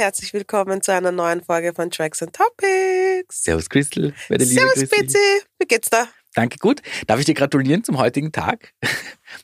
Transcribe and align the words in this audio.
herzlich 0.00 0.32
willkommen 0.32 0.80
zu 0.80 0.94
einer 0.94 1.12
neuen 1.12 1.42
Folge 1.44 1.74
von 1.74 1.90
Tracks 1.90 2.22
and 2.22 2.34
Topics. 2.34 3.44
Servus 3.44 3.68
Christel, 3.68 4.14
meine 4.30 4.44
liebe 4.44 4.58
Servus 4.58 4.74
Christel. 4.76 4.98
Betsy, 4.98 5.42
wie 5.58 5.66
geht's 5.66 5.90
da? 5.90 6.08
Danke, 6.34 6.56
gut. 6.56 6.80
Darf 7.06 7.20
ich 7.20 7.26
dir 7.26 7.34
gratulieren 7.34 7.84
zum 7.84 7.98
heutigen 7.98 8.32
Tag? 8.32 8.72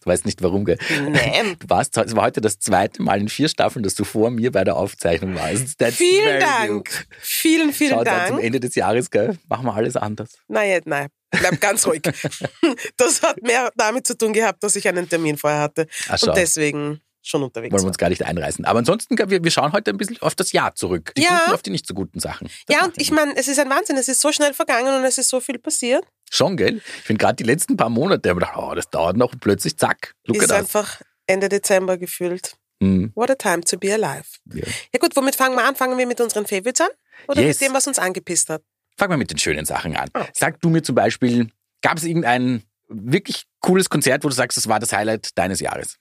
Du 0.02 0.11
weißt 0.11 0.24
nicht 0.27 0.42
warum, 0.42 0.64
gell? 0.64 0.79
Nein. 1.09 1.55
Du 1.61 1.70
warst, 1.70 1.96
es 1.96 2.16
war 2.16 2.24
heute 2.24 2.41
das 2.41 2.59
zweite 2.59 3.00
Mal 3.02 3.20
in 3.20 3.29
vier 3.29 3.48
Staffeln, 3.48 3.84
dass 3.84 3.95
du 3.95 4.02
vor 4.02 4.30
mir 4.30 4.50
bei 4.50 4.64
der 4.64 4.77
Aufzeichnung 4.77 5.37
warst. 5.37 5.79
That's 5.79 5.95
Vielen 5.95 6.41
Dank. 6.41 6.68
good. 6.68 7.07
Vielen, 7.20 7.73
vielen 7.73 7.91
Schau, 7.93 8.02
dann 8.02 8.27
zum 8.27 8.36
Dank. 8.36 8.46
Ende 8.46 8.59
des 8.59 8.75
Jahres, 8.75 9.12
gell? 9.12 9.38
Machen 9.48 9.66
wir 9.66 9.75
alles 9.75 9.95
anders. 9.95 10.30
Nein, 10.48 10.82
nein, 10.87 11.07
bleib 11.30 11.60
ganz 11.60 11.87
ruhig. 11.87 12.02
Das 12.96 13.23
hat 13.23 13.41
mehr 13.43 13.70
damit 13.77 14.09
zu 14.09 14.18
tun 14.18 14.32
gehabt, 14.32 14.65
dass 14.65 14.74
ich 14.74 14.88
einen 14.88 15.09
Termin 15.09 15.37
vorher 15.37 15.60
hatte 15.60 15.87
Ach, 16.09 16.20
und 16.20 16.37
deswegen 16.37 17.01
schon 17.29 17.43
unterwegs 17.43 17.73
Wollen 17.73 17.83
wir 17.85 17.89
uns 17.89 17.98
gar 17.98 18.09
nicht 18.09 18.25
einreißen. 18.25 18.65
Aber 18.65 18.79
ansonsten, 18.79 19.16
wir, 19.19 19.43
wir 19.43 19.51
schauen 19.51 19.73
heute 19.73 19.91
ein 19.91 19.97
bisschen 19.97 20.21
auf 20.23 20.35
das 20.35 20.53
Jahr 20.53 20.75
zurück. 20.75 21.12
Die 21.16 21.23
Ja. 21.23 21.41
guten 21.41 21.52
auf 21.55 21.62
die 21.62 21.71
nicht 21.71 21.87
so 21.87 21.95
guten 21.95 22.21
Sachen. 22.21 22.49
Das 22.66 22.77
Ja, 22.77 22.85
und 22.85 23.01
ich 23.01 23.11
meine, 23.11 23.37
es 23.37 23.49
ist 23.49 23.59
ein 23.59 23.69
Wahnsinn. 23.71 23.97
Es 23.97 24.09
ist 24.09 24.21
so 24.21 24.33
schnell 24.33 24.55
vergangen 24.55 24.95
und 24.95 25.05
es 25.05 25.19
ist 25.19 25.29
so 25.29 25.41
viel 25.41 25.59
passiert. 25.59 26.05
Schon, 26.30 26.57
gell? 26.57 26.77
Ich 26.99 27.02
finde 27.05 27.21
gerade 27.21 27.37
die 27.37 27.45
letzten 27.45 27.77
paar 27.77 27.89
Monate, 27.89 28.29
habe 28.30 28.41
gedacht, 28.41 28.57
oh, 28.57 28.75
das 28.75 28.89
dauert 28.91 29.16
noch 29.16 29.33
und 29.33 29.41
plötzlich 29.41 29.77
zack, 29.77 30.15
look 30.27 30.37
ist 30.43 30.51
einfach 30.52 31.01
Ende 31.27 31.49
Dezember 31.49 31.99
gefühlt. 31.99 32.57
Hm, 32.83 33.12
What 33.15 33.30
a 33.30 33.35
time 33.37 33.61
to 33.63 33.79
be 33.79 33.93
alive. 33.93 34.24
ja. 34.52 34.66
Ja 34.93 34.99
gut, 35.01 35.16
womit 35.16 35.35
fangen 35.37 35.55
wir 35.57 35.65
an? 35.65 35.74
Fangen 35.77 35.97
wir 35.97 36.07
mit 36.07 36.21
unseren 36.21 36.47
Favorites 36.47 36.80
an? 36.80 36.88
Oder 37.29 37.43
Yes. 37.43 37.61
mit 37.61 37.69
dem, 37.69 37.74
was 37.74 37.87
uns 37.87 37.99
angepisst 37.99 38.51
hat? 38.51 38.63
Fangen 38.99 39.13
wir 39.13 39.16
mit 39.16 39.30
den 39.30 39.38
schönen 39.38 39.65
Sachen 39.65 39.97
an. 39.97 40.09
Okay. 40.13 40.29
Sag 40.35 40.61
du 40.61 40.69
mir 40.69 40.83
zum 40.83 40.95
Beispiel, 40.95 41.49
gab 41.83 41.97
es 41.97 42.05
irgendein 42.05 42.63
wirklich 42.88 43.45
cooles 43.61 43.88
Konzert, 43.88 44.24
wo 44.24 44.29
du 44.29 44.35
sagst, 44.35 44.57
das 44.59 44.68
war 44.68 44.79
das 44.79 44.93
Highlight 44.93 45.30
deines 45.38 45.61
Jahres? 45.61 45.96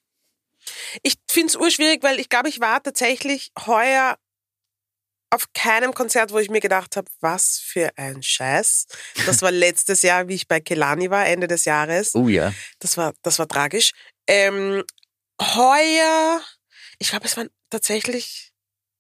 Ich 1.04 1.16
finde 1.30 1.48
es 1.48 1.56
urschwierig, 1.56 2.04
weil 2.04 2.20
ich 2.20 2.30
glaube, 2.30 2.50
ich 2.50 2.60
war 2.60 2.82
tatsächlich 2.82 3.52
heuer 3.66 4.18
auf 5.32 5.52
keinem 5.54 5.94
Konzert, 5.94 6.32
wo 6.32 6.40
ich 6.40 6.50
mir 6.50 6.62
gedacht 6.62 6.96
habe, 6.96 7.10
was 7.20 7.60
für 7.60 7.92
ein 7.98 8.24
Scheiß. 8.24 8.88
Das 9.26 9.42
war 9.42 9.52
letztes 9.52 10.02
Jahr, 10.02 10.28
wie 10.28 10.36
ich 10.36 10.48
bei 10.48 10.60
Kelani 10.60 11.10
war, 11.10 11.26
Ende 11.26 11.48
des 11.48 11.66
Jahres. 11.66 12.16
Oh 12.16 12.28
ja. 12.28 12.54
Das 12.80 12.98
war, 12.98 13.14
das 13.22 13.38
war 13.40 13.48
tragisch. 13.48 13.92
Ähm, 14.28 14.84
heuer, 15.42 16.42
ich 17.00 17.10
glaube, 17.10 17.26
es 17.26 17.36
waren 17.38 17.50
tatsächlich 17.70 18.54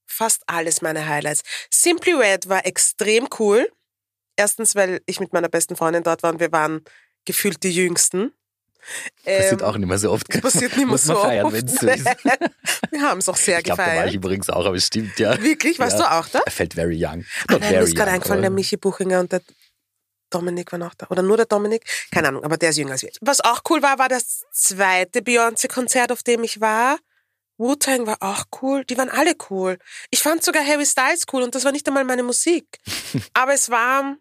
fast 0.05 0.43
alles 0.47 0.81
meine 0.81 1.07
Highlights. 1.07 1.43
Simply 1.71 2.13
Red 2.13 2.49
war 2.49 2.65
extrem 2.65 3.27
cool. 3.39 3.71
Erstens, 4.37 4.75
weil 4.75 5.01
ich 5.05 5.19
mit 5.19 5.31
meiner 5.31 5.49
besten 5.49 5.75
Freundin 5.75 6.03
dort 6.03 6.23
war 6.23 6.33
und 6.33 6.39
wir 6.39 6.51
waren 6.51 6.83
gefühlt 7.23 7.63
die 7.63 7.71
Jüngsten. 7.71 8.33
Passiert 9.23 9.61
Ähm, 9.61 9.67
auch 9.67 9.77
nicht 9.77 9.87
mehr 9.87 9.97
so 9.97 10.11
oft. 10.11 10.33
das 10.33 10.41
passiert 10.41 10.71
nicht 10.71 10.77
mehr 10.77 10.87
Muss 10.87 11.05
man 11.05 11.17
so 11.17 11.23
feiern, 11.23 11.45
oft. 11.45 11.69
so 11.69 11.87
ist. 11.87 12.05
Wir 12.91 13.01
haben 13.01 13.17
es 13.19 13.29
auch 13.29 13.35
sehr 13.37 13.57
Ich 13.59 13.63
glaube, 13.65 13.81
da 13.81 13.87
war 13.87 13.93
ich 13.93 13.99
gefeiert. 13.99 14.15
übrigens 14.15 14.49
auch, 14.49 14.65
aber 14.65 14.75
es 14.75 14.85
stimmt, 14.87 15.17
ja. 15.19 15.41
Wirklich? 15.41 15.79
Warst 15.79 15.99
Ja. 15.99 16.05
du 16.05 16.11
auch 16.19 16.27
da? 16.29 16.39
Er 16.45 16.51
fällt 16.51 16.73
very 16.75 16.95
young. 17.03 17.25
Ah, 17.47 17.53
Not 17.53 17.61
nein, 17.61 17.71
mir 17.73 17.81
ist 17.81 17.95
gerade 17.95 18.11
eingefallen, 18.11 18.41
der 18.41 18.51
Michi 18.51 18.77
Buchinger 18.77 19.19
und 19.21 19.31
der 19.31 19.41
Dominik 20.29 20.71
waren 20.71 20.83
auch 20.83 20.93
da. 20.95 21.07
Oder 21.09 21.21
nur 21.21 21.37
der 21.37 21.45
Dominik? 21.45 21.83
Keine 22.11 22.27
Ahnung, 22.29 22.43
aber 22.43 22.57
der 22.57 22.71
ist 22.71 22.77
jünger 22.77 22.91
als 22.93 23.03
wir. 23.03 23.11
Was 23.21 23.41
auch 23.41 23.61
cool 23.69 23.81
war, 23.81 23.99
war 23.99 24.09
das 24.09 24.43
zweite 24.51 25.19
Beyoncé-Konzert, 25.21 26.11
auf 26.11 26.23
dem 26.23 26.43
ich 26.43 26.59
war. 26.61 26.97
Wu-Tang 27.57 28.05
war 28.05 28.17
auch 28.19 28.43
cool. 28.61 28.83
Die 28.85 28.97
waren 28.97 29.09
alle 29.09 29.33
cool. 29.49 29.77
Ich 30.11 30.21
fand 30.21 30.43
sogar 30.43 30.65
Harry 30.65 30.85
Styles 30.85 31.23
cool 31.31 31.41
und 31.43 31.55
das 31.55 31.63
war 31.63 31.71
nicht 31.71 31.87
einmal 31.87 32.03
meine 32.03 32.23
Musik. 32.23 32.65
aber 33.33 33.53
es 33.53 33.69
war, 33.69 34.17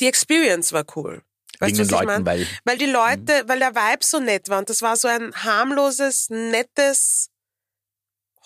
die 0.00 0.06
Experience 0.06 0.72
war 0.72 0.84
cool. 0.94 1.22
Weißt 1.60 1.74
du, 1.76 1.80
was 1.80 1.86
ich 1.86 1.92
Leuten, 1.92 2.06
meine? 2.06 2.26
weil 2.26 2.46
Weil 2.64 2.78
die 2.78 2.86
Leute, 2.86 3.44
weil 3.48 3.58
der 3.58 3.74
Vibe 3.74 4.04
so 4.04 4.20
nett 4.20 4.48
war 4.48 4.58
und 4.58 4.70
das 4.70 4.82
war 4.82 4.96
so 4.96 5.08
ein 5.08 5.34
harmloses, 5.34 6.28
nettes, 6.30 7.30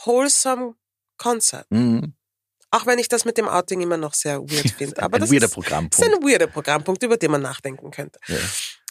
wholesome 0.05 0.75
Konzert. 1.19 1.67
Mhm. 1.71 2.15
Auch 2.71 2.87
wenn 2.87 2.99
ich 2.99 3.09
das 3.09 3.25
mit 3.25 3.37
dem 3.37 3.49
Outing 3.49 3.81
immer 3.83 3.97
noch 3.99 4.15
sehr 4.15 4.41
weird 4.41 4.71
finde. 4.79 5.03
Aber 5.03 5.17
ein 5.19 5.21
das 5.21 5.31
weirder 5.31 5.45
ist, 5.47 5.51
ist 5.51 5.55
Programmpunkt. 5.55 6.15
ein 6.15 6.23
weirder 6.23 6.47
Programmpunkt, 6.47 7.03
über 7.03 7.17
den 7.17 7.31
man 7.31 7.43
nachdenken 7.43 7.91
könnte. 7.91 8.19
Ja. 8.29 8.39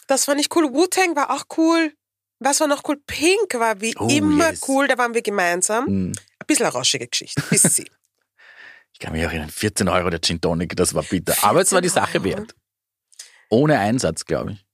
Das 0.06 0.24
fand 0.24 0.40
ich 0.40 0.54
cool. 0.54 0.72
Wu-Tang 0.72 1.16
war 1.16 1.30
auch 1.30 1.44
cool. 1.56 1.92
Was 2.38 2.60
war 2.60 2.66
noch 2.68 2.82
cool? 2.88 2.96
Pink 3.06 3.54
war 3.54 3.80
wie 3.80 3.94
Oh, 3.98 4.08
immer 4.08 4.50
yes. 4.50 4.60
cool. 4.68 4.86
Da 4.88 4.98
waren 4.98 5.14
wir 5.14 5.22
gemeinsam. 5.22 5.84
Mhm. 5.86 6.12
Ein 6.38 6.46
bisschen 6.46 6.66
eine 6.66 6.74
rauschige 6.74 7.06
Geschichte. 7.08 7.42
Bis 7.50 7.62
sie. 7.62 7.90
Ich 8.94 8.98
kann 8.98 9.14
mich 9.14 9.24
auch 9.26 9.30
erinnern, 9.30 9.50
14 9.50 9.88
Euro 9.88 10.10
der 10.10 10.20
Gin 10.20 10.40
Tonic, 10.40 10.76
das 10.76 10.94
war 10.94 11.02
bitter. 11.02 11.34
Aber 11.42 11.60
es 11.62 11.72
war 11.72 11.80
die 11.80 11.88
14 11.88 12.02
Sache 12.04 12.18
Euro? 12.18 12.24
wert. 12.38 12.54
Ohne 13.52 13.78
Einsatz, 13.78 14.24
glaube 14.24 14.52
ich. 14.52 14.64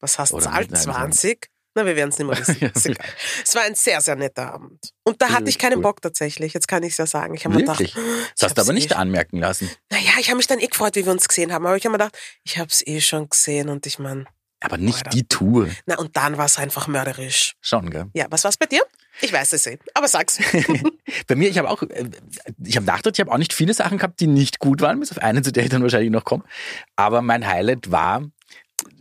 Was 0.00 0.18
hast 0.18 0.32
du 0.32 0.36
Oder 0.36 0.52
einem 0.52 0.74
20? 0.74 1.48
Na, 1.74 1.84
wir 1.86 1.96
werden 1.96 2.10
es 2.10 2.18
nicht 2.18 2.28
mehr 2.28 2.38
wissen. 2.46 2.60
Ist 2.60 2.86
egal. 2.86 3.06
Es 3.42 3.54
war 3.54 3.62
ein 3.62 3.74
sehr, 3.74 4.00
sehr 4.00 4.14
netter 4.14 4.52
Abend. 4.52 4.90
Und 5.04 5.20
da 5.22 5.30
hatte 5.30 5.48
ich 5.48 5.58
keinen 5.58 5.76
cool. 5.78 5.82
Bock 5.82 6.02
tatsächlich. 6.02 6.52
Jetzt 6.52 6.68
kann 6.68 6.82
ich 6.82 6.92
es 6.92 6.98
ja 6.98 7.06
sagen. 7.06 7.34
Ich 7.34 7.44
habe 7.44 7.54
mir 7.56 7.62
gedacht, 7.62 7.80
Das 8.38 8.50
hast 8.50 8.58
du 8.58 8.62
aber 8.62 8.72
nicht 8.74 8.92
eh 8.92 8.94
anmerken 8.94 9.38
lassen. 9.38 9.70
Naja, 9.90 10.12
ich 10.20 10.28
habe 10.28 10.36
mich 10.36 10.46
dann 10.46 10.60
eh 10.60 10.66
gefreut, 10.66 10.94
wie 10.96 11.04
wir 11.04 11.12
uns 11.12 11.26
gesehen 11.26 11.52
haben. 11.52 11.66
Aber 11.66 11.76
ich 11.76 11.84
habe 11.84 11.92
mir 11.92 11.98
gedacht, 11.98 12.16
ich 12.44 12.58
habe 12.58 12.68
es 12.68 12.86
eh 12.86 13.00
schon 13.00 13.28
gesehen 13.28 13.68
und 13.70 13.86
ich 13.86 13.98
meine, 13.98 14.26
Aber 14.64 14.78
nicht 14.78 15.12
die 15.12 15.26
Tour. 15.28 15.68
na 15.86 15.98
und 15.98 16.16
dann 16.16 16.38
war 16.38 16.46
es 16.46 16.58
einfach 16.58 16.88
mörderisch. 16.88 17.54
Schon, 17.60 17.90
gell? 17.90 18.06
Ja, 18.14 18.26
was 18.30 18.44
war's 18.44 18.56
bei 18.56 18.66
dir? 18.66 18.82
Ich 19.20 19.32
weiß 19.32 19.52
es 19.52 19.66
eh, 19.66 19.78
aber 19.94 20.08
sag's. 20.08 20.40
Bei 21.28 21.36
mir, 21.36 21.48
ich 21.48 21.58
habe 21.58 21.70
auch, 21.70 21.82
äh, 21.82 22.10
ich 22.64 22.76
habe 22.76 22.84
nachgedacht, 22.84 23.16
ich 23.16 23.20
habe 23.20 23.30
auch 23.30 23.38
nicht 23.38 23.52
viele 23.52 23.72
Sachen 23.72 23.98
gehabt, 23.98 24.18
die 24.18 24.26
nicht 24.26 24.58
gut 24.58 24.80
waren, 24.80 24.98
bis 24.98 25.12
auf 25.12 25.18
eine, 25.18 25.42
zu 25.42 25.52
der 25.52 25.62
ich 25.64 25.70
dann 25.70 25.82
wahrscheinlich 25.82 26.10
noch 26.10 26.24
komme. 26.24 26.42
Aber 26.96 27.22
mein 27.22 27.46
Highlight 27.46 27.92
war 27.92 28.22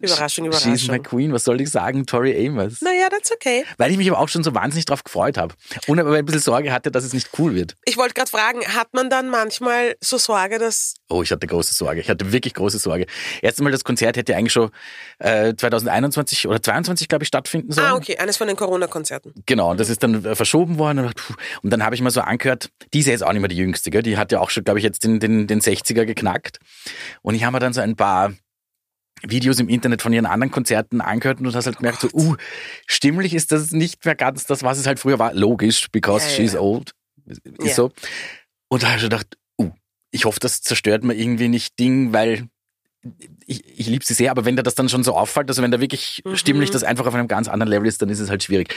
Überraschung, 0.01 0.51
She's 0.51 0.85
Überraschung. 0.85 1.03
Queen, 1.03 1.33
was 1.33 1.43
soll 1.43 1.61
ich 1.61 1.69
sagen? 1.69 2.05
Tori 2.05 2.47
Amos. 2.47 2.81
Naja, 2.81 3.07
that's 3.09 3.31
okay. 3.31 3.63
Weil 3.77 3.91
ich 3.91 3.97
mich 3.97 4.09
aber 4.09 4.19
auch 4.19 4.27
schon 4.29 4.43
so 4.43 4.53
wahnsinnig 4.53 4.85
drauf 4.85 5.03
gefreut 5.03 5.37
habe. 5.37 5.55
Und 5.87 5.99
aber 5.99 6.15
ein 6.15 6.25
bisschen 6.25 6.41
Sorge 6.41 6.71
hatte, 6.71 6.91
dass 6.91 7.03
es 7.03 7.13
nicht 7.13 7.29
cool 7.37 7.55
wird. 7.55 7.75
Ich 7.85 7.97
wollte 7.97 8.13
gerade 8.13 8.29
fragen, 8.29 8.61
hat 8.67 8.93
man 8.93 9.09
dann 9.09 9.29
manchmal 9.29 9.95
so 10.01 10.17
Sorge, 10.17 10.59
dass. 10.59 10.95
Oh, 11.09 11.23
ich 11.23 11.31
hatte 11.31 11.47
große 11.47 11.73
Sorge. 11.73 12.01
Ich 12.01 12.09
hatte 12.09 12.31
wirklich 12.31 12.53
große 12.53 12.79
Sorge. 12.79 13.05
Erst 13.41 13.59
einmal, 13.59 13.71
das 13.71 13.83
Konzert 13.83 14.17
hätte 14.17 14.35
eigentlich 14.35 14.53
schon 14.53 14.71
äh, 15.19 15.53
2021 15.55 16.47
oder 16.47 16.61
22, 16.61 17.07
glaube 17.07 17.23
ich, 17.23 17.27
stattfinden 17.27 17.71
sollen. 17.71 17.87
Ah, 17.87 17.95
okay, 17.95 18.17
eines 18.17 18.37
von 18.37 18.47
den 18.47 18.55
Corona-Konzerten. 18.55 19.33
Genau, 19.45 19.71
und 19.71 19.79
das 19.79 19.89
ist 19.89 20.03
dann 20.03 20.25
äh, 20.25 20.35
verschoben 20.35 20.77
worden. 20.77 20.99
Und, 20.99 21.13
und 21.63 21.69
dann 21.69 21.83
habe 21.83 21.95
ich 21.95 22.01
mal 22.01 22.11
so 22.11 22.21
angehört, 22.21 22.69
die 22.93 22.99
ist 22.99 23.05
ja 23.05 23.11
jetzt 23.11 23.23
auch 23.23 23.31
nicht 23.31 23.41
mehr 23.41 23.49
die 23.49 23.57
Jüngste, 23.57 23.89
gell? 23.89 24.03
die 24.03 24.17
hat 24.17 24.31
ja 24.31 24.39
auch 24.39 24.49
schon, 24.49 24.63
glaube 24.63 24.79
ich, 24.79 24.85
jetzt 24.85 25.03
den, 25.03 25.19
den, 25.19 25.47
den 25.47 25.61
60er 25.61 26.05
geknackt. 26.05 26.59
Und 27.21 27.35
ich 27.35 27.43
habe 27.43 27.53
mir 27.53 27.59
dann 27.59 27.73
so 27.73 27.81
ein 27.81 27.95
paar 27.95 28.33
Videos 29.25 29.59
im 29.59 29.69
Internet 29.69 30.01
von 30.01 30.11
ihren 30.13 30.25
anderen 30.25 30.51
Konzerten 30.51 31.01
angehört 31.01 31.39
und 31.39 31.45
du 31.45 31.53
hast 31.53 31.65
halt 31.65 31.77
gemerkt, 31.77 32.01
so, 32.01 32.09
uh, 32.13 32.35
stimmlich 32.87 33.33
ist 33.33 33.51
das 33.51 33.71
nicht 33.71 34.03
mehr 34.05 34.15
ganz 34.15 34.45
das, 34.45 34.63
was 34.63 34.77
es 34.77 34.85
halt 34.85 34.99
früher 34.99 35.19
war. 35.19 35.33
Logisch, 35.33 35.87
because 35.91 36.25
ja, 36.29 36.35
she's 36.35 36.53
ja. 36.53 36.59
old. 36.59 36.91
Ist 37.25 37.41
Ja. 37.61 37.73
so. 37.73 37.91
Und 38.67 38.83
da 38.83 38.87
habe 38.87 38.97
ich 38.97 39.03
gedacht, 39.03 39.37
uh, 39.59 39.71
ich 40.11 40.25
hoffe, 40.25 40.39
das 40.39 40.61
zerstört 40.61 41.03
mir 41.03 41.13
irgendwie 41.13 41.47
nicht 41.47 41.79
Ding, 41.79 42.11
weil 42.13 42.47
ich, 43.45 43.79
ich 43.79 43.87
liebe 43.87 44.05
sie 44.05 44.13
sehr, 44.13 44.31
aber 44.31 44.45
wenn 44.45 44.55
da 44.55 44.63
das 44.63 44.75
dann 44.75 44.87
schon 44.87 45.03
so 45.03 45.13
auffällt, 45.13 45.49
also 45.49 45.61
wenn 45.61 45.71
da 45.71 45.81
wirklich 45.81 46.21
Mhm. 46.25 46.37
stimmlich 46.37 46.71
das 46.71 46.83
einfach 46.83 47.05
auf 47.05 47.13
einem 47.13 47.27
ganz 47.27 47.49
anderen 47.49 47.69
Level 47.69 47.85
ist, 47.87 48.01
dann 48.01 48.07
ist 48.09 48.19
es 48.21 48.29
halt 48.29 48.43
schwierig. 48.43 48.73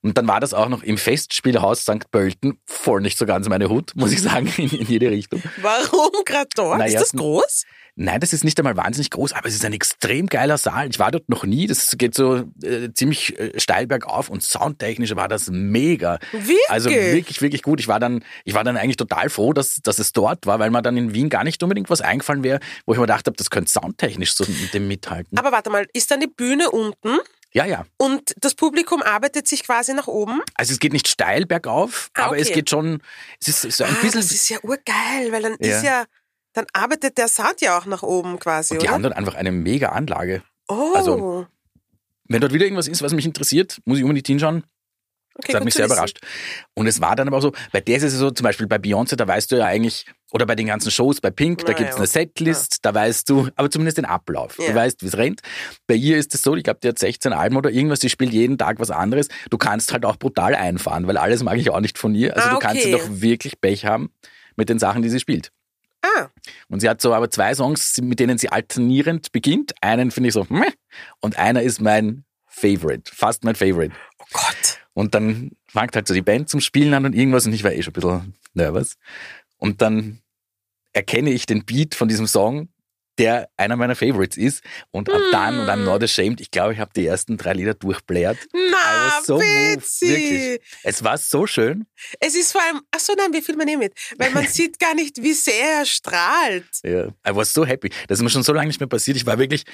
Und 0.00 0.16
dann 0.16 0.26
war 0.26 0.40
das 0.40 0.54
auch 0.54 0.68
noch 0.70 0.82
im 0.82 0.96
Festspielhaus 0.96 1.82
St. 1.82 2.10
Pölten, 2.10 2.58
voll 2.64 3.02
nicht 3.02 3.18
so 3.18 3.26
ganz 3.26 3.48
meine 3.48 3.68
Hut, 3.68 3.92
muss 3.94 4.12
ich 4.12 4.22
sagen, 4.22 4.50
in, 4.56 4.70
in 4.70 4.86
jede 4.86 5.10
Richtung. 5.10 5.42
Warum 5.60 6.10
gerade 6.24 6.48
dort? 6.54 6.78
Na, 6.78 6.86
ist 6.86 6.94
das 6.94 7.12
groß? 7.12 7.64
Nein, 7.98 8.20
das 8.20 8.34
ist 8.34 8.44
nicht 8.44 8.58
einmal 8.58 8.76
wahnsinnig 8.76 9.08
groß, 9.10 9.32
aber 9.32 9.48
es 9.48 9.54
ist 9.54 9.64
ein 9.64 9.72
extrem 9.72 10.26
geiler 10.26 10.58
Saal. 10.58 10.90
Ich 10.90 10.98
war 10.98 11.10
dort 11.10 11.30
noch 11.30 11.44
nie, 11.44 11.66
das 11.66 11.96
geht 11.96 12.14
so 12.14 12.44
äh, 12.62 12.90
ziemlich 12.92 13.38
äh, 13.38 13.58
steil 13.58 13.86
bergauf 13.86 14.28
und 14.28 14.42
soundtechnisch 14.42 15.16
war 15.16 15.28
das 15.28 15.48
mega. 15.50 16.18
Wirklich? 16.32 16.58
Also 16.68 16.90
wirklich, 16.90 17.40
wirklich 17.40 17.62
gut. 17.62 17.80
Ich 17.80 17.88
war 17.88 17.98
dann, 17.98 18.22
ich 18.44 18.52
war 18.52 18.64
dann 18.64 18.76
eigentlich 18.76 18.98
total 18.98 19.30
froh, 19.30 19.54
dass, 19.54 19.80
dass 19.82 19.98
es 19.98 20.12
dort 20.12 20.44
war, 20.44 20.58
weil 20.58 20.70
mir 20.70 20.82
dann 20.82 20.98
in 20.98 21.14
Wien 21.14 21.30
gar 21.30 21.42
nicht 21.42 21.62
unbedingt 21.62 21.88
was 21.88 22.02
eingefallen 22.02 22.42
wäre, 22.42 22.60
wo 22.84 22.92
ich 22.92 22.98
mir 22.98 23.06
gedacht 23.06 23.26
habe, 23.26 23.36
das 23.38 23.48
könnte 23.48 23.70
soundtechnisch 23.70 24.34
so 24.34 24.44
mit 24.44 24.74
dem 24.74 24.86
mithalten. 24.88 25.38
Aber 25.38 25.50
warte 25.50 25.70
mal, 25.70 25.86
ist 25.94 26.10
dann 26.10 26.20
die 26.20 26.26
Bühne 26.26 26.70
unten 26.70 27.18
Ja, 27.54 27.64
ja. 27.64 27.86
und 27.96 28.34
das 28.42 28.54
Publikum 28.54 29.00
arbeitet 29.02 29.48
sich 29.48 29.62
quasi 29.64 29.94
nach 29.94 30.06
oben? 30.06 30.42
Also 30.54 30.74
es 30.74 30.80
geht 30.80 30.92
nicht 30.92 31.08
steil 31.08 31.46
bergauf, 31.46 32.10
Ah, 32.12 32.26
aber 32.26 32.38
es 32.38 32.52
geht 32.52 32.68
schon, 32.68 33.00
es 33.40 33.48
ist 33.64 33.72
so 33.78 33.84
ein 33.84 33.90
ah, 33.90 33.98
bisschen, 34.02 34.20
das 34.20 34.32
ist 34.32 34.50
ja 34.50 34.58
urgeil, 34.62 35.32
weil 35.32 35.40
dann 35.42 35.56
Ja. 35.60 35.78
ist 35.78 35.82
ja, 35.82 36.04
dann 36.56 36.66
arbeitet 36.72 37.18
der 37.18 37.28
Sound 37.28 37.60
ja 37.60 37.78
auch 37.78 37.86
nach 37.86 38.02
oben 38.02 38.38
quasi, 38.38 38.74
und 38.74 38.82
die 38.82 38.86
oder? 38.86 38.94
haben 38.94 39.02
dort 39.02 39.16
einfach 39.16 39.34
eine 39.34 39.52
mega 39.52 39.90
Anlage. 39.90 40.42
oh, 40.68 40.92
also, 40.94 41.46
Wenn 42.28 42.40
dort 42.40 42.52
wieder 42.52 42.64
irgendwas 42.64 42.88
ist, 42.88 43.02
was 43.02 43.12
mich 43.12 43.26
interessiert, 43.26 43.78
muss 43.84 43.98
ich 43.98 44.04
unbedingt 44.04 44.26
hinschauen. 44.26 44.64
okay, 45.36 45.52
Das 45.52 45.56
hat 45.56 45.64
mich 45.64 45.74
sehr 45.74 45.86
überrascht. 45.86 46.18
Und 46.74 46.86
es 46.86 47.00
war 47.00 47.14
dann 47.14 47.28
aber 47.28 47.36
auch 47.36 47.42
so, 47.42 47.52
bei 47.72 47.80
der 47.80 47.98
ist 47.98 48.02
es 48.02 48.14
so, 48.14 48.30
zum 48.30 48.44
Beispiel 48.44 48.66
bei 48.66 48.76
Beyoncé, 48.76 49.16
da 49.16 49.28
weißt 49.28 49.52
du 49.52 49.56
ja 49.56 49.66
eigentlich, 49.66 50.06
oder 50.32 50.44
bei 50.46 50.54
den 50.56 50.66
ganzen 50.66 50.90
Shows, 50.90 51.20
bei 51.20 51.30
Pink, 51.30 51.60
da 51.66 51.72
Na 51.72 51.78
gibt's 51.78 51.92
ja. 51.92 51.98
eine 51.98 52.06
Setlist, 52.06 52.78
da 52.82 52.92
weißt 52.94 53.28
du, 53.30 53.48
aber 53.54 53.70
zumindest 53.70 53.98
den 53.98 54.06
Ablauf. 54.06 54.58
Ja. 54.58 54.68
Du 54.68 54.74
weißt, 54.74 55.02
wie 55.02 55.06
es 55.06 55.16
rennt. 55.16 55.40
Bei 55.86 55.94
ihr 55.94 56.16
ist 56.18 56.34
es 56.34 56.42
so, 56.42 56.56
ich 56.56 56.64
glaube, 56.64 56.80
die 56.82 56.88
hat 56.88 56.98
16 56.98 57.32
Alben 57.32 57.56
oder 57.56 57.70
irgendwas, 57.70 58.00
die 58.00 58.08
spielt 58.10 58.32
jeden 58.32 58.58
Tag 58.58 58.80
was 58.80 58.90
anderes. 58.90 59.28
Du 59.50 59.58
kannst 59.58 59.92
halt 59.92 60.04
auch 60.04 60.16
brutal 60.16 60.54
einfahren, 60.54 61.06
weil 61.06 61.16
alles 61.16 61.42
mag 61.44 61.58
ich 61.58 61.70
auch 61.70 61.80
nicht 61.80 61.96
von 61.98 62.14
ihr. 62.14 62.34
Also 62.36 62.48
Ah, 62.48 62.52
du 62.54 62.58
kannst 62.58 62.82
okay. 62.84 62.92
doch 62.92 63.04
wirklich 63.08 63.60
Pech 63.60 63.84
haben 63.84 64.10
mit 64.56 64.68
den 64.68 64.78
Sachen, 64.78 65.02
die 65.02 65.10
sie 65.10 65.20
spielt. 65.20 65.52
Ah, 66.16 66.28
Und 66.68 66.80
sie 66.80 66.88
hat 66.88 67.00
so 67.00 67.12
aber 67.14 67.30
zwei 67.30 67.54
Songs, 67.54 67.96
mit 68.00 68.20
denen 68.20 68.38
sie 68.38 68.48
alternierend 68.50 69.32
beginnt. 69.32 69.72
Einen 69.82 70.10
finde 70.10 70.28
ich 70.28 70.34
so, 70.34 70.46
meh, 70.48 70.66
und 71.20 71.38
einer 71.38 71.62
ist 71.62 71.80
mein 71.80 72.24
Favorite, 72.46 73.10
fast 73.14 73.44
mein 73.44 73.54
Favorite. 73.54 73.94
oh 74.18 74.24
Gott. 74.32 74.80
Und 74.94 75.14
dann 75.14 75.50
fängt 75.66 75.94
halt 75.94 76.08
so 76.08 76.14
die 76.14 76.22
Band 76.22 76.48
zum 76.48 76.60
Spielen 76.60 76.94
an 76.94 77.04
und 77.04 77.14
irgendwas 77.14 77.46
und 77.46 77.52
ich 77.52 77.64
war 77.64 77.72
eh 77.72 77.82
schon 77.82 77.92
ein 77.92 78.00
bisschen 78.00 78.34
nervös. 78.54 78.96
Und 79.58 79.82
dann 79.82 80.20
erkenne 80.92 81.30
ich 81.30 81.44
den 81.44 81.64
Beat 81.64 81.94
von 81.94 82.08
diesem 82.08 82.26
Song, 82.26 82.68
der 83.18 83.48
einer 83.56 83.76
meiner 83.76 83.96
Favorites 83.96 84.36
ist. 84.36 84.62
Und 84.90 85.10
ab 85.10 85.20
dann 85.32 85.60
und 85.60 85.68
I'm 85.68 85.84
not 85.84 86.02
ashamed, 86.02 86.40
ich 86.40 86.50
glaube, 86.50 86.74
ich 86.74 86.78
habe 86.78 86.90
die 86.94 87.06
ersten 87.06 87.36
drei 87.36 87.54
Lieder 87.54 87.74
durchblärt. 87.74 88.36
I 88.54 88.70
Na, 88.70 89.22
so 89.24 89.40
witzig. 89.40 90.60
Es 90.82 91.02
war 91.02 91.18
so 91.18 91.46
schön. 91.46 91.86
Es 92.20 92.34
ist 92.34 92.52
vor 92.52 92.62
allem, 92.62 92.80
ach 92.90 93.00
so, 93.00 93.14
nein, 93.16 93.32
wir 93.32 93.42
filmen 93.42 93.68
eh 93.68 93.76
mit, 93.76 93.94
weil 94.18 94.30
man 94.30 94.46
sieht 94.48 94.78
gar 94.78 94.94
nicht, 94.94 95.22
wie 95.22 95.32
sehr 95.32 95.78
er 95.78 95.86
strahlt. 95.86 96.66
Ja. 96.84 97.06
I 97.06 97.34
was 97.34 97.52
so 97.52 97.64
happy. 97.64 97.90
Das 98.08 98.18
ist 98.18 98.22
mir 98.22 98.30
schon 98.30 98.42
so 98.42 98.52
lange 98.52 98.68
nicht 98.68 98.80
mehr 98.80 98.88
passiert. 98.88 99.16
Ich 99.16 99.26
war 99.26 99.38
wirklich, 99.38 99.64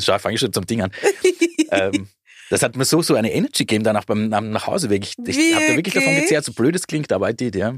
schau, 0.00 0.18
fange 0.18 0.34
ich 0.34 0.40
schon 0.40 0.52
zum 0.52 0.66
Ding 0.66 0.82
an. 0.82 0.90
ähm, 1.70 2.08
das 2.50 2.62
hat 2.62 2.76
mir 2.76 2.84
so, 2.84 3.02
so 3.02 3.14
eine 3.14 3.32
Energy 3.32 3.64
gegeben 3.64 3.84
danach 3.84 4.04
beim 4.04 4.32
am 4.32 4.50
Nachhauseweg. 4.50 5.02
Ich, 5.02 5.38
ich 5.38 5.54
habe 5.54 5.66
da 5.66 5.76
wirklich 5.76 5.94
davon 5.94 6.14
gezehrt, 6.14 6.44
so 6.44 6.52
blöd 6.52 6.76
es 6.76 6.86
klingt, 6.86 7.12
aber 7.12 7.30
I 7.30 7.34
did, 7.34 7.56
ja. 7.56 7.74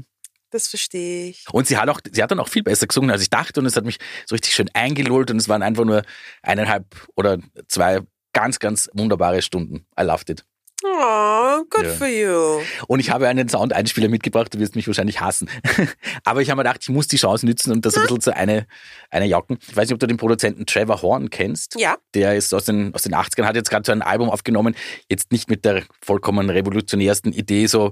Das 0.51 0.67
verstehe 0.67 1.29
ich. 1.29 1.45
Und 1.51 1.67
sie 1.67 1.77
hat 1.77 1.89
auch, 1.89 1.99
sie 2.11 2.23
hat 2.23 2.31
dann 2.31 2.39
auch 2.39 2.47
viel 2.49 2.63
besser 2.63 2.87
gesungen, 2.87 3.11
als 3.11 3.21
ich 3.21 3.29
dachte. 3.29 3.59
Und 3.59 3.65
es 3.65 3.75
hat 3.75 3.85
mich 3.85 3.97
so 4.25 4.35
richtig 4.35 4.53
schön 4.53 4.69
eingelullt. 4.73 5.29
Und 5.31 5.37
es 5.37 5.47
waren 5.49 5.61
einfach 5.61 5.85
nur 5.85 6.03
eineinhalb 6.41 6.85
oder 7.15 7.37
zwei 7.67 7.99
ganz, 8.33 8.59
ganz 8.59 8.89
wunderbare 8.93 9.41
Stunden. 9.41 9.85
I 9.99 10.03
loved 10.03 10.29
it. 10.29 10.45
Oh, 10.81 11.63
good 11.69 11.83
Ja. 11.83 11.89
for 11.91 12.07
you. 12.07 12.61
Und 12.87 13.01
ich 13.01 13.09
habe 13.09 13.27
einen 13.27 13.49
Sound-Einspieler 13.49 14.07
mitgebracht, 14.07 14.53
du 14.53 14.59
wirst 14.59 14.77
mich 14.77 14.87
wahrscheinlich 14.87 15.19
hassen. 15.19 15.49
Aber 16.23 16.41
ich 16.41 16.49
habe 16.49 16.59
mir 16.59 16.63
gedacht, 16.63 16.79
ich 16.83 16.87
muss 16.89 17.09
die 17.09 17.17
Chance 17.17 17.45
nützen 17.45 17.73
und 17.73 17.85
das 17.85 17.95
ein 17.97 18.03
bisschen 18.03 18.21
zu 18.21 18.33
eine, 18.33 18.65
eine 19.09 19.25
jacken. 19.25 19.57
Ich 19.67 19.75
weiß 19.75 19.89
nicht, 19.89 19.93
ob 19.93 19.99
du 19.99 20.07
den 20.07 20.15
Produzenten 20.15 20.65
Trevor 20.65 21.01
Horn 21.01 21.29
kennst. 21.29 21.75
Ja. 21.77 21.97
Der 22.13 22.35
ist 22.37 22.53
aus 22.53 22.63
den, 22.63 22.93
aus 22.95 23.01
den 23.01 23.13
80ern, 23.13 23.43
hat 23.43 23.57
jetzt 23.57 23.69
gerade 23.69 23.85
so 23.85 23.91
ein 23.91 24.01
Album 24.01 24.29
aufgenommen, 24.29 24.73
jetzt 25.09 25.33
nicht 25.33 25.49
mit 25.49 25.65
der 25.65 25.83
vollkommen 26.01 26.49
revolutionärsten 26.49 27.33
Idee, 27.33 27.65
so 27.67 27.91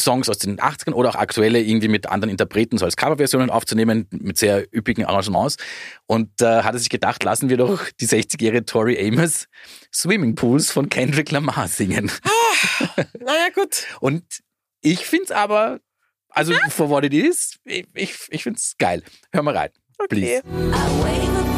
Songs 0.00 0.28
aus 0.28 0.38
den 0.38 0.58
80ern 0.58 0.92
oder 0.92 1.10
auch 1.10 1.14
aktuelle 1.14 1.60
irgendwie 1.60 1.88
mit 1.88 2.08
anderen 2.08 2.30
Interpreten 2.30 2.78
so 2.78 2.84
als 2.84 2.96
Coverversionen 2.96 3.50
aufzunehmen, 3.50 4.06
mit 4.10 4.38
sehr 4.38 4.66
üppigen 4.74 5.04
Arrangements. 5.04 5.56
Und 6.06 6.40
äh, 6.40 6.62
hat 6.62 6.74
er 6.74 6.78
sich 6.78 6.90
gedacht, 6.90 7.22
lassen 7.24 7.48
wir 7.48 7.56
doch 7.56 7.82
die 8.00 8.06
60-jährige 8.06 8.64
Tori 8.64 8.98
Amos 8.98 9.46
Swimmingpools 9.92 10.70
von 10.70 10.88
Kendrick 10.88 11.30
Lamar 11.30 11.68
singen. 11.68 12.10
Naja, 13.20 13.48
gut. 13.54 13.84
Und 14.00 14.24
ich 14.80 15.06
find's 15.06 15.30
aber, 15.30 15.80
also 16.30 16.54
for 16.70 16.88
what 16.88 17.04
it 17.04 17.14
is, 17.14 17.58
ich, 17.64 17.86
ich, 17.94 18.16
ich 18.30 18.42
find's 18.42 18.76
geil. 18.78 19.02
Hör 19.32 19.42
mal 19.42 19.56
rein. 19.56 19.70
Okay. 19.98 20.40
Please. 20.42 21.57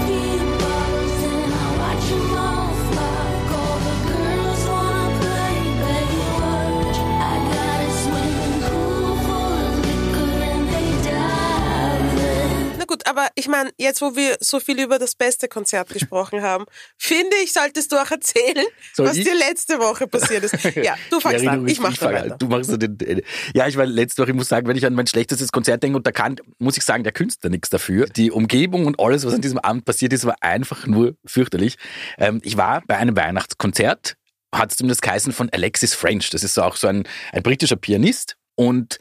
Aber 13.11 13.27
ich 13.35 13.49
meine, 13.49 13.71
jetzt 13.77 14.01
wo 14.01 14.15
wir 14.15 14.37
so 14.41 14.61
viel 14.61 14.81
über 14.81 14.99
das 15.01 15.17
beste 15.17 15.49
Konzert 15.49 15.89
gesprochen 15.93 16.43
haben, 16.43 16.65
finde 16.97 17.37
ich, 17.43 17.53
solltest 17.53 17.91
du 17.91 17.97
auch 17.97 18.11
erzählen, 18.11 18.65
Soll 18.95 19.09
was 19.09 19.17
ich? 19.17 19.25
dir 19.25 19.35
letzte 19.35 19.79
Woche 19.81 20.07
passiert 20.07 20.45
ist. 20.45 20.55
Ja, 20.77 20.95
du 21.11 21.19
fängst 21.21 21.41
Schwere 21.41 21.51
an, 21.53 21.69
ich 21.69 21.81
mach 21.81 21.97
dann 21.99 22.15
an. 22.15 22.23
weiter. 22.25 22.37
Du 22.39 22.47
machst 22.47 22.71
den, 22.81 22.99
äh, 23.01 23.23
ja, 23.55 23.67
ich 23.67 23.77
war 23.77 23.85
letzte 23.85 24.23
Woche, 24.23 24.31
ich 24.31 24.37
muss 24.37 24.49
sagen, 24.49 24.69
wenn 24.69 24.77
ich 24.77 24.87
an 24.87 24.95
mein 24.95 25.07
schlechtestes 25.07 25.51
Konzert 25.51 25.83
denke, 25.83 25.97
und 25.97 26.07
da 26.07 26.12
kann, 26.12 26.37
muss 26.59 26.77
ich 26.77 26.85
sagen, 26.85 27.03
der 27.03 27.12
Künstler 27.12 27.51
nichts 27.51 27.69
dafür. 27.71 28.07
Die 28.07 28.31
Umgebung 28.31 28.87
und 28.87 29.01
alles, 29.01 29.27
was 29.27 29.35
an 29.35 29.41
diesem 29.41 29.59
Abend 29.59 29.85
passiert 29.85 30.12
ist, 30.12 30.25
war 30.25 30.37
einfach 30.41 30.87
nur 30.87 31.17
fürchterlich. 31.27 31.77
Ähm, 32.19 32.41
ich 32.45 32.57
war 32.57 32.83
bei 32.87 32.97
einem 32.97 33.17
Weihnachtskonzert, 33.17 34.15
hat 34.55 34.71
es 34.71 34.77
zumindest 34.77 35.03
geheißen 35.03 35.33
von 35.33 35.51
Alexis 35.51 35.95
French. 35.95 36.31
Das 36.31 36.45
ist 36.45 36.59
auch 36.59 36.77
so 36.77 36.87
ein, 36.87 37.05
ein 37.33 37.43
britischer 37.43 37.77
Pianist 37.77 38.37
und 38.55 38.99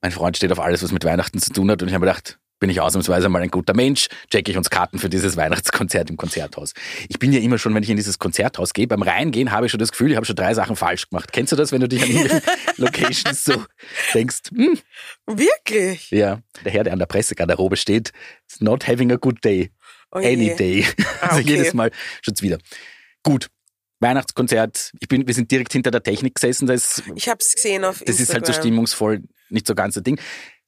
mein 0.00 0.10
Freund 0.10 0.36
steht 0.36 0.50
auf 0.50 0.60
alles, 0.60 0.82
was 0.82 0.90
mit 0.92 1.04
Weihnachten 1.04 1.38
zu 1.38 1.52
tun 1.52 1.70
hat 1.70 1.82
und 1.82 1.88
ich 1.88 1.94
habe 1.94 2.04
mir 2.04 2.10
gedacht, 2.12 2.38
bin 2.62 2.70
ich 2.70 2.80
ausnahmsweise 2.80 3.28
mal 3.28 3.42
ein 3.42 3.50
guter 3.50 3.74
Mensch, 3.74 4.06
checke 4.30 4.52
ich 4.52 4.56
uns 4.56 4.70
Karten 4.70 5.00
für 5.00 5.08
dieses 5.08 5.36
Weihnachtskonzert 5.36 6.08
im 6.10 6.16
Konzerthaus. 6.16 6.74
Ich 7.08 7.18
bin 7.18 7.32
ja 7.32 7.40
immer 7.40 7.58
schon, 7.58 7.74
wenn 7.74 7.82
ich 7.82 7.90
in 7.90 7.96
dieses 7.96 8.20
Konzerthaus 8.20 8.72
gehe, 8.72 8.86
beim 8.86 9.02
Reingehen 9.02 9.50
habe 9.50 9.66
ich 9.66 9.72
schon 9.72 9.80
das 9.80 9.90
Gefühl, 9.90 10.12
ich 10.12 10.16
habe 10.16 10.24
schon 10.24 10.36
drei 10.36 10.54
Sachen 10.54 10.76
falsch 10.76 11.08
gemacht. 11.10 11.32
Kennst 11.32 11.50
du 11.50 11.56
das, 11.56 11.72
wenn 11.72 11.80
du 11.80 11.88
dich 11.88 12.04
an 12.04 12.40
Locations 12.76 13.42
so 13.42 13.64
denkst, 14.14 14.42
hm, 14.54 14.78
Wirklich? 15.26 16.08
ja, 16.12 16.40
der 16.64 16.70
Herr, 16.72 16.84
der 16.84 16.92
an 16.92 17.00
der 17.00 17.06
Pressegarderobe 17.06 17.76
steht, 17.76 18.12
is 18.48 18.60
not 18.60 18.86
having 18.86 19.10
a 19.10 19.16
good 19.16 19.44
day. 19.44 19.72
Oh. 20.12 20.18
Any 20.18 20.54
day. 20.54 20.86
Ah, 21.20 21.26
Also 21.30 21.40
okay. 21.40 21.48
jedes 21.56 21.74
Mal 21.74 21.90
schaut's 22.22 22.42
wieder. 22.42 22.58
Gut. 23.24 23.48
Weihnachtskonzert, 23.98 24.92
ich 25.00 25.08
bin, 25.08 25.26
wir 25.26 25.34
sind 25.34 25.50
direkt 25.50 25.72
hinter 25.72 25.90
der 25.90 26.02
Technik 26.04 26.36
gesessen, 26.36 26.66
da 26.68 26.74
ist 26.74 27.02
Ich 27.16 27.28
habe 27.28 27.38
es 27.40 27.52
gesehen 27.54 27.84
auf 27.84 27.98
das 27.98 28.20
Instagram. 28.20 28.22
ist 28.22 28.34
halt 28.34 28.46
so 28.46 28.52
stimmungsvoll, 28.52 29.22
nicht 29.48 29.66
so 29.66 29.74
ganz 29.74 29.94
das 29.94 30.04
Ding. 30.04 30.20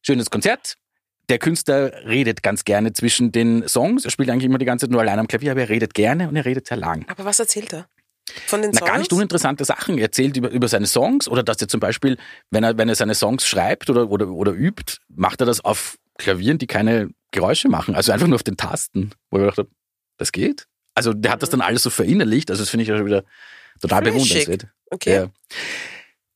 Schönes 0.03 0.29
Konzert. 0.31 0.77
Der 1.29 1.39
Künstler 1.39 1.93
redet 2.07 2.43
ganz 2.43 2.65
gerne 2.65 2.93
zwischen 2.93 3.33
den 3.33 3.67
Songs. 3.69 4.05
Er 4.05 4.11
spielt 4.11 4.29
eigentlich 4.29 4.45
immer 4.45 4.59
die 4.59 4.67
ganze 4.67 4.87
Zeit 4.87 4.91
nur 4.91 5.01
allein 5.01 5.19
am 5.19 5.27
Klavier, 5.27 5.53
aber 5.53 5.63
er 5.63 5.69
redet 5.69 5.95
gerne 5.95 6.29
und 6.29 6.37
er 6.37 6.45
redet 6.45 6.67
sehr 6.67 6.77
lang. 6.77 7.07
Aber 7.09 7.25
was 7.25 7.41
erzählt 7.41 7.73
er? 7.73 7.87
Von 8.47 8.63
den 8.63 8.71
Na, 8.73 8.81
Songs? 8.81 8.91
gar 8.91 8.99
nicht 8.99 9.13
uninteressante 9.13 9.65
Sachen. 9.65 9.99
Er 9.99 10.05
erzählt 10.05 10.37
über, 10.37 10.51
über 10.51 10.69
seine 10.69 10.87
Songs 10.87 11.29
oder 11.29 11.43
dass 11.43 11.61
er 11.61 11.69
zum 11.69 11.81
Beispiel, 11.81 12.17
wenn 12.51 12.65
er, 12.65 12.77
wenn 12.79 12.89
er 12.89 12.95
seine 12.95 13.15
Songs 13.15 13.47
schreibt 13.47 13.91
oder, 13.91 14.11
oder, 14.11 14.29
oder 14.29 14.53
übt, 14.53 14.99
macht 15.09 15.41
er 15.41 15.47
das 15.47 15.65
auf 15.65 15.97
Klavieren, 16.19 16.59
die 16.59 16.67
keine 16.67 17.11
Geräusche 17.33 17.69
machen. 17.69 17.95
Also 17.95 18.13
einfach 18.13 18.27
nur 18.27 18.37
auf 18.37 18.43
den 18.43 18.57
Tasten. 18.57 19.11
Wo 19.31 19.39
ich 19.39 19.43
gedacht 19.43 19.59
habe, 19.59 19.71
das 20.17 20.33
geht? 20.33 20.67
Also 20.95 21.13
der 21.13 21.33
hat 21.33 21.43
das 21.43 21.51
dann 21.51 21.61
alles 21.61 21.83
so 21.83 21.91
verinnerlicht. 21.91 22.51
Also 22.51 22.63
das 22.63 22.71
finde 22.71 22.83
ich 22.83 22.89
ja 22.89 22.97
schon 22.97 23.07
wieder 23.07 23.25
total 23.81 24.03
bewundernswert. 24.03 24.69
Okay. 24.91 25.15
Ja. 25.15 25.31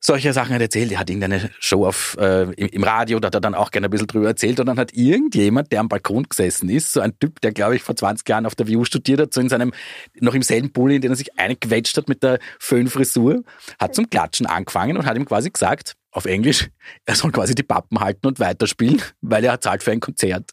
Solche 0.01 0.33
Sachen 0.33 0.55
hat 0.55 0.61
er 0.61 0.67
erzählt. 0.67 0.93
Er 0.93 1.01
hat 1.01 1.11
irgendeine 1.11 1.51
Show 1.59 1.85
auf, 1.85 2.17
äh, 2.21 2.43
im, 2.53 2.69
im 2.69 2.85
Radio, 2.85 3.19
da 3.19 3.27
hat 3.27 3.35
er 3.35 3.41
dann 3.41 3.55
auch 3.55 3.73
gerne 3.73 3.89
ein 3.89 3.91
bisschen 3.91 4.07
drüber 4.07 4.29
erzählt. 4.29 4.61
Und 4.61 4.67
dann 4.67 4.79
hat 4.79 4.93
irgendjemand, 4.93 5.73
der 5.73 5.81
am 5.81 5.89
Balkon 5.89 6.23
gesessen 6.23 6.69
ist, 6.69 6.93
so 6.93 7.01
ein 7.01 7.19
Typ, 7.19 7.41
der, 7.41 7.53
glaube 7.53 7.77
ich, 7.77 7.83
vor 7.83 7.97
20 7.97 8.29
Jahren 8.29 8.47
auf 8.47 8.55
der 8.55 8.69
WU 8.69 8.85
studiert 8.85 9.21
hat, 9.21 9.35
so 9.35 9.41
in 9.41 9.49
seinem, 9.49 9.73
noch 10.21 10.35
im 10.35 10.43
selben 10.43 10.73
Pulli, 10.73 10.97
in 10.97 11.03
den 11.03 11.11
er 11.11 11.17
sich 11.17 11.37
eingequetscht 11.37 11.97
hat 11.97 12.09
mit 12.09 12.23
der 12.23 12.39
Föhnfrisur, 12.61 13.43
hat 13.81 13.95
zum 13.97 14.09
Klatschen 14.09 14.47
angefangen 14.47 14.97
und 14.97 15.05
hat 15.05 15.17
ihm 15.17 15.25
quasi 15.25 15.51
gesagt, 15.51 15.95
auf 16.13 16.27
Englisch, 16.27 16.71
er 17.05 17.17
soll 17.17 17.33
quasi 17.33 17.55
die 17.55 17.65
Pappen 17.65 18.01
halten 18.01 18.27
und 18.29 18.39
weiterspielen, 18.39 19.03
weil 19.21 19.45
er 19.45 19.61
zahlt 19.61 19.83
für 19.83 19.91
ein 19.91 20.01
Konzert. 20.01 20.53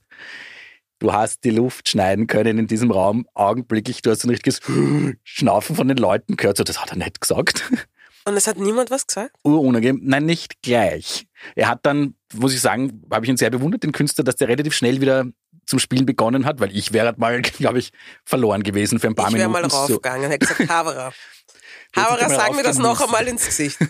Du 1.00 1.14
hast 1.14 1.44
die 1.44 1.52
Luft 1.52 1.90
schneiden 1.90 2.26
können 2.26 2.58
in 2.58 2.68
diesem 2.68 2.90
Raum, 2.90 3.28
augenblicklich, 3.36 4.02
du 4.02 4.10
hast 4.10 4.24
ein 4.24 4.30
richtiges 4.32 4.60
Schnaufen 5.24 5.76
von 5.76 5.88
den 5.88 5.98
Leuten 5.98 6.36
gehört, 6.36 6.58
so, 6.58 6.64
das 6.64 6.82
hat 6.82 6.92
er 6.92 6.98
nicht 6.98 7.22
gesagt 7.22 7.64
Und 8.28 8.36
es 8.36 8.48
hat 8.48 8.58
niemand 8.58 8.90
was 8.90 9.06
gesagt? 9.06 9.32
urunangenehm. 9.44 10.02
Nein, 10.04 10.26
nicht 10.26 10.62
gleich. 10.64 11.28
Er 11.56 11.68
hat 11.70 11.86
dann, 11.86 12.16
muss 12.34 12.54
ich 12.54 12.62
sagen, 12.62 13.04
habe 13.12 13.26
ich 13.26 13.30
ihn 13.30 13.38
sehr 13.38 13.52
bewundert, 13.52 13.84
den 13.84 13.92
Künstler, 13.92 14.24
dass 14.24 14.36
der 14.36 14.48
relativ 14.48 14.74
schnell 14.74 15.00
wieder 15.00 15.26
zum 15.68 15.80
Spielen 15.80 16.06
begonnen 16.06 16.46
hat, 16.46 16.60
weil 16.60 16.76
ich 16.76 16.92
wäre 16.92 17.08
halt 17.08 17.18
mal, 17.20 17.42
glaube 17.58 17.80
ich, 17.80 17.92
verloren 18.24 18.64
gewesen 18.64 19.00
für 19.00 19.08
ein 19.08 19.16
paar 19.16 19.30
ich 19.30 19.36
wäre 19.36 19.48
Minuten. 19.48 19.68
mal 19.68 19.78
raufgegangen, 19.80 20.30
hätte 20.32 20.46
gesagt, 20.48 20.70
Havara. 20.70 21.14
Havara, 21.96 22.30
sag 22.30 22.56
mir 22.56 22.64
das 22.64 22.78
noch 22.78 23.00
einmal 23.02 23.28
ins 23.28 23.46
Gesicht. 23.46 23.78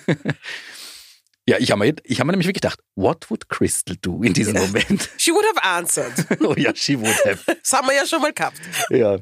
Ja, 1.48 1.58
ich 1.60 1.70
habe 1.70 1.86
mir, 1.86 1.94
ich 2.04 2.20
hab 2.20 2.25
mir 2.25 2.32
nämlich 2.34 2.48
wirklich 2.48 2.63
gedacht, 2.63 2.80
what 2.96 3.30
would 3.30 3.48
Crystal 3.50 3.96
do 4.01 4.24
in 4.24 4.34
diesem 4.34 4.56
Moment? 4.56 5.12
She 5.18 5.30
would 5.32 5.46
have 5.46 5.62
answered. 5.63 6.12
oh 6.42 6.56
ja, 6.58 6.72
she 6.74 7.00
would 7.00 7.24
have. 7.24 7.38
Das 7.62 7.72
haben 7.72 7.88
wir 7.88 7.94
ja 7.94 8.04
schon 8.08 8.20
mal 8.20 8.34
gehabt. 8.34 8.60
Ja. 8.89 9.20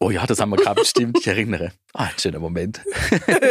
Oh 0.00 0.10
ja, 0.10 0.24
das 0.26 0.38
haben 0.38 0.50
wir 0.50 0.56
gehabt, 0.58 0.86
stimmt, 0.86 1.18
ich 1.18 1.26
erinnere. 1.26 1.72
Ah, 1.92 2.04
ein 2.04 2.18
schöner 2.20 2.38
Moment. 2.38 2.80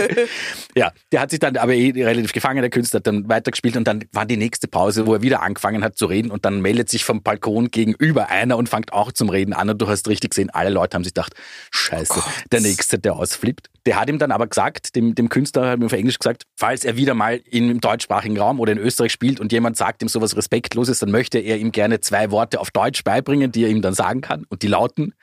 ja, 0.75 0.93
der 1.11 1.19
hat 1.19 1.31
sich 1.31 1.39
dann 1.39 1.57
aber 1.57 1.73
eh 1.73 1.91
relativ 1.91 2.31
gefangen, 2.31 2.61
der 2.61 2.69
Künstler 2.69 2.99
hat 2.99 3.07
dann 3.07 3.27
weitergespielt 3.27 3.75
und 3.75 3.85
dann 3.85 4.05
war 4.13 4.25
die 4.25 4.37
nächste 4.37 4.69
Pause, 4.69 5.05
wo 5.05 5.15
er 5.15 5.21
wieder 5.21 5.41
angefangen 5.41 5.83
hat 5.83 5.97
zu 5.97 6.05
reden 6.05 6.31
und 6.31 6.45
dann 6.45 6.61
meldet 6.61 6.87
sich 6.87 7.03
vom 7.03 7.21
Balkon 7.21 7.69
gegenüber 7.69 8.29
einer 8.29 8.55
und 8.55 8.69
fängt 8.69 8.93
auch 8.93 9.11
zum 9.11 9.27
Reden 9.27 9.51
an 9.51 9.69
und 9.69 9.81
du 9.81 9.89
hast 9.89 10.07
richtig 10.07 10.29
gesehen, 10.29 10.49
alle 10.49 10.69
Leute 10.69 10.95
haben 10.95 11.03
sich 11.03 11.13
gedacht, 11.13 11.33
scheiße, 11.71 12.23
der 12.49 12.61
Nächste, 12.61 12.97
der 12.97 13.17
ausflippt. 13.17 13.67
Der 13.85 13.99
hat 13.99 14.07
ihm 14.07 14.17
dann 14.17 14.31
aber 14.31 14.47
gesagt, 14.47 14.95
dem, 14.95 15.15
dem 15.15 15.27
Künstler 15.27 15.71
hat 15.71 15.79
mir 15.79 15.87
auf 15.87 15.91
Englisch 15.91 16.17
gesagt, 16.17 16.43
falls 16.55 16.85
er 16.85 16.95
wieder 16.95 17.13
mal 17.13 17.41
im 17.49 17.81
deutschsprachigen 17.81 18.37
Raum 18.37 18.61
oder 18.61 18.71
in 18.71 18.77
Österreich 18.77 19.11
spielt 19.11 19.41
und 19.41 19.51
jemand 19.51 19.75
sagt 19.75 20.01
ihm 20.01 20.07
sowas 20.07 20.37
Respektloses, 20.37 20.99
dann 20.99 21.11
möchte 21.11 21.39
er 21.39 21.57
ihm 21.57 21.73
gerne 21.73 21.99
zwei 21.99 22.31
Worte 22.31 22.61
auf 22.61 22.71
Deutsch 22.71 23.03
beibringen, 23.03 23.51
die 23.51 23.63
er 23.63 23.69
ihm 23.69 23.81
dann 23.81 23.93
sagen 23.93 24.21
kann 24.21 24.45
und 24.47 24.61
die 24.61 24.67
lauten, 24.67 25.13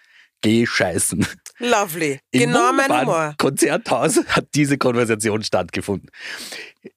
geh 0.45 0.67
scheißen. 0.67 1.27
Lovely. 1.59 2.21
Genau 2.33 2.73
mein 2.73 3.01
Humor. 3.01 3.35
Konzerthaus 3.39 4.21
hat 4.29 4.47
diese 4.55 4.77
Konversation 4.79 5.43
stattgefunden. 5.43 6.11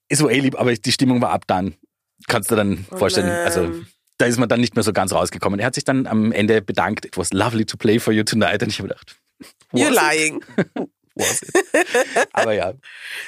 Es 0.10 0.22
war 0.22 0.30
eh 0.32 0.40
lieb, 0.40 0.60
aber 0.60 0.74
die 0.74 0.92
Stimmung 0.92 1.22
war 1.22 1.32
ab 1.32 1.46
dann. 1.48 1.76
Kannst 2.28 2.52
du 2.52 2.56
dann 2.56 2.86
Oh 2.92 2.98
vorstellen. 2.98 3.28
nein. 3.28 3.46
Also 3.46 3.72
da 4.18 4.26
ist 4.26 4.38
man 4.38 4.50
dann 4.50 4.60
nicht 4.60 4.76
mehr 4.76 4.84
so 4.84 4.92
ganz 4.94 5.14
rausgekommen. 5.14 5.60
Er 5.60 5.68
hat 5.68 5.76
sich 5.76 5.86
dann 5.86 6.08
am 6.08 6.32
Ende 6.32 6.62
bedankt. 6.62 7.06
It 7.06 7.18
was 7.18 7.32
lovely 7.32 7.66
to 7.66 7.78
play 7.78 8.00
for 8.00 8.12
you 8.14 8.24
tonight. 8.24 8.62
Und 8.62 8.70
ich 8.70 8.80
habe 8.80 8.90
gedacht, 8.90 9.16
You're 9.74 9.92
lying. 9.92 10.44
Was? 11.16 11.42
Aber 12.34 12.54
ja, 12.54 12.74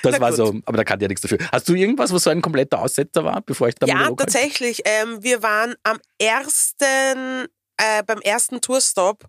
das 0.04 0.20
war 0.20 0.32
so. 0.34 0.60
Aber 0.66 0.78
da 0.78 0.84
kann 0.84 1.00
ja 1.00 1.08
nichts 1.08 1.22
dafür. 1.22 1.40
Hast 1.52 1.68
du 1.70 1.74
irgendwas, 1.74 2.14
was 2.14 2.24
so 2.24 2.30
ein 2.30 2.42
kompletter 2.42 2.80
Aussetzer 2.80 3.24
war, 3.24 3.42
bevor 3.42 3.68
ich 3.68 3.76
dann 3.76 3.90
Ja, 3.90 4.12
tatsächlich. 4.12 4.84
Ähm, 4.86 5.24
wir 5.24 5.42
waren 5.42 5.74
am 5.82 5.98
ersten, 6.20 7.48
äh, 7.78 8.04
beim 8.06 8.20
ersten 8.20 8.62
Tourstop 8.62 9.24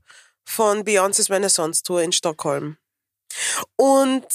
von 0.50 0.83
Beyoncé's 0.85 1.30
Renaissance 1.30 1.83
Tour 1.83 2.02
in 2.02 2.12
Stockholm. 2.12 2.76
Und 3.76 4.26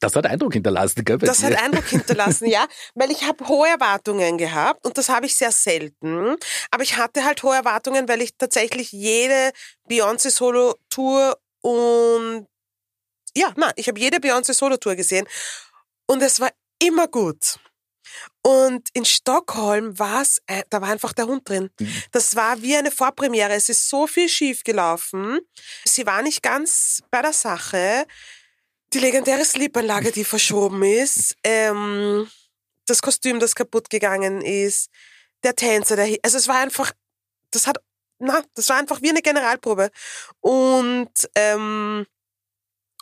Das 0.00 0.16
hat 0.16 0.26
Eindruck 0.26 0.52
hinterlassen, 0.54 1.04
gell? 1.04 1.18
Das 1.18 1.42
hat 1.42 1.54
Eindruck 1.54 1.84
hinterlassen, 1.86 2.46
ja, 2.48 2.66
weil 2.94 3.10
ich 3.10 3.22
habe 3.24 3.46
hohe 3.48 3.68
Erwartungen 3.68 4.36
gehabt 4.38 4.84
und 4.84 4.98
das 4.98 5.08
habe 5.08 5.26
ich 5.26 5.34
sehr 5.36 5.52
selten. 5.52 6.36
Aber 6.70 6.82
ich 6.82 6.96
hatte 6.96 7.24
halt 7.24 7.42
hohe 7.42 7.54
Erwartungen, 7.54 8.08
weil 8.08 8.20
ich 8.22 8.36
tatsächlich 8.36 8.92
jede 8.92 9.52
Beyoncé 9.88 10.30
Solo 10.30 10.74
Tour 10.90 11.38
und 11.62 12.46
ja, 13.36 13.52
nein, 13.56 13.72
ich 13.76 13.88
habe 13.88 13.98
jede 14.00 14.18
Beyoncé 14.18 14.52
Solo 14.54 14.76
Tour 14.76 14.94
gesehen 14.96 15.26
und 16.06 16.22
es 16.22 16.40
war 16.40 16.50
immer 16.82 17.08
gut. 17.08 17.58
Und 18.42 18.88
in 18.92 19.04
Stockholm 19.04 19.98
war 19.98 20.22
es, 20.22 20.40
da 20.70 20.80
war 20.80 20.90
einfach 20.90 21.12
der 21.12 21.26
Hund 21.26 21.48
drin. 21.48 21.70
Das 22.12 22.36
war 22.36 22.60
wie 22.62 22.76
eine 22.76 22.90
Vorpremiere. 22.90 23.52
Es 23.52 23.68
ist 23.68 23.88
so 23.88 24.06
viel 24.06 24.28
schief 24.28 24.64
gelaufen. 24.64 25.40
Sie 25.84 26.06
war 26.06 26.22
nicht 26.22 26.42
ganz 26.42 27.02
bei 27.10 27.22
der 27.22 27.32
Sache. 27.32 28.06
Die 28.92 28.98
legendäre 28.98 29.44
Sleepanlage, 29.44 30.12
die 30.12 30.24
verschoben 30.24 30.82
ist, 30.82 31.36
ähm, 31.42 32.28
das 32.86 33.02
Kostüm, 33.02 33.40
das 33.40 33.54
kaputt 33.54 33.90
gegangen 33.90 34.40
ist, 34.40 34.88
der 35.42 35.56
Tänzer, 35.56 35.96
der, 35.96 36.16
also 36.22 36.38
es 36.38 36.46
war 36.48 36.58
einfach, 36.58 36.92
das 37.50 37.66
hat, 37.66 37.78
na, 38.18 38.42
das 38.54 38.68
war 38.68 38.76
einfach 38.76 39.02
wie 39.02 39.10
eine 39.10 39.22
Generalprobe. 39.22 39.90
Und, 40.40 41.10
ähm, 41.34 42.06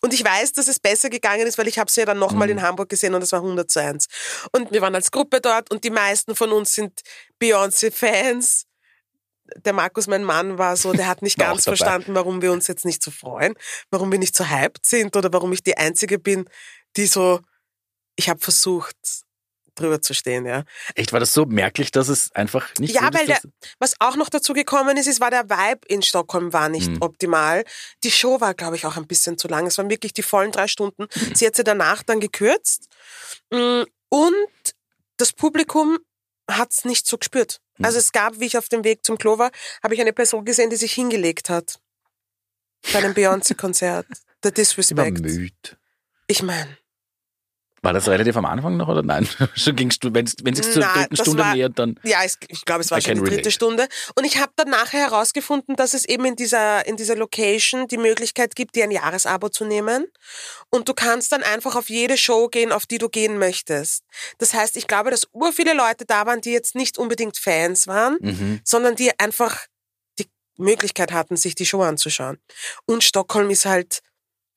und 0.03 0.13
ich 0.13 0.25
weiß, 0.25 0.53
dass 0.53 0.69
es 0.69 0.79
besser 0.81 1.09
gegangen 1.11 1.47
ist, 1.47 1.59
weil 1.59 1.69
ich 1.69 1.79
habe 1.79 1.91
sie 1.91 2.01
ja 2.01 2.07
dann 2.07 2.19
nochmal 2.19 2.49
Mhm. 2.49 2.59
in 2.59 2.63
Hamburg 2.63 2.89
gesehen 2.89 3.15
und 3.15 3.23
es 3.23 3.33
war 3.33 3.41
100 3.41 3.71
zu 3.71 3.81
1. 3.81 4.07
Und 4.53 4.73
wir 4.73 4.81
waren 4.83 4.95
als 4.95 5.11
Gruppe 5.11 5.41
dort 5.41 5.71
und 5.71 5.85
die 5.85 5.91
meisten 5.91 6.35
von 6.35 6.53
uns 6.53 6.75
sind 6.75 7.01
Beyoncé-Fans. 7.41 8.65
Der 9.65 9.73
Markus, 9.73 10.07
mein 10.07 10.25
Mann, 10.25 10.59
war 10.59 10.77
so, 10.77 10.93
der 10.93 11.07
hat 11.09 11.23
nicht 11.23 11.39
ganz 11.39 11.65
verstanden, 11.65 12.15
warum 12.15 12.43
wir 12.43 12.53
uns 12.53 12.67
jetzt 12.69 12.85
nicht 12.85 13.03
so 13.03 13.11
freuen, 13.11 13.55
warum 13.91 14.11
wir 14.13 14.19
nicht 14.19 14.35
so 14.37 14.49
hyped 14.49 14.85
sind 14.85 15.15
oder 15.17 15.33
warum 15.33 15.53
ich 15.53 15.63
die 15.63 15.77
Einzige 15.77 16.19
bin, 16.19 16.49
die 16.97 17.07
so, 17.07 17.41
ich 18.17 18.29
habe 18.29 18.41
versucht, 18.41 18.97
drüber 19.75 20.01
zu 20.03 20.15
stehen, 20.15 20.47
ja. 20.47 20.65
Echt, 20.95 21.13
war 21.13 21.21
das 21.21 21.33
so 21.33 21.45
merklich, 21.47 21.91
dass 21.91 22.09
es 22.09 22.31
einfach 22.35 22.69
nicht 22.79 22.95
Ja, 22.95 23.03
gut 23.09 23.15
weil 23.15 23.27
der, 23.27 23.41
was 23.79 23.95
auch 24.01 24.17
noch 24.17 24.29
dazu 24.29 24.53
gekommen 24.53 24.97
ist, 24.97 25.07
ist, 25.07 25.21
war 25.21 25.31
der 25.31 25.49
Vibe 25.49 25.87
in 25.89 26.03
Stockholm 26.03 26.53
war 26.53 26.69
nicht 26.69 26.91
Mhm. 26.91 26.99
optimal. 27.03 27.65
Die 28.05 28.11
Show 28.11 28.41
war, 28.41 28.55
glaube 28.55 28.77
ich, 28.77 28.87
auch 28.87 28.97
ein 28.97 29.07
bisschen 29.07 29.39
zu 29.39 29.49
lang. 29.49 29.67
Es 29.67 29.79
waren 29.79 29.91
wirklich 29.91 30.13
die 30.13 30.23
vollen 30.23 30.53
drei 30.53 30.69
Stunden. 30.69 31.07
Sie 31.35 31.47
hat 31.47 31.57
sie 31.57 31.65
danach 31.65 32.03
dann 32.03 32.21
gekürzt. 32.21 32.89
Mm, 33.51 33.83
Und 34.09 34.35
das 35.17 35.33
Publikum 35.33 35.99
hat's 36.51 36.85
nicht 36.85 37.07
so 37.07 37.17
gespürt. 37.19 37.61
Mhm. 37.79 37.85
Also 37.87 37.99
es 37.99 38.13
gab, 38.13 38.41
wie 38.41 38.47
ich 38.47 38.59
auf 38.59 38.69
dem 38.69 38.85
Weg 38.85 39.05
zum 39.07 39.17
Klo 39.17 39.39
war, 39.39 39.51
habe 39.83 39.95
ich 39.95 40.01
eine 40.01 40.13
Person 40.13 40.45
gesehen, 40.45 40.69
die 40.71 40.77
sich 40.77 40.93
hingelegt 40.93 41.49
hat. 41.49 41.79
Bei 42.93 42.99
einem 42.99 43.15
Beyoncé-Konzert. 43.15 44.07
Der 44.43 44.51
Disrespect. 44.51 45.21
müde. 45.21 45.55
Ich 46.27 46.43
meine, 46.43 46.77
War 47.85 47.93
das 47.93 48.07
relativ 48.07 48.37
am 48.37 48.45
Anfang 48.45 48.77
noch 48.77 48.87
oder 48.87 49.03
nein? 49.03 49.29
Schon 49.57 49.75
ging 49.75 49.93
wenn 50.03 50.25
es 50.25 50.37
sich 50.37 50.73
zur 50.73 50.83
dritten 50.85 51.17
Stunde 51.17 51.43
war- 51.43 51.55
nähert, 51.55 51.79
dann 51.81 51.99
Ja, 52.05 52.23
es, 52.25 52.39
ich 52.47 52.65
glaube, 52.65 52.81
es 52.81 52.93
war 52.93 52.99
I 52.99 53.03
schon 53.03 53.15
die 53.15 53.21
dritte 53.21 53.33
relate. 53.33 53.51
Stunde. 53.51 53.89
Und 54.15 54.25
ich 54.25 54.39
habe 54.39 54.53
dann 54.55 54.71
nachher 54.71 55.01
herausgefunden, 55.01 55.75
dass 55.75 55.93
es 55.93 56.05
eben 56.05 56.25
in 56.25 56.37
dieser, 56.37 56.87
in 56.87 56.97
dieser 56.97 57.17
Location 57.17 57.89
die 57.89 57.97
Möglichkeit 57.99 58.55
gibt, 58.55 58.77
dir 58.77 58.85
ein 58.85 58.93
Jahresabo 58.93 59.49
zu 59.49 59.65
nehmen. 59.65 60.07
Und 60.71 60.89
du 60.89 60.95
kannst 60.95 61.33
dann 61.33 61.43
einfach 61.43 61.75
auf 61.75 61.91
jede 61.91 62.17
Show 62.17 62.47
gehen, 62.49 62.71
auf 62.71 62.87
die 62.87 62.99
du 62.99 63.09
gehen 63.09 63.37
möchtest. 63.39 64.05
Das 64.39 64.55
heißt, 64.55 64.77
ich 64.77 64.87
glaube, 64.87 65.11
dass 65.11 65.27
ur 65.33 65.53
viele 65.53 65.75
Leute 65.75 66.05
da 66.07 66.25
waren, 66.25 66.41
die 66.41 66.53
jetzt 66.53 66.77
nicht 66.77 66.99
unbedingt 66.99 67.37
Fans 67.37 67.89
waren, 67.89 68.17
mhm. 68.21 68.61
sondern 68.65 68.95
die 68.95 69.19
einfach 69.19 69.67
die 70.21 70.29
Möglichkeit 70.57 71.11
hatten, 71.11 71.37
sich 71.37 71.57
die 71.57 71.67
Show 71.67 71.83
anzuschauen. 71.83 72.39
Und 72.87 73.03
Stockholm 73.03 73.51
ist 73.51 73.67
halt, 73.67 74.03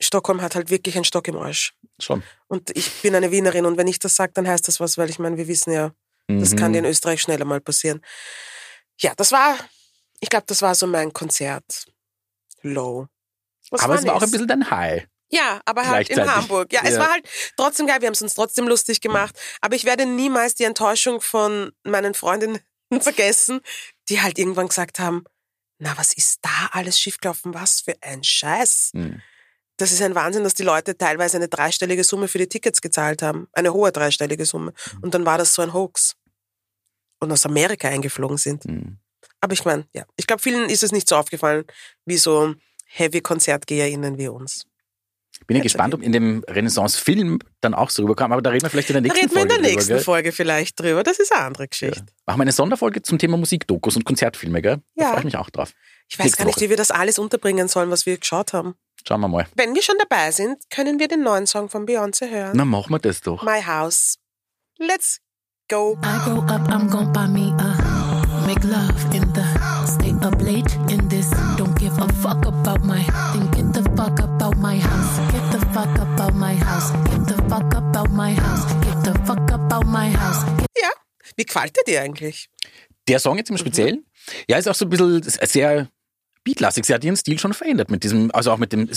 Stockholm 0.02 0.42
hat 0.42 0.56
halt 0.56 0.70
wirklich 0.70 0.96
einen 0.96 1.06
Stock 1.06 1.28
im 1.28 1.38
Arsch. 1.38 1.74
schon. 2.00 2.24
Und 2.48 2.76
ich 2.76 2.92
bin 3.02 3.16
eine 3.16 3.32
Wienerin 3.32 3.66
und 3.66 3.78
wenn 3.78 3.88
ich 3.88 4.00
das 4.00 4.16
sage, 4.16 4.34
dann 4.34 4.48
heißt 4.48 4.68
das 4.68 4.80
was, 4.82 4.98
weil 4.98 5.10
ich 5.10 5.20
meine, 5.20 5.38
wir 5.38 5.48
wissen 5.48 5.72
ja, 5.72 5.94
das 6.28 6.52
Mhm. 6.52 6.56
kann 6.58 6.74
dir 6.74 6.80
in 6.80 6.86
Österreich 6.86 7.22
schneller 7.22 7.46
mal 7.46 7.62
passieren. 7.62 8.02
Ja, 9.00 9.14
das 9.16 9.32
war, 9.32 9.58
ich 10.20 10.30
glaube, 10.30 10.46
das 10.48 10.62
war 10.62 10.76
so 10.76 10.88
mein 10.88 11.14
Konzert. 11.14 11.86
Low. 12.62 13.08
Das 13.72 13.82
Aber 13.84 13.96
es 13.96 14.06
war 14.06 14.16
auch 14.16 14.22
ein 14.22 14.32
bisschen 14.32 14.48
dein 14.48 14.70
High. 14.70 15.08
Ja, 15.30 15.60
aber 15.66 15.88
halt 15.88 16.10
in. 16.10 16.20
Hamburg. 16.36 16.72
Ja, 16.74 16.82
es 16.84 16.94
Ja. 16.96 17.00
war 17.00 17.12
halt 17.12 17.28
trotzdem 17.58 17.88
geil. 17.88 18.00
Wir 18.02 18.08
haben 18.08 18.14
es 18.14 18.22
uns 18.22 18.36
trotzdem 18.36 18.68
lustig 18.68 19.02
gemacht. 19.02 19.40
Aber 19.62 19.76
ich 19.76 19.86
werde 19.86 20.06
niemals 20.06 20.56
die 20.56 20.64
Enttäuschung 20.66 21.20
von 21.22 21.72
meinen 21.84 22.14
Freundinnen 22.14 22.60
vergessen, 23.02 23.62
die 24.10 24.22
halt 24.22 24.38
irgendwann 24.38 24.68
gesagt 24.68 25.00
haben, 25.00 25.24
na, 25.80 25.98
was 25.98 26.14
ist 26.14 26.40
da 26.44 26.70
alles 26.72 27.00
schiefgelaufen? 27.00 27.54
Was 27.54 27.82
für 27.82 27.96
ein 28.02 28.24
Scheiß. 28.24 28.92
Mhm. 28.94 29.22
Das 29.78 29.92
ist 29.92 30.02
ein 30.02 30.16
Wahnsinn, 30.16 30.44
dass 30.44 30.54
die 30.54 30.64
Leute 30.64 30.98
teilweise 30.98 31.38
eine 31.38 31.48
dreistellige 31.50 32.04
Summe 32.04 32.28
für 32.28 32.38
die 32.38 32.48
Tickets 32.48 32.82
gezahlt 32.82 33.22
haben. 33.22 33.48
Eine 33.54 33.74
hohe 33.74 33.92
dreistellige 33.92 34.46
Summe. 34.46 34.72
Mhm. 34.94 35.04
Und 35.04 35.14
dann 35.14 35.26
war 35.26 35.38
das 35.38 35.54
so 35.54 35.62
ein 35.62 35.74
Hoax. 35.74 36.16
Und 37.20 37.32
aus 37.32 37.46
Amerika 37.46 37.88
eingeflogen 37.90 38.38
sind. 38.38 38.66
Mhm. 38.66 38.98
Aber 39.42 39.54
ich 39.54 39.66
meine, 39.66 39.86
ja, 39.94 40.06
ich 40.16 40.28
glaube, 40.28 40.42
vielen 40.42 40.70
ist 40.70 40.84
es 40.84 40.92
nicht 40.92 41.08
so 41.10 41.16
aufgefallen, 41.16 41.66
wie 42.06 42.18
so 42.18 42.54
Heavy-KonzertgeherInnen 42.88 44.18
wie 44.18 44.28
uns. 44.28 44.66
Bin 45.48 45.58
ja 45.58 45.64
gespannt, 45.64 45.94
ob 45.94 46.02
in 46.02 46.12
dem 46.14 46.44
Renaissance-Film 46.48 47.40
dann 47.62 47.74
auch 47.74 47.90
so 47.90 48.04
rüberkam, 48.04 48.32
aber 48.32 48.42
da 48.42 48.52
reden 48.52 48.64
wir 48.64 48.70
vielleicht 48.70 48.90
in 48.90 48.94
der 48.94 49.02
Da 49.02 49.08
nächsten 49.14 49.26
reden 49.26 49.36
wir 49.36 49.42
in 49.44 49.50
Folge 49.50 49.62
der 49.64 49.72
nächsten 49.72 49.92
drüber? 49.92 50.04
Folge 50.04 50.32
vielleicht 50.32 50.80
drüber. 50.80 51.04
Das 51.04 51.20
ist 51.20 51.34
eine 51.34 51.44
andere 51.46 51.68
Geschichte. 51.68 52.06
Machen 52.26 52.38
wir 52.40 52.44
eine 52.44 52.52
Sonderfolge 52.54 53.02
zum 53.02 53.20
Thema 53.20 53.36
Musikdokus 53.38 53.96
und 53.98 54.06
Konzertfilme, 54.06 54.62
gell? 54.62 54.78
Da 54.96 55.04
Ja. 55.04 55.10
freue 55.10 55.20
ich 55.20 55.26
mich 55.26 55.38
auch 55.38 55.50
drauf. 55.50 55.74
Ich 56.08 56.18
weiß 56.18 56.26
Nächste 56.26 56.38
gar 56.40 56.46
nicht, 56.46 56.56
Woche. 56.56 56.66
wie 56.66 56.70
wir 56.70 56.78
das 56.78 56.90
alles 56.92 57.20
unterbringen 57.20 57.68
sollen, 57.68 57.90
was 57.90 58.06
wir 58.06 58.18
geschaut 58.18 58.54
haben. 58.54 58.76
Schauen 59.08 59.22
wir 59.22 59.28
mal. 59.28 59.46
Wenn 59.56 59.76
wir 59.76 59.84
schon 59.84 59.98
dabei 60.00 60.32
sind, 60.32 60.58
können 60.70 61.00
wir 61.00 61.08
den 61.08 61.22
neuen 61.22 61.46
Song 61.46 61.70
von 61.70 61.86
Beyoncé 61.86 62.30
hören. 62.30 62.54
Na, 62.56 62.66
machen 62.66 62.92
wir 62.92 63.00
das 63.00 63.22
doch. 63.22 63.44
My 63.44 63.62
House. 63.62 64.18
Let's 64.80 65.20
go. 65.70 65.98
I 66.04 66.20
grow 66.26 66.40
up, 66.40 66.68
I'm 66.70 66.90
gon' 66.90 67.14
buy 67.14 67.28
me 67.28 67.54
a 67.60 67.96
make 68.48 68.64
love 68.64 69.16
in 69.16 69.24
the 69.34 69.46
stay 69.86 70.12
up 70.26 70.42
late 70.42 70.76
in 70.90 71.08
this. 71.08 71.30
Don't 71.58 71.76
give 71.78 71.98
a 72.00 72.08
fuck 72.22 72.46
about 72.46 72.84
my 72.84 73.04
then 73.34 73.50
get 73.52 73.74
the 73.74 73.84
fuck 73.96 74.20
about 74.20 74.58
my 74.58 74.80
house. 74.80 75.32
Get 75.32 75.52
the 75.52 75.60
fuck 75.74 75.98
about 76.00 76.34
my 76.34 76.56
house. 76.56 76.92
Get 77.10 77.28
the 77.28 77.38
fuck 77.50 77.74
about 77.74 78.12
my 78.12 78.34
house. 78.34 78.66
Get 78.84 79.04
the 79.04 79.14
fuck 79.26 79.52
about 79.52 79.86
my 79.86 80.10
house. 80.12 80.44
Ja. 80.78 80.90
Wie 81.36 81.46
gefällt 81.46 81.78
er 81.78 81.84
dir 81.84 82.02
eigentlich? 82.02 82.50
Der 83.08 83.20
Song 83.20 83.38
jetzt 83.38 83.52
im 83.52 83.58
Speziellen, 83.58 84.06
ja, 84.48 84.58
ist 84.58 84.68
auch 84.68 84.76
so 84.76 84.86
ein 84.86 84.90
bisschen 84.90 85.22
sehr 85.22 85.88
beatlastig. 86.46 86.86
Sie 86.86 86.94
hat 86.94 87.04
ihren 87.04 87.18
Stil 87.18 87.38
schon 87.38 87.54
verändert 87.54 87.92
mit 87.92 88.06
diesem, 88.06 88.32
also 88.34 88.52
auch 88.52 88.58
mit 88.58 88.72
dem, 88.72 88.88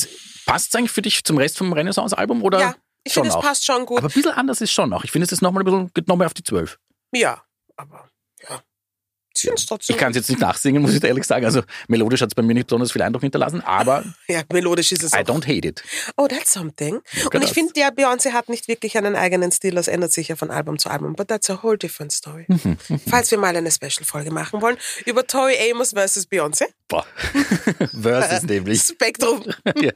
passt 0.46 0.68
es 0.68 0.74
eigentlich 0.76 0.92
für 0.92 1.02
dich 1.02 1.24
zum 1.24 1.36
Rest 1.38 1.58
vom 1.58 1.72
Renaissance-Album 1.72 2.42
oder? 2.42 2.60
Ja, 2.60 2.74
ich 3.02 3.14
finde, 3.14 3.30
es 3.30 3.40
passt 3.40 3.66
schon 3.66 3.84
gut. 3.86 3.98
Aber 3.98 4.08
ein 4.08 4.12
bisschen 4.12 4.32
anders 4.32 4.60
ist 4.60 4.70
schon 4.72 4.92
auch. 4.92 5.02
Ich 5.02 5.10
finde, 5.10 5.24
es 5.24 5.32
ist 5.32 5.42
nochmal 5.42 5.62
ein 5.62 5.64
bisschen, 5.64 5.90
geht 5.94 6.06
nochmal 6.06 6.26
auf 6.26 6.34
die 6.34 6.44
Zwölf. 6.44 6.78
ja, 7.12 7.42
aber 7.76 8.08
es 9.44 9.66
trotzdem. 9.66 9.94
Ich 9.94 10.00
kann 10.00 10.10
es 10.10 10.16
jetzt 10.16 10.28
nicht 10.28 10.40
nachsingen, 10.40 10.82
muss 10.82 10.94
ich 10.94 11.02
ehrlich 11.02 11.24
sagen. 11.24 11.44
Also 11.44 11.62
melodisch 11.88 12.20
hat 12.20 12.30
es 12.30 12.34
bei 12.34 12.42
mir 12.42 12.54
nicht 12.54 12.66
besonders 12.66 12.92
viel 12.92 13.02
Eindruck 13.02 13.22
hinterlassen, 13.22 13.60
aber 13.62 14.04
ja, 14.28 14.42
melodisch 14.52 14.92
ist 14.92 15.02
es 15.02 15.12
I 15.12 15.16
auch. 15.18 15.20
don't 15.22 15.44
hate 15.46 15.66
it. 15.66 15.82
Oh, 16.16 16.26
that's 16.26 16.52
something. 16.52 17.00
Und 17.32 17.42
ich 17.44 17.52
finde, 17.52 17.72
ja, 17.78 17.88
Beyoncé 17.88 18.32
hat 18.32 18.48
nicht 18.48 18.68
wirklich 18.68 18.96
einen 18.98 19.16
eigenen 19.16 19.52
Stil. 19.52 19.74
Das 19.74 19.88
ändert 19.88 20.12
sich 20.12 20.28
ja 20.28 20.36
von 20.36 20.50
Album 20.50 20.78
zu 20.78 20.90
Album. 20.90 21.14
But 21.14 21.28
that's 21.28 21.48
a 21.50 21.62
whole 21.62 21.78
different 21.78 22.12
story. 22.12 22.44
Mhm, 22.48 22.76
Falls 23.08 23.30
wir 23.30 23.38
mal 23.38 23.56
eine 23.56 23.70
Special-Folge 23.70 24.30
machen 24.30 24.60
wollen 24.62 24.76
über 25.04 25.26
Tori 25.26 25.54
Amos 25.70 25.90
versus 25.90 26.26
Beyoncé. 26.26 26.64
Boah. 26.88 27.06
Versus 28.00 28.42
nämlich. 28.48 28.82
Spektrum. 28.82 29.44
ja. 29.76 29.92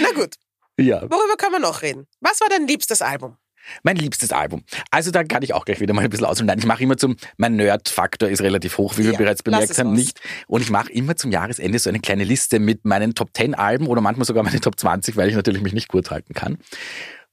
Na 0.00 0.10
gut, 0.14 0.34
ja. 0.78 1.02
worüber 1.02 1.36
können 1.36 1.52
wir 1.52 1.60
noch 1.60 1.82
reden? 1.82 2.06
Was 2.20 2.40
war 2.40 2.48
dein 2.48 2.66
liebstes 2.66 3.02
Album? 3.02 3.36
Mein 3.82 3.96
liebstes 3.96 4.32
Album. 4.32 4.64
Also 4.90 5.10
da 5.10 5.24
kann 5.24 5.42
ich 5.42 5.54
auch 5.54 5.64
gleich 5.64 5.80
wieder 5.80 5.94
mal 5.94 6.02
ein 6.04 6.10
bisschen 6.10 6.26
ausholen. 6.26 6.46
Nein, 6.46 6.58
ich 6.58 6.66
mache 6.66 6.82
immer 6.82 6.96
zum, 6.96 7.16
mein 7.36 7.56
Nerd-Faktor 7.56 8.28
ist 8.28 8.40
relativ 8.42 8.78
hoch, 8.78 8.94
wie 8.98 9.04
wir 9.04 9.12
Ja, 9.12 9.18
bereits 9.18 9.42
lass 9.44 9.60
bemerkt 9.60 9.78
haben, 9.78 9.88
raus. 9.90 9.96
nicht. 9.98 10.20
Und 10.46 10.60
ich 10.62 10.70
mache 10.70 10.90
immer 10.92 11.16
zum 11.16 11.30
Jahresende 11.32 11.78
so 11.78 11.88
eine 11.90 12.00
kleine 12.00 12.24
Liste 12.24 12.58
mit 12.58 12.84
meinen 12.84 13.14
Top 13.14 13.30
10 13.34 13.54
Alben 13.54 13.86
oder 13.86 14.00
manchmal 14.00 14.24
sogar 14.26 14.42
meine 14.42 14.60
Top 14.60 14.78
20, 14.78 15.16
weil 15.16 15.28
ich 15.28 15.34
natürlich 15.34 15.62
mich 15.62 15.72
nicht 15.72 15.88
kurz 15.88 16.10
halten 16.10 16.34
kann. 16.34 16.58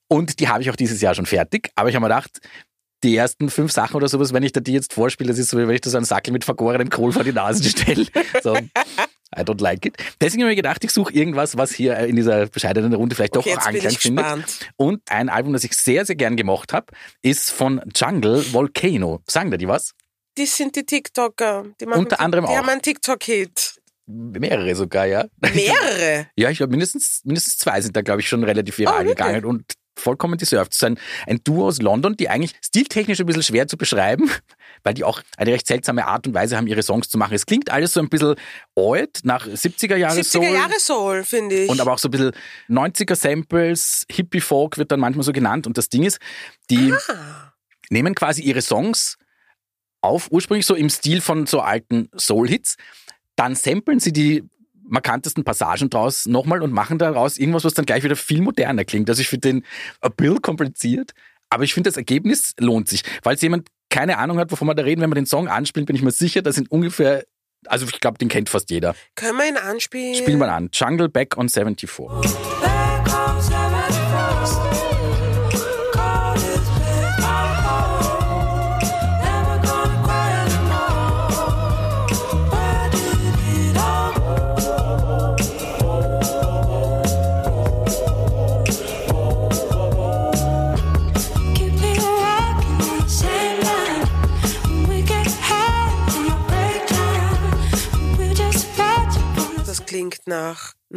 Und 0.08 0.40
die 0.40 0.48
habe 0.48 0.62
ich 0.62 0.70
auch 0.72 0.76
dieses 0.76 1.02
Jahr 1.02 1.14
schon 1.16 1.26
fertig. 1.26 1.70
Aber 1.76 1.90
ich 1.90 1.96
habe 1.96 2.04
mir 2.04 2.10
gedacht, 2.10 2.40
die 3.04 3.16
ersten 3.16 3.50
fünf 3.50 3.72
Sachen 3.72 3.96
oder 3.96 4.10
sowas, 4.10 4.34
wenn 4.34 4.44
ich 4.44 4.52
da 4.52 4.60
die 4.60 4.74
jetzt 4.74 4.94
vorspiele, 4.94 5.30
das 5.30 5.40
ist 5.40 5.50
so, 5.52 5.58
wie 5.58 5.68
wenn 5.68 5.76
ich 5.76 5.82
da 5.82 5.90
so 5.90 5.98
einen 5.98 6.06
Sackel 6.06 6.34
mit 6.34 6.44
vergorenem 6.44 6.90
Kohl 6.90 7.12
vor 7.14 7.24
die 7.24 7.32
Nase 7.32 7.64
stelle. 7.70 8.06
So, 8.44 8.58
I 9.38 9.42
don't 9.42 9.62
like 9.62 9.86
it. 9.86 9.96
Deswegen 10.20 10.44
habe 10.44 10.52
ich 10.52 10.58
mir 10.58 10.62
gedacht, 10.64 10.84
ich 10.84 10.92
suche 10.92 11.14
irgendwas, 11.14 11.56
was 11.58 11.72
hier 11.72 11.98
in 12.00 12.16
dieser 12.16 12.48
bescheidenen 12.48 12.94
Runde 12.94 13.16
vielleicht 13.16 13.36
doch 13.36 13.46
auch 13.46 13.58
Anklang 13.58 13.92
ich 13.92 14.00
findet. 14.00 14.26
gespannt. 14.26 14.72
Und 14.76 15.02
ein 15.12 15.30
Album, 15.30 15.54
das 15.54 15.64
ich 15.64 15.74
sehr, 15.74 16.06
sehr 16.06 16.16
gern 16.16 16.36
gemocht 16.36 16.74
habe, 16.74 16.88
ist 17.22 17.52
von 17.52 17.82
Jungle 17.96 18.44
Volcano. 18.54 19.22
Sagen 19.28 19.52
da 19.52 19.58
die 19.58 19.68
was? 19.68 19.94
Die 20.38 20.46
sind 20.46 20.76
die 20.76 20.86
TikToker. 20.86 21.66
Die 21.80 21.86
machen, 21.86 22.00
Unter 22.00 22.20
anderem 22.20 22.46
die 22.46 22.52
auch. 22.52 22.58
haben 22.58 22.70
einen 22.70 22.82
TikTok-Hit. 22.82 23.76
Mehrere 24.08 24.76
sogar, 24.76 25.06
ja. 25.06 25.26
Mehrere. 25.54 26.28
Ja, 26.36 26.50
ich 26.50 26.58
glaube, 26.58 26.72
mindestens, 26.72 27.22
mindestens 27.26 27.58
zwei 27.60 27.80
sind 27.82 27.96
da, 27.96 28.02
glaube 28.02 28.22
ich, 28.22 28.28
schon 28.28 28.44
relativ 28.44 28.78
viral 28.80 29.06
Oh, 29.06 29.10
gegangen 29.10 29.46
und 29.46 29.64
vollkommen 30.00 30.38
deserved. 30.38 30.74
So 30.74 30.88
ein, 30.88 31.00
ein 31.28 31.42
Duo 31.44 31.68
aus 31.68 31.82
London, 31.82 32.16
die 32.16 32.30
eigentlich 32.30 32.56
stiltechnisch 32.64 33.20
ein 33.20 33.26
bisschen 33.26 33.44
schwer 33.44 33.68
zu 33.68 33.78
beschreiben, 33.78 34.30
weil 34.84 34.94
die 34.94 35.04
auch 35.04 35.22
eine 35.38 35.52
recht 35.52 35.68
seltsame 35.68 36.08
Art 36.08 36.28
und 36.28 36.34
Weise 36.34 36.58
haben, 36.58 36.68
ihre 36.68 36.84
Songs 36.84 37.10
zu 37.10 37.18
machen. 37.18 37.34
Es 37.34 37.46
klingt 37.46 37.70
alles 37.70 37.94
so 37.94 38.00
ein 38.00 38.10
bisschen 38.10 38.36
old, 38.76 39.20
nach 39.24 39.48
70er 39.48 39.96
Jahre 39.96 40.20
70er 40.20 40.50
Jahre 40.50 40.80
Soul, 40.80 41.24
finde 41.24 41.64
ich. 41.64 41.70
und 41.70 41.80
aber 41.80 41.94
auch 41.94 42.00
so 42.00 42.08
ein 42.08 42.12
bisschen 42.12 42.32
90er 42.70 43.16
Samples, 43.16 44.06
Hippie 44.12 44.42
Folk 44.42 44.78
wird 44.78 44.92
dann 44.92 45.00
manchmal 45.00 45.24
so 45.24 45.32
genannt. 45.32 45.68
Und 45.68 45.78
das 45.78 45.90
Ding 45.90 46.04
ist, 46.04 46.20
die 46.70 46.94
ah, 46.94 47.54
nehmen 47.90 48.16
quasi 48.16 48.42
ihre 48.42 48.62
Songs 48.62 49.18
auf, 50.02 50.32
ursprünglich 50.32 50.66
so 50.66 50.76
im 50.76 50.90
Stil 50.90 51.22
von 51.22 51.46
so 51.46 51.62
alten 51.62 52.10
Soul-Hits, 52.18 52.76
dann 53.36 53.56
samplen 53.56 54.00
sie 54.00 54.14
die 54.14 54.44
markantesten 54.90 55.44
Passagen 55.44 55.90
draus 55.90 56.26
nochmal 56.26 56.62
und 56.62 56.72
machen 56.72 56.98
daraus 56.98 57.38
irgendwas, 57.38 57.64
was 57.64 57.74
dann 57.74 57.86
gleich 57.86 58.04
wieder 58.04 58.16
viel 58.16 58.42
moderner 58.42 58.86
klingt. 58.86 59.10
Also 59.10 59.22
ich 59.22 59.30
finde 59.30 59.50
den 59.50 59.66
Appeal 60.02 60.40
kompliziert, 60.40 61.12
aber 61.50 61.64
ich 61.64 61.74
finde 61.74 61.90
das 61.90 61.98
Ergebnis 61.98 62.54
lohnt 62.60 62.90
sich. 62.90 63.04
Falls 63.24 63.42
jemand 63.42 63.68
keine 63.90 64.18
Ahnung 64.18 64.38
hat, 64.38 64.52
wovon 64.52 64.68
wir 64.68 64.76
da 64.76 64.84
reden, 64.84 65.02
wenn 65.02 65.10
man 65.10 65.16
den 65.16 65.26
Song 65.26 65.48
anspielt, 65.48 65.88
bin 65.88 65.96
ich 65.96 66.02
mir 66.02 66.12
sicher, 66.12 66.42
das 66.42 66.56
sind 66.56 66.70
ungefähr, 66.72 67.26
also 67.66 67.86
ich 67.86 68.00
glaube, 68.00 68.18
den 68.18 68.28
kennt 68.30 68.50
fast 68.50 68.70
jeder. 68.70 68.96
können 69.16 69.38
wir 69.38 69.48
ihn 69.48 69.58
anspielen? 69.58 70.16
Spiel 70.16 70.38
mal 70.38 70.50
an. 70.50 70.70
Jungle 70.74 71.10
Back 71.10 71.38
on 71.38 71.50
74. 71.50 71.90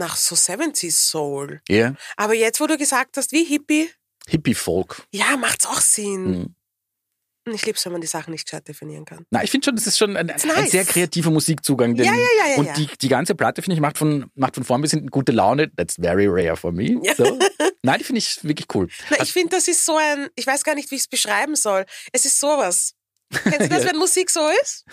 nach, 0.02 0.16
so 0.16 0.34
70s 0.34 0.92
Soul. 0.92 1.60
Ja. 1.68 1.94
Aber 2.16 2.34
jetzt, 2.34 2.60
wo 2.60 2.66
du 2.66 2.76
gesagt 2.76 3.16
hast, 3.16 3.32
wie 3.32 3.44
Hippie, 3.44 3.90
Hippie 4.28 4.54
Folk. 4.54 5.02
ja, 5.12 5.36
macht's 5.36 5.66
auch 5.66 5.80
Sinn. 5.80 6.30
Mhm. 7.44 7.54
Ich 7.54 7.66
lieb's, 7.66 7.84
wenn 7.84 7.90
man 7.92 8.00
die 8.00 8.06
Sachen 8.06 8.30
nicht 8.30 8.44
gescheit 8.46 8.68
definieren 8.68 9.04
kann. 9.04 9.26
Na, 9.30 9.42
ich 9.42 9.50
finde 9.50 9.64
schon, 9.64 9.74
das 9.74 9.88
ist 9.88 9.98
schon 9.98 10.16
ein, 10.16 10.30
ein 10.30 10.40
nice. 10.46 10.70
sehr 10.70 10.84
kreativer 10.84 11.30
Musikzugang. 11.32 11.96
Ja, 11.96 12.04
ja, 12.04 12.12
ja, 12.14 12.46
ja, 12.50 12.56
Und 12.56 12.66
ja. 12.66 12.72
Die, 12.74 12.86
die 12.86 13.08
ganze 13.08 13.34
Platte, 13.34 13.62
finde 13.62 13.74
ich, 13.74 13.80
macht 13.80 13.98
von, 13.98 14.30
macht 14.36 14.54
von 14.54 14.62
vorn 14.62 14.80
bis 14.80 14.92
hinten 14.92 15.08
gute 15.08 15.32
Laune. 15.32 15.74
That's 15.74 15.96
very 16.00 16.26
rare 16.28 16.56
for 16.56 16.70
me. 16.70 17.00
Ja. 17.02 17.16
So. 17.16 17.40
Nein, 17.82 17.98
die 17.98 18.04
finde 18.04 18.18
ich 18.20 18.44
wirklich 18.44 18.68
cool. 18.74 18.86
Na, 19.10 19.20
ich 19.20 19.32
finde, 19.32 19.56
das 19.56 19.66
ist 19.66 19.84
so 19.84 19.96
ein, 19.96 20.28
ich 20.36 20.46
weiß 20.46 20.62
gar 20.62 20.76
nicht, 20.76 20.88
wie 20.92 20.94
ich 20.94 21.00
es 21.02 21.08
beschreiben 21.08 21.56
soll. 21.56 21.84
Es 22.12 22.24
ist 22.26 22.38
sowas. 22.38 22.94
Kennst 23.32 23.60
du 23.62 23.68
das, 23.70 23.82
Ja. 23.82 23.90
wenn 23.90 23.96
Musik 23.98 24.30
so 24.30 24.48
ist? 24.62 24.84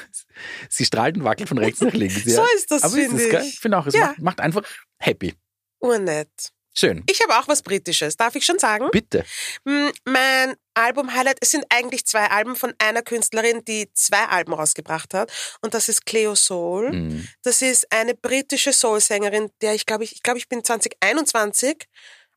Sie 0.70 0.86
strahlt 0.86 1.18
und 1.18 1.26
wackelt 1.26 1.50
von 1.50 1.60
rechts 1.60 1.82
nach 1.82 1.94
links. 1.94 2.16
Ja. 2.26 2.38
So 2.38 2.46
ist 2.56 2.72
das, 2.72 2.82
Aber 2.82 2.98
ist 2.98 3.10
finde 3.10 3.24
es, 3.28 3.44
ich. 3.46 3.54
Ich 3.54 3.60
finde 3.60 3.78
auch, 3.78 3.86
es 3.86 3.94
macht, 3.96 4.20
macht 4.24 4.40
einfach 4.40 4.64
happy. 5.00 5.34
Urnett. 5.80 6.52
Schön. 6.78 7.04
Ich 7.10 7.22
habe 7.22 7.38
auch 7.38 7.48
was 7.48 7.62
Britisches, 7.62 8.16
darf 8.16 8.36
ich 8.36 8.46
schon 8.46 8.60
sagen? 8.60 8.88
Bitte. 8.92 9.26
Mm, 9.66 9.90
Mein 10.06 10.56
Album-Highlight, 10.76 11.38
es 11.42 11.52
sind 11.52 11.66
eigentlich 11.70 12.06
zwei 12.06 12.28
Alben 12.28 12.56
von 12.56 12.74
einer 12.78 13.02
Künstlerin, 13.02 13.66
die 13.66 13.92
zwei 13.94 14.24
Alben 14.26 14.54
rausgebracht 14.54 15.14
hat. 15.14 15.32
Und 15.62 15.74
das 15.74 15.90
ist 15.90 16.06
Cleo 16.06 16.36
Soul. 16.36 16.92
Mhm. 16.92 17.28
Das 17.42 17.62
ist 17.62 17.92
eine 17.92 18.14
britische 18.14 18.72
Soul-Sängerin, 18.72 19.52
der 19.62 19.74
ich 19.74 19.86
glaube, 19.86 20.04
ich, 20.06 20.14
ich 20.14 20.24
glaube, 20.24 20.38
ich 20.38 20.48
bin 20.48 20.64
2021 20.64 21.86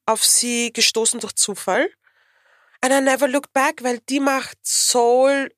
auf 0.07 0.25
sie 0.25 0.73
gestoßen 0.73 1.21
durch 1.21 1.35
Zufall. 1.35 1.88
And 2.81 2.92
I 2.92 3.00
never 3.00 3.28
looked 3.28 3.52
back, 3.52 3.85
weil 3.85 3.99
die 4.09 4.19
macht 4.19 4.59
Soul. 4.64 5.52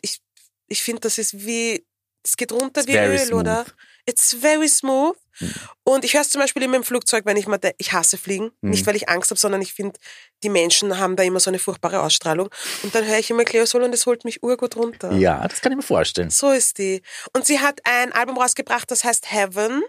Ich, 0.00 0.20
ich 0.68 0.82
finde, 0.82 1.00
das 1.00 1.18
ist 1.18 1.44
wie, 1.44 1.84
es 2.22 2.36
geht 2.36 2.52
runter 2.52 2.82
It's 2.82 2.88
wie 2.88 2.96
Öl, 2.96 3.18
smooth. 3.18 3.40
oder? 3.40 3.66
It's 4.08 4.34
very 4.40 4.68
smooth. 4.68 5.16
Mhm. 5.40 5.54
Und 5.84 6.04
ich 6.04 6.14
höre 6.14 6.22
es 6.22 6.30
zum 6.30 6.40
Beispiel 6.40 6.62
immer 6.62 6.76
im 6.76 6.84
Flugzeug, 6.84 7.24
wenn 7.26 7.36
ich 7.36 7.46
mal, 7.46 7.60
ich 7.76 7.92
hasse 7.92 8.18
Fliegen. 8.18 8.50
Mhm. 8.60 8.70
Nicht, 8.70 8.86
weil 8.86 8.96
ich 8.96 9.08
Angst 9.08 9.30
habe, 9.30 9.38
sondern 9.38 9.62
ich 9.62 9.74
finde, 9.74 9.98
die 10.42 10.48
Menschen 10.48 10.98
haben 10.98 11.16
da 11.16 11.22
immer 11.22 11.40
so 11.40 11.50
eine 11.50 11.58
furchtbare 11.58 12.00
Ausstrahlung. 12.00 12.48
Und 12.82 12.94
dann 12.94 13.04
höre 13.04 13.18
ich 13.18 13.30
immer 13.30 13.44
Cleo 13.44 13.66
Soul 13.66 13.82
und 13.82 13.94
es 13.94 14.06
holt 14.06 14.24
mich 14.24 14.42
urgut 14.42 14.76
runter. 14.76 15.12
Ja, 15.12 15.46
das 15.46 15.60
kann 15.60 15.72
ich 15.72 15.76
mir 15.76 15.82
vorstellen. 15.82 16.30
So 16.30 16.50
ist 16.50 16.78
die. 16.78 17.02
Und 17.34 17.46
sie 17.46 17.60
hat 17.60 17.80
ein 17.84 18.12
Album 18.12 18.38
rausgebracht, 18.38 18.90
das 18.90 19.04
heißt 19.04 19.30
Heaven. 19.30 19.82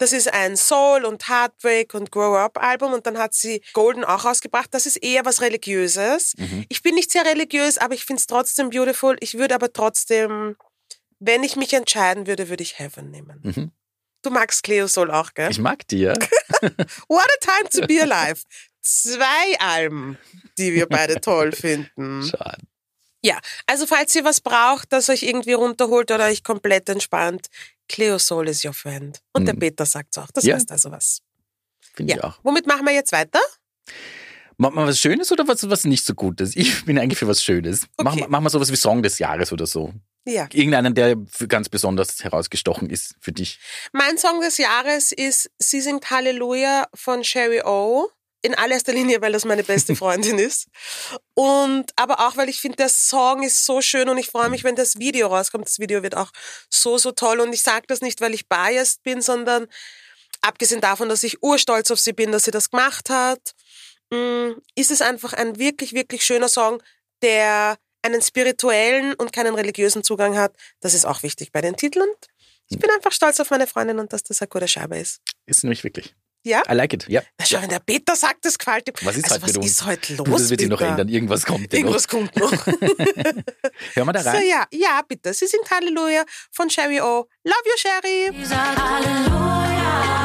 Das 0.00 0.14
ist 0.14 0.32
ein 0.32 0.56
Soul 0.56 1.04
und 1.04 1.28
Heartbreak 1.28 1.92
und 1.92 2.10
Grow 2.10 2.34
Up 2.34 2.56
Album 2.56 2.94
und 2.94 3.06
dann 3.06 3.18
hat 3.18 3.34
sie 3.34 3.62
Golden 3.74 4.02
auch 4.02 4.24
rausgebracht. 4.24 4.72
Das 4.72 4.86
ist 4.86 4.96
eher 4.96 5.26
was 5.26 5.42
Religiöses. 5.42 6.32
Mhm. 6.38 6.64
Ich 6.70 6.82
bin 6.82 6.94
nicht 6.94 7.12
sehr 7.12 7.26
religiös, 7.26 7.76
aber 7.76 7.92
ich 7.92 8.06
finde 8.06 8.20
es 8.20 8.26
trotzdem 8.26 8.70
beautiful. 8.70 9.18
Ich 9.20 9.36
würde 9.36 9.54
aber 9.54 9.74
trotzdem, 9.74 10.56
wenn 11.20 11.44
ich 11.44 11.54
mich 11.56 11.72
entscheiden 11.72 12.26
würde, 12.26 12.48
würde 12.48 12.62
ich 12.62 12.78
Heaven 12.78 13.10
nehmen. 13.10 13.40
Mhm. 13.42 13.70
Du 14.22 14.30
magst 14.30 14.62
Cleo 14.64 14.86
Soul 14.88 15.10
auch, 15.10 15.32
gell? 15.34 15.50
Ich 15.50 15.58
mag 15.58 15.86
die, 15.88 16.00
ja. 16.00 16.14
What 17.08 17.26
a 17.26 17.38
time 17.40 17.68
to 17.70 17.86
be 17.86 18.02
alive. 18.02 18.42
Zwei 18.82 19.58
Alben, 19.60 20.18
die 20.58 20.74
wir 20.74 20.86
beide 20.86 21.20
toll 21.20 21.52
finden. 21.52 22.22
Schade. 22.28 22.62
Ja, 23.22 23.38
also 23.66 23.86
falls 23.86 24.14
ihr 24.14 24.24
was 24.24 24.40
braucht, 24.40 24.92
das 24.92 25.08
euch 25.10 25.22
irgendwie 25.22 25.52
runterholt 25.52 26.10
oder 26.10 26.26
euch 26.26 26.42
komplett 26.42 26.88
entspannt, 26.88 27.48
Cleo 27.88 28.18
Soul 28.18 28.48
is 28.48 28.64
your 28.64 28.72
friend. 28.72 29.20
Und 29.32 29.44
der 29.46 29.54
Mhm. 29.54 29.58
Peter 29.60 29.84
sagt's 29.86 30.16
auch. 30.18 30.30
Das 30.32 30.44
Ja. 30.44 30.54
heißt 30.56 30.70
also 30.72 30.90
was. 30.90 31.20
Finde 31.94 32.14
ich 32.14 32.18
Ja. 32.18 32.24
auch. 32.24 32.38
Womit 32.42 32.66
machen 32.66 32.86
wir 32.86 32.94
jetzt 32.94 33.12
weiter? 33.12 33.40
Machen 34.60 34.74
wir 34.74 34.86
was 34.86 35.00
Schönes 35.00 35.32
oder 35.32 35.48
was, 35.48 35.70
was 35.70 35.84
nicht 35.84 36.04
so 36.04 36.12
Gutes? 36.12 36.54
Ich 36.54 36.84
bin 36.84 36.98
eigentlich 36.98 37.18
für 37.18 37.26
was 37.26 37.42
Schönes. 37.42 37.86
Okay. 37.96 38.26
machen 38.28 38.44
wir 38.44 38.50
sowas 38.50 38.70
wie 38.70 38.76
Song 38.76 39.02
des 39.02 39.18
Jahres 39.18 39.52
oder 39.54 39.66
so. 39.66 39.94
Ja. 40.26 40.48
Irgendeinen, 40.52 40.94
der 40.94 41.16
ganz 41.48 41.70
besonders 41.70 42.22
herausgestochen 42.22 42.90
ist 42.90 43.14
für 43.22 43.32
dich. 43.32 43.58
Mein 43.92 44.18
Song 44.18 44.42
des 44.42 44.58
Jahres 44.58 45.12
ist 45.12 45.50
Sie 45.58 45.80
singt 45.80 46.10
Halleluja 46.10 46.88
von 46.92 47.24
Sherry 47.24 47.62
O. 47.64 48.10
In 48.42 48.54
allererster 48.54 48.92
Linie, 48.92 49.22
weil 49.22 49.32
das 49.32 49.46
meine 49.46 49.64
beste 49.64 49.96
Freundin 49.96 50.38
ist. 50.38 50.68
Und 51.32 51.90
aber 51.96 52.28
auch, 52.28 52.36
weil 52.36 52.50
ich 52.50 52.60
finde, 52.60 52.76
der 52.76 52.90
Song 52.90 53.42
ist 53.42 53.64
so 53.64 53.80
schön 53.80 54.10
und 54.10 54.18
ich 54.18 54.26
freue 54.26 54.50
mich, 54.50 54.62
wenn 54.62 54.76
das 54.76 54.98
Video 54.98 55.28
rauskommt. 55.28 55.64
Das 55.68 55.78
Video 55.78 56.02
wird 56.02 56.18
auch 56.18 56.32
so, 56.68 56.98
so 56.98 57.12
toll. 57.12 57.40
Und 57.40 57.54
ich 57.54 57.62
sage 57.62 57.86
das 57.88 58.02
nicht, 58.02 58.20
weil 58.20 58.34
ich 58.34 58.46
biased 58.46 59.02
bin, 59.04 59.22
sondern 59.22 59.68
abgesehen 60.42 60.82
davon, 60.82 61.08
dass 61.08 61.22
ich 61.22 61.42
urstolz 61.42 61.90
auf 61.90 62.00
sie 62.00 62.12
bin, 62.12 62.32
dass 62.32 62.44
sie 62.44 62.50
das 62.50 62.70
gemacht 62.70 63.08
hat, 63.10 63.54
ist 64.74 64.90
es 64.90 65.02
einfach 65.02 65.32
ein 65.32 65.58
wirklich, 65.58 65.92
wirklich 65.92 66.24
schöner 66.24 66.48
Song, 66.48 66.82
der 67.22 67.76
einen 68.02 68.22
spirituellen 68.22 69.14
und 69.14 69.32
keinen 69.32 69.54
religiösen 69.54 70.02
Zugang 70.02 70.36
hat. 70.36 70.54
Das 70.80 70.94
ist 70.94 71.04
auch 71.04 71.22
wichtig 71.22 71.52
bei 71.52 71.60
den 71.60 71.76
Titeln. 71.76 72.08
Und 72.08 72.26
ich 72.68 72.78
bin 72.78 72.90
einfach 72.90 73.12
stolz 73.12 73.40
auf 73.40 73.50
meine 73.50 73.66
Freundin 73.66 73.98
und 73.98 74.12
dass 74.12 74.22
das 74.22 74.40
eine 74.40 74.48
gute 74.48 74.68
Scheibe 74.68 74.98
ist. 74.98 75.20
Ist 75.46 75.64
nämlich 75.64 75.84
wirklich. 75.84 76.14
Ja? 76.42 76.62
I 76.70 76.72
like 76.74 76.94
it, 76.94 77.06
ja. 77.08 77.20
Na 77.38 77.44
schau, 77.44 77.60
wenn 77.60 77.68
der 77.68 77.80
Peter 77.80 78.16
sagt, 78.16 78.46
das 78.46 78.56
gefällt 78.58 78.88
ihm. 78.88 78.94
Was 79.02 79.16
ist 79.16 79.24
also, 79.24 79.34
heute 79.34 79.42
was 79.42 79.52
mit 79.52 79.56
uns? 79.58 79.66
ist 79.66 79.84
heute 79.84 80.14
los, 80.14 80.24
Du, 80.24 80.32
das 80.32 80.48
wird 80.50 80.60
sich 80.60 80.70
noch 80.70 80.80
ändern. 80.80 81.08
Irgendwas 81.08 81.44
kommt. 81.44 81.74
Irgendwas 81.74 82.08
kommt 82.08 82.34
noch. 82.36 82.50
noch. 82.50 82.66
Hören 83.94 84.06
wir 84.06 84.12
da 84.12 84.22
so, 84.22 84.30
rein? 84.30 84.48
ja, 84.48 84.64
ja, 84.72 85.02
bitte. 85.06 85.34
Sie 85.34 85.46
singt 85.46 85.70
Halleluja 85.70 86.24
von 86.50 86.70
Sherry 86.70 87.00
O. 87.00 87.28
Love 87.44 87.62
you, 87.66 87.76
Sherry. 87.76 88.32
Halleluja. 88.48 90.19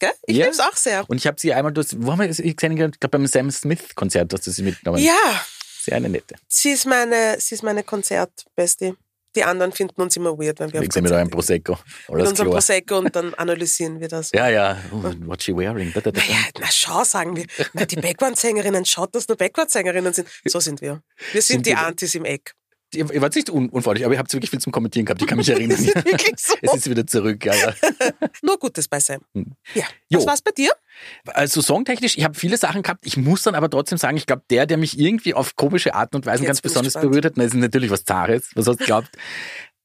Es, 0.00 0.08
gell? 0.08 0.12
Ich 0.26 0.36
Ja. 0.36 0.44
lieb's 0.46 0.60
auch 0.60 0.76
sehr. 0.76 1.04
Und 1.08 1.16
ich 1.16 1.26
habe 1.26 1.38
sie 1.40 1.52
einmal, 1.52 1.72
durch, 1.72 1.88
wo 1.96 2.12
haben 2.12 2.20
wir 2.20 2.32
sie 2.32 2.42
gesehen? 2.54 2.72
Ich 2.72 2.76
glaube 3.00 3.08
beim 3.18 3.26
Sam 3.26 3.50
Smith-Konzert 3.50 4.32
hast 4.32 4.46
du 4.46 4.50
sie 4.50 4.62
mitgenommen. 4.62 5.02
Ja, 5.02 5.14
Sehr 5.82 5.96
eine 5.96 6.08
nette. 6.08 6.36
sie 6.48 6.70
ist 6.70 6.86
meine, 6.86 7.36
sie 7.40 7.54
ist 7.54 7.62
meine 7.62 7.82
Konzertbestie. 7.82 8.94
Die 9.36 9.44
anderen 9.44 9.72
finden 9.72 10.00
uns 10.00 10.16
immer 10.16 10.38
weird, 10.38 10.58
wenn 10.58 10.72
wir 10.72 10.80
auf 10.80 10.84
Wegen 10.86 11.02
mit 11.02 11.12
eurem 11.12 11.30
Konzerte 11.30 11.60
gehen. 11.60 11.74
Prosecco. 11.74 11.78
Mit 12.08 12.16
Alles 12.16 12.30
unserem. 12.30 12.50
Prosecco 12.50 12.98
und 12.98 13.14
dann 13.14 13.34
analysieren 13.34 14.00
wir 14.00 14.08
das. 14.08 14.30
Ja, 14.32 14.48
ja. 14.48 14.78
Oh, 14.90 15.02
what's 15.26 15.44
she 15.44 15.54
wearing? 15.54 15.92
Da, 15.92 16.00
da, 16.00 16.10
da. 16.10 16.20
Naja, 16.20 16.38
na 16.58 16.66
schau, 16.70 17.04
sagen 17.04 17.36
wir. 17.36 17.44
Na, 17.74 17.84
die 17.84 17.96
Background-Sängerinnen, 17.96 18.84
schaut, 18.86 19.14
dass 19.14 19.28
nur 19.28 19.36
Background-Sängerinnen 19.36 20.14
sind. 20.14 20.28
So 20.46 20.60
sind 20.60 20.80
wir. 20.80 21.02
Wir 21.32 21.42
sind, 21.42 21.56
Sind 21.56 21.66
die 21.66 21.74
Antis 21.74 22.14
im 22.14 22.24
Eck. 22.24 22.54
Ihr, 22.94 23.12
ihr 23.12 23.20
wart 23.20 23.34
nicht 23.34 23.50
un 23.50 23.68
unfreundlich, 23.68 24.04
aber 24.06 24.14
ihr 24.14 24.18
habt 24.18 24.32
wirklich 24.32 24.50
viel 24.50 24.60
zum 24.60 24.72
Kommentieren 24.72 25.04
gehabt. 25.04 25.20
Ich 25.20 25.28
kann 25.28 25.36
mich 25.36 25.48
erinnern. 25.50 25.78
Ist 25.84 25.94
wirklich 25.94 26.34
so. 26.38 26.54
Es 26.62 26.74
ist 26.74 26.88
wieder 26.90 27.06
zurück. 27.06 27.44
Ja. 27.44 27.54
Nur 28.42 28.58
Gutes 28.58 28.88
bei 28.88 28.98
Sam. 28.98 29.20
Hm. 29.34 29.52
Ja. 29.74 29.84
Jo. 30.08 30.20
Was 30.20 30.26
war's 30.26 30.42
bei 30.42 30.52
dir? 30.52 30.70
Also 31.26 31.60
songtechnisch, 31.60 32.16
ich 32.16 32.24
habe 32.24 32.34
viele 32.34 32.56
Sachen 32.56 32.82
gehabt. 32.82 33.04
Ich 33.06 33.16
muss 33.18 33.42
dann 33.42 33.54
aber 33.54 33.68
trotzdem 33.68 33.98
sagen, 33.98 34.16
ich 34.16 34.26
glaube, 34.26 34.42
der, 34.50 34.64
der 34.66 34.78
mich 34.78 34.98
irgendwie 34.98 35.34
auf 35.34 35.54
komische 35.54 35.94
Arten 35.94 36.16
und 36.16 36.24
Weisen 36.26 36.44
Jetzt 36.44 36.48
ganz 36.48 36.60
besonders 36.62 36.94
berührt 36.94 37.24
hat, 37.26 37.34
na, 37.36 37.44
ist 37.44 37.54
natürlich 37.54 37.90
was 37.90 38.04
Zares, 38.04 38.50
was 38.54 38.66
hast 38.66 38.80
du 38.80 38.84
glaubt. 38.86 39.10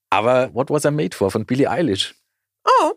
aber 0.09 0.53
What 0.53 0.69
Was 0.69 0.85
I 0.85 0.91
Made 0.91 1.15
For 1.15 1.29
von 1.29 1.45
Billie 1.45 1.69
Eilish 1.69 2.15
Oh, 2.65 2.91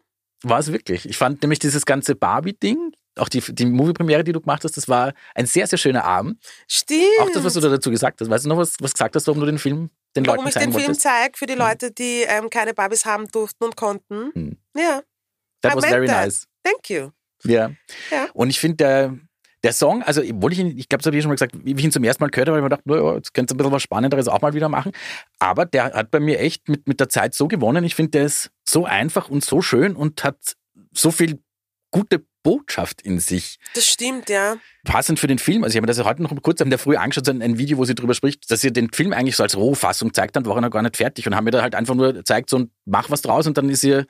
war 0.44 0.60
es 0.60 0.70
wirklich. 0.72 1.08
Ich 1.08 1.16
fand 1.16 1.42
nämlich 1.42 1.58
dieses 1.58 1.84
ganze 1.84 2.14
Barbie-Ding 2.14 2.92
auch 3.16 3.28
die, 3.28 3.40
die 3.40 3.66
Movie-Premiere, 3.66 4.24
die 4.24 4.32
du 4.32 4.40
gemacht 4.40 4.64
hast, 4.64 4.76
das 4.76 4.88
war 4.88 5.12
ein 5.34 5.46
sehr, 5.46 5.66
sehr 5.66 5.78
schöner 5.78 6.04
Abend. 6.04 6.38
Stimmt. 6.68 7.02
Auch 7.20 7.30
das, 7.30 7.44
was 7.44 7.54
du 7.54 7.60
da 7.60 7.68
dazu 7.68 7.90
gesagt 7.90 8.20
hast. 8.20 8.28
Weißt 8.30 8.44
du 8.44 8.48
noch, 8.48 8.58
was, 8.58 8.76
was 8.80 8.92
gesagt 8.92 9.16
hast, 9.16 9.26
warum 9.26 9.40
du 9.40 9.46
den 9.46 9.58
Film 9.58 9.90
den 10.16 10.26
Warum 10.26 10.38
Leuten 10.38 10.48
ich 10.48 10.54
zeigen 10.54 10.66
den 10.66 10.72
Film 10.72 10.86
wolltest? 10.88 11.02
zeige 11.02 11.36
für 11.36 11.46
die 11.46 11.54
Leute, 11.54 11.90
die 11.92 12.22
ähm, 12.26 12.50
keine 12.50 12.74
Barbies 12.74 13.04
haben 13.04 13.28
durften 13.28 13.64
und 13.64 13.76
konnten. 13.76 14.30
Hm. 14.34 14.56
Ja, 14.76 15.02
That 15.62 15.72
I 15.72 15.76
was 15.76 15.86
very 15.86 16.06
that. 16.06 16.24
nice. 16.24 16.46
thank 16.62 16.88
you. 16.90 17.10
Ja. 17.44 17.70
Ja. 18.10 18.28
Und 18.32 18.50
ich 18.50 18.58
finde, 18.58 18.76
der, 18.76 19.18
der 19.62 19.72
Song, 19.72 20.02
also 20.02 20.22
obwohl 20.22 20.52
ich 20.52 20.58
ihn, 20.58 20.78
ich 20.78 20.88
glaube, 20.88 21.02
das 21.02 21.06
habe 21.06 21.16
ich 21.16 21.22
schon 21.22 21.28
mal 21.28 21.34
gesagt, 21.34 21.52
wie 21.64 21.72
ich 21.72 21.84
ihn 21.84 21.92
zum 21.92 22.04
ersten 22.04 22.22
Mal 22.22 22.30
gehört 22.30 22.48
habe, 22.48 22.56
habe 22.56 22.66
ich 22.66 22.70
mir 22.70 22.76
gedacht, 22.76 22.86
naja, 22.86 23.16
jetzt 23.16 23.34
könnte 23.34 23.54
ein 23.54 23.56
bisschen 23.58 23.72
was 23.72 23.82
Spannenderes 23.82 24.28
auch 24.28 24.40
mal 24.40 24.54
wieder 24.54 24.68
machen. 24.68 24.92
Aber 25.38 25.66
der 25.66 25.84
hat 25.92 26.10
bei 26.10 26.20
mir 26.20 26.38
echt 26.40 26.68
mit, 26.68 26.86
mit 26.88 27.00
der 27.00 27.08
Zeit 27.08 27.34
so 27.34 27.48
gewonnen. 27.48 27.84
Ich 27.84 27.94
finde, 27.94 28.12
der 28.12 28.24
ist 28.24 28.50
so 28.68 28.84
einfach 28.84 29.28
und 29.28 29.44
so 29.44 29.60
schön 29.60 29.96
und 29.96 30.24
hat 30.24 30.56
so 30.92 31.10
viel 31.10 31.40
gute 31.90 32.24
Botschaft 32.46 33.02
in 33.02 33.18
sich. 33.18 33.58
Das 33.74 33.88
stimmt, 33.88 34.30
ja. 34.30 34.56
Passend 34.84 35.18
für 35.18 35.26
den 35.26 35.40
Film, 35.40 35.64
also 35.64 35.72
ich 35.72 35.76
habe 35.78 35.86
mir 35.86 35.92
das 35.92 36.04
heute 36.04 36.22
noch 36.22 36.30
kurz 36.42 36.60
in 36.60 36.70
der 36.70 36.78
Früh 36.78 36.94
angeschaut, 36.94 37.26
so 37.26 37.32
ein, 37.32 37.58
Video, 37.58 37.76
wo 37.76 37.84
sie 37.84 37.96
drüber 37.96 38.14
spricht, 38.14 38.48
dass 38.52 38.60
sie 38.60 38.72
den 38.72 38.92
Film 38.92 39.12
eigentlich 39.12 39.34
so 39.34 39.42
als 39.42 39.56
Rohfassung 39.56 40.14
zeigt, 40.14 40.36
dann 40.36 40.46
war 40.46 40.54
er 40.54 40.60
noch 40.60 40.70
gar 40.70 40.82
nicht 40.82 40.96
fertig 40.96 41.26
und 41.26 41.34
haben 41.34 41.42
mir 41.42 41.50
da 41.50 41.62
halt 41.62 41.74
einfach 41.74 41.96
nur 41.96 42.12
gezeigt, 42.12 42.48
so 42.48 42.66
mach 42.84 43.10
was 43.10 43.22
draus 43.22 43.48
und 43.48 43.58
dann 43.58 43.68
ist 43.68 43.82
ihr 43.82 44.06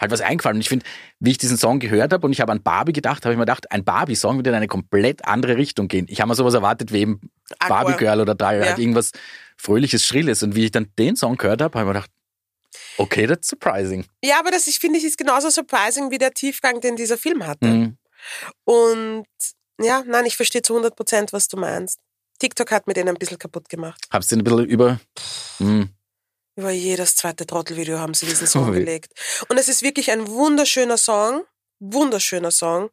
halt 0.00 0.10
was 0.10 0.20
eingefallen. 0.20 0.56
Und 0.56 0.62
ich 0.62 0.68
finde, 0.68 0.84
wie 1.20 1.30
ich 1.30 1.38
diesen 1.38 1.56
Song 1.56 1.78
gehört 1.78 2.12
habe 2.12 2.26
und 2.26 2.32
ich 2.32 2.40
habe 2.40 2.50
an 2.50 2.60
Barbie 2.60 2.92
gedacht, 2.92 3.24
habe 3.24 3.34
ich 3.34 3.38
mir 3.38 3.44
gedacht, 3.44 3.70
ein 3.70 3.84
Barbie-Song 3.84 4.38
würde 4.38 4.50
in 4.50 4.56
eine 4.56 4.66
komplett 4.66 5.24
andere 5.26 5.56
Richtung 5.56 5.86
gehen. 5.86 6.06
Ich 6.08 6.20
habe 6.20 6.28
mir 6.28 6.34
sowas 6.34 6.54
erwartet 6.54 6.92
wie 6.92 7.02
eben 7.02 7.20
Aqua. 7.60 7.84
Barbie 7.84 7.98
Girl 7.98 8.20
oder 8.20 8.34
da 8.34 8.52
Ja. 8.52 8.66
halt 8.66 8.78
irgendwas 8.80 9.12
Fröhliches, 9.56 10.04
Schrilles. 10.04 10.42
Und 10.42 10.56
wie 10.56 10.64
ich 10.64 10.72
dann 10.72 10.88
den 10.98 11.14
Song 11.14 11.36
gehört 11.36 11.62
habe, 11.62 11.78
habe 11.78 11.88
ich 11.88 11.94
mir 11.94 12.00
gedacht, 12.00 12.10
okay, 12.98 13.26
that's 13.26 13.48
surprising. 13.48 14.04
Ja, 14.22 14.38
aber 14.38 14.50
das, 14.50 14.66
ich 14.66 14.78
finde, 14.78 14.98
ich 14.98 15.04
ist 15.04 15.18
genauso 15.18 15.50
surprising 15.50 16.10
wie 16.10 16.18
der 16.18 16.32
Tiefgang, 16.32 16.80
den 16.80 16.96
dieser 16.96 17.18
Film 17.18 17.46
hatte. 17.46 17.66
Mhm. 17.66 17.98
Und 18.64 19.26
ja, 19.80 20.02
nein, 20.06 20.26
ich 20.26 20.36
verstehe 20.36 20.62
zu 20.62 20.74
100 20.74 20.94
Prozent, 20.94 21.32
was 21.32 21.48
du 21.48 21.56
meinst. 21.56 21.98
TikTok 22.38 22.70
hat 22.70 22.86
mir 22.86 22.94
den 22.94 23.08
ein 23.08 23.16
bisschen 23.16 23.38
kaputt 23.38 23.68
gemacht. 23.68 24.06
Hab's 24.10 24.28
den 24.28 24.40
ein 24.40 24.44
bisschen 24.44 24.66
über. 24.66 25.00
Mhm. 25.58 25.90
Über 26.56 26.70
jedes 26.70 27.16
zweite 27.16 27.46
Trottelvideo 27.46 27.98
haben 27.98 28.14
sie 28.14 28.26
diesen 28.26 28.46
Song 28.46 28.68
Ui. 28.68 28.78
gelegt. 28.78 29.12
Und 29.48 29.58
es 29.58 29.68
ist 29.68 29.82
wirklich 29.82 30.10
ein 30.10 30.26
wunderschöner 30.26 30.98
Song. 30.98 31.44
Wunderschöner 31.78 32.50
Song. 32.50 32.90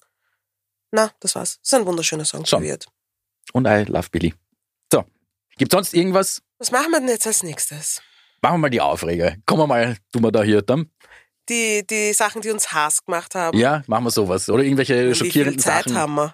Na, 0.91 1.11
das 1.19 1.35
war's. 1.35 1.59
Es 1.61 1.69
ist 1.69 1.73
ein 1.73 1.85
wunderschöner 1.85 2.25
Song. 2.25 2.45
Schon. 2.45 2.61
Period. 2.61 2.85
Und 3.53 3.65
I 3.65 3.83
love 3.87 4.09
Billy. 4.09 4.33
So, 4.91 5.03
gibt 5.57 5.71
sonst 5.71 5.93
irgendwas? 5.93 6.41
Was 6.59 6.71
machen 6.71 6.91
wir 6.91 6.99
denn 6.99 7.09
jetzt 7.09 7.27
als 7.27 7.43
nächstes? 7.43 8.01
Machen 8.41 8.55
wir 8.55 8.57
mal 8.59 8.69
die 8.69 8.81
Aufreger. 8.81 9.35
Kommen 9.45 9.61
wir 9.61 9.67
mal, 9.67 9.97
tun 10.11 10.23
wir 10.23 10.31
da 10.31 10.43
hier 10.43 10.61
dann. 10.61 10.91
Die, 11.49 11.85
die 11.87 12.13
Sachen, 12.13 12.41
die 12.41 12.49
uns 12.51 12.71
Hass 12.73 13.05
gemacht 13.05 13.33
haben. 13.33 13.57
Ja, 13.57 13.83
machen 13.87 14.03
wir 14.03 14.11
sowas. 14.11 14.49
Oder 14.49 14.63
irgendwelche 14.63 14.95
Wie 14.95 15.05
viel 15.05 15.15
schockierenden 15.15 15.59
Zeit 15.59 15.85
Sachen. 15.85 15.97
haben 15.97 16.15
wir? 16.15 16.33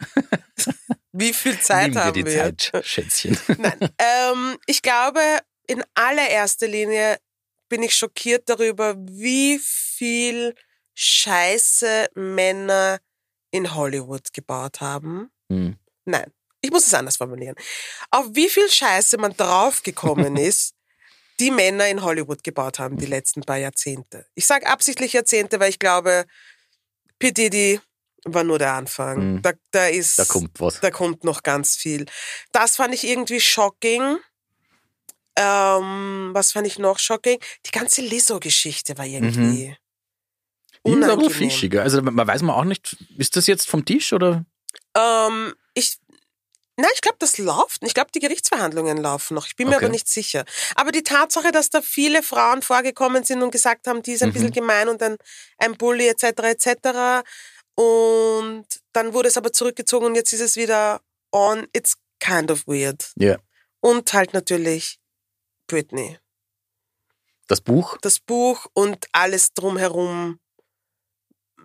Wie 1.11 1.33
viel 1.33 1.59
Zeit 1.59 1.83
Nehmen 1.83 1.95
wir 1.95 2.05
haben 2.05 2.13
die 2.13 2.25
wir? 2.25 2.57
Zeit, 2.57 2.85
Schätzchen. 2.85 3.37
Nein. 3.59 3.77
ähm, 3.99 4.57
ich 4.65 4.81
glaube, 4.81 5.19
in 5.67 5.83
allererster 5.93 6.67
Linie 6.67 7.17
bin 7.69 7.83
ich 7.83 7.95
schockiert 7.95 8.49
darüber, 8.49 8.95
wie 8.97 9.59
viel 9.59 10.55
Scheiße 10.95 12.09
Männer 12.15 12.99
in 13.51 13.73
Hollywood 13.75 14.33
gebaut 14.33 14.81
haben. 14.81 15.31
Hm. 15.51 15.77
Nein, 16.05 16.31
ich 16.61 16.71
muss 16.71 16.87
es 16.87 16.93
anders 16.93 17.17
formulieren. 17.17 17.55
Auf 18.09 18.27
wie 18.33 18.49
viel 18.49 18.69
Scheiße 18.69 19.17
man 19.17 19.35
draufgekommen 19.37 20.35
ist, 20.37 20.73
die 21.39 21.51
Männer 21.51 21.87
in 21.87 22.03
Hollywood 22.03 22.43
gebaut 22.43 22.79
haben, 22.79 22.97
die 22.97 23.05
letzten 23.05 23.41
paar 23.41 23.57
Jahrzehnte. 23.57 24.25
Ich 24.35 24.45
sage 24.45 24.67
absichtlich 24.67 25.13
Jahrzehnte, 25.13 25.59
weil 25.59 25.69
ich 25.69 25.79
glaube, 25.79 26.25
P. 27.19 27.31
Diddy 27.31 27.79
war 28.25 28.43
nur 28.43 28.59
der 28.59 28.73
Anfang. 28.73 29.33
Mhm. 29.35 29.41
Da, 29.41 29.51
da 29.71 29.87
ist 29.87 30.17
Da 30.19 30.25
kommt 30.25 30.59
was. 30.59 30.79
da 30.79 30.91
kommt 30.91 31.23
noch 31.23 31.43
ganz 31.43 31.75
viel. 31.75 32.05
Das 32.51 32.75
fand 32.77 32.93
ich 32.93 33.05
irgendwie 33.05 33.39
shocking. 33.39 34.17
Ähm, 35.35 36.29
was 36.33 36.51
fand 36.51 36.67
ich 36.67 36.77
noch 36.79 36.99
shocking? 36.99 37.39
Die 37.65 37.71
ganze 37.71 38.01
Lizzo-Geschichte 38.01 38.97
war 38.97 39.05
irgendwie 39.05 39.75
Die 40.85 40.91
ist 40.91 41.03
aber 41.03 41.13
unangenehm. 41.13 41.31
fischiger. 41.31 41.81
Also 41.81 42.01
man 42.01 42.27
weiß 42.27 42.43
man 42.43 42.55
auch 42.55 42.65
nicht, 42.65 42.95
ist 43.17 43.35
das 43.35 43.47
jetzt 43.47 43.67
vom 43.67 43.83
Tisch 43.83 44.13
oder? 44.13 44.45
Ähm, 44.95 45.53
ich, 45.73 45.97
nein, 46.77 46.89
ich 46.93 47.01
glaube, 47.01 47.17
das 47.19 47.37
läuft. 47.37 47.83
Ich 47.83 47.93
glaube, 47.93 48.11
die 48.13 48.19
Gerichtsverhandlungen 48.19 48.97
laufen 48.97 49.35
noch. 49.35 49.47
Ich 49.47 49.55
bin 49.55 49.67
mir 49.69 49.75
Okay. 49.77 49.85
aber 49.85 49.91
nicht 49.91 50.07
sicher. 50.07 50.45
Aber 50.75 50.91
die 50.91 51.03
Tatsache, 51.03 51.51
dass 51.51 51.69
da 51.69 51.81
viele 51.81 52.23
Frauen 52.23 52.61
vorgekommen 52.61 53.23
sind 53.23 53.41
und 53.43 53.51
gesagt 53.51 53.87
haben, 53.87 54.01
die 54.03 54.13
ist 54.13 54.23
ein 54.23 54.29
Mhm. 54.29 54.33
bisschen 54.33 54.51
gemein 54.51 54.89
und 54.89 55.01
ein, 55.03 55.17
ein 55.57 55.77
Bully 55.77 56.07
etc. 56.07 56.23
etc. 56.43 57.23
Und 57.75 58.65
dann 58.93 59.13
wurde 59.13 59.29
es 59.29 59.37
aber 59.37 59.51
zurückgezogen 59.51 60.05
und 60.07 60.15
jetzt 60.15 60.33
ist 60.33 60.41
es 60.41 60.55
wieder 60.55 61.01
on. 61.31 61.67
It's 61.73 61.95
kind 62.19 62.51
of 62.51 62.67
weird. 62.67 63.11
Ja. 63.15 63.37
Und 63.81 64.13
halt 64.13 64.33
natürlich 64.33 64.99
Britney. 65.67 66.19
Das 67.47 67.59
Buch 67.61 67.97
Das 68.01 68.19
Buch 68.19 68.67
und 68.73 69.07
alles 69.11 69.53
drumherum, 69.53 70.39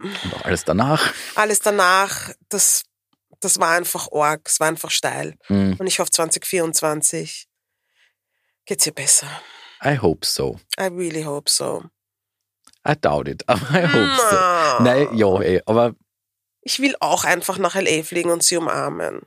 und 0.01 0.45
alles 0.45 0.65
danach. 0.65 1.13
alles 1.37 1.61
danach, 1.61 2.31
das, 2.49 2.83
das 3.41 3.59
war 3.61 3.71
einfach 3.77 4.09
arg, 4.13 4.43
es 4.47 4.61
war 4.61 4.69
einfach 4.69 4.91
steil. 4.91 5.37
Hm. 5.47 5.77
Und 5.79 5.87
ich 5.87 5.99
hoffe, 5.99 6.11
2024 6.11 7.47
geht's 8.67 8.87
ihr 8.87 8.93
besser. 8.95 9.29
I 9.85 9.97
hope 9.99 10.27
so. 10.27 10.59
I 10.79 10.85
really 10.85 11.23
hope 11.23 11.49
so. 11.51 11.85
I 12.87 12.95
doubt 13.01 13.29
it, 13.29 13.45
aber 13.49 13.71
I 13.71 13.83
hope 13.87 14.17
so. 14.17 14.37
Na. 14.37 14.81
Nein, 14.81 15.17
ja, 15.17 15.41
ey, 15.41 15.63
aber 15.67 15.95
Ich 16.63 16.81
will 16.81 16.95
auch 17.01 17.25
einfach 17.25 17.59
nach 17.59 17.77
L.A. 17.77 18.03
fliegen 18.03 18.31
und 18.31 18.43
sie 18.43 18.57
umarmen. 18.57 19.23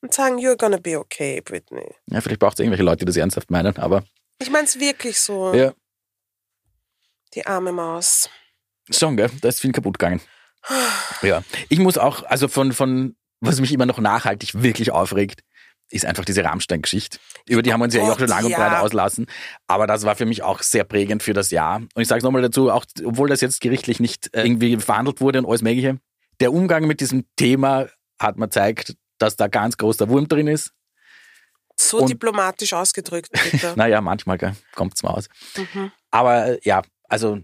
Und 0.00 0.12
sagen, 0.12 0.38
you're 0.38 0.56
gonna 0.56 0.78
be 0.78 0.98
okay, 0.98 1.40
Britney. 1.40 1.94
ja, 2.06 2.20
vielleicht 2.20 2.40
braucht 2.40 2.54
es 2.54 2.60
irgendwelche 2.60 2.82
Leute, 2.82 2.98
die 2.98 3.04
das 3.04 3.16
ernsthaft 3.16 3.50
meinen, 3.52 3.76
aber 3.78 4.02
Ich 4.40 4.50
mein's 4.50 4.78
wirklich 4.80 5.20
so. 5.20 5.54
ja, 5.54 5.72
Die 7.34 7.46
arme 7.46 7.70
Maus. 7.72 8.28
schon, 8.90 9.16
gell? 9.16 9.30
Da 9.40 9.48
ist 9.48 9.60
viel 9.60 9.72
kaputt 9.72 9.98
gegangen. 9.98 10.20
Ja, 11.22 11.44
ich 11.68 11.78
muss 11.78 11.98
auch, 11.98 12.24
also 12.24 12.48
von, 12.48 12.72
von, 12.72 13.14
was 13.42 13.60
mich 13.60 13.72
immer 13.72 13.86
noch 13.86 13.98
nachhaltig 13.98 14.62
wirklich 14.62 14.90
aufregt, 14.90 15.40
ist 15.90 16.06
einfach 16.06 16.24
diese 16.24 16.42
Rammstein-Geschichte. 16.44 17.18
Über 17.46 17.60
die 17.62 17.72
haben 17.72 17.80
wir 17.80 17.84
uns 17.84 17.94
ja 17.94 18.00
eh 18.02 18.10
auch 18.10 18.18
schon 18.18 18.28
lange 18.28 18.46
und 18.46 18.54
breit 18.54 18.80
auslassen. 18.80 19.26
Aber 19.66 19.86
das 19.86 20.04
war 20.04 20.16
für 20.16 20.24
mich 20.24 20.42
auch 20.42 20.62
sehr 20.62 20.84
prägend 20.84 21.22
für 21.22 21.34
das 21.34 21.50
Jahr. 21.50 21.76
Und 21.94 22.00
ich 22.02 22.08
sage 22.08 22.18
es 22.18 22.24
nochmal 22.24 22.40
dazu, 22.40 22.70
auch 22.70 22.86
obwohl 23.04 23.28
das 23.28 23.42
jetzt 23.42 23.60
gerichtlich 23.60 24.00
nicht 24.00 24.34
äh, 24.34 24.44
irgendwie 24.44 24.78
verhandelt 24.78 25.20
wurde 25.20 25.40
und 25.40 25.46
alles 25.46 25.60
Mögliche, 25.62 25.98
der 26.40 26.52
Umgang 26.52 26.86
mit 26.86 27.00
diesem 27.00 27.26
Thema 27.36 27.88
hat 28.18 28.38
mir 28.38 28.46
gezeigt, 28.46 28.94
dass 29.18 29.36
da 29.36 29.48
ganz 29.48 29.76
großer 29.76 30.08
Wurm 30.08 30.28
drin 30.28 30.46
ist. 30.48 30.72
So 31.78 31.98
Und- 31.98 32.08
diplomatisch 32.08 32.72
ausgedrückt, 32.72 33.30
bitte. 33.50 33.74
Naja, 33.76 34.00
manchmal 34.00 34.38
kommt 34.74 34.94
es 34.94 35.02
mal 35.02 35.10
aus. 35.10 35.28
mhm. 35.56 35.92
Aber 36.10 36.46
äh, 36.46 36.60
ja, 36.62 36.82
also 37.08 37.40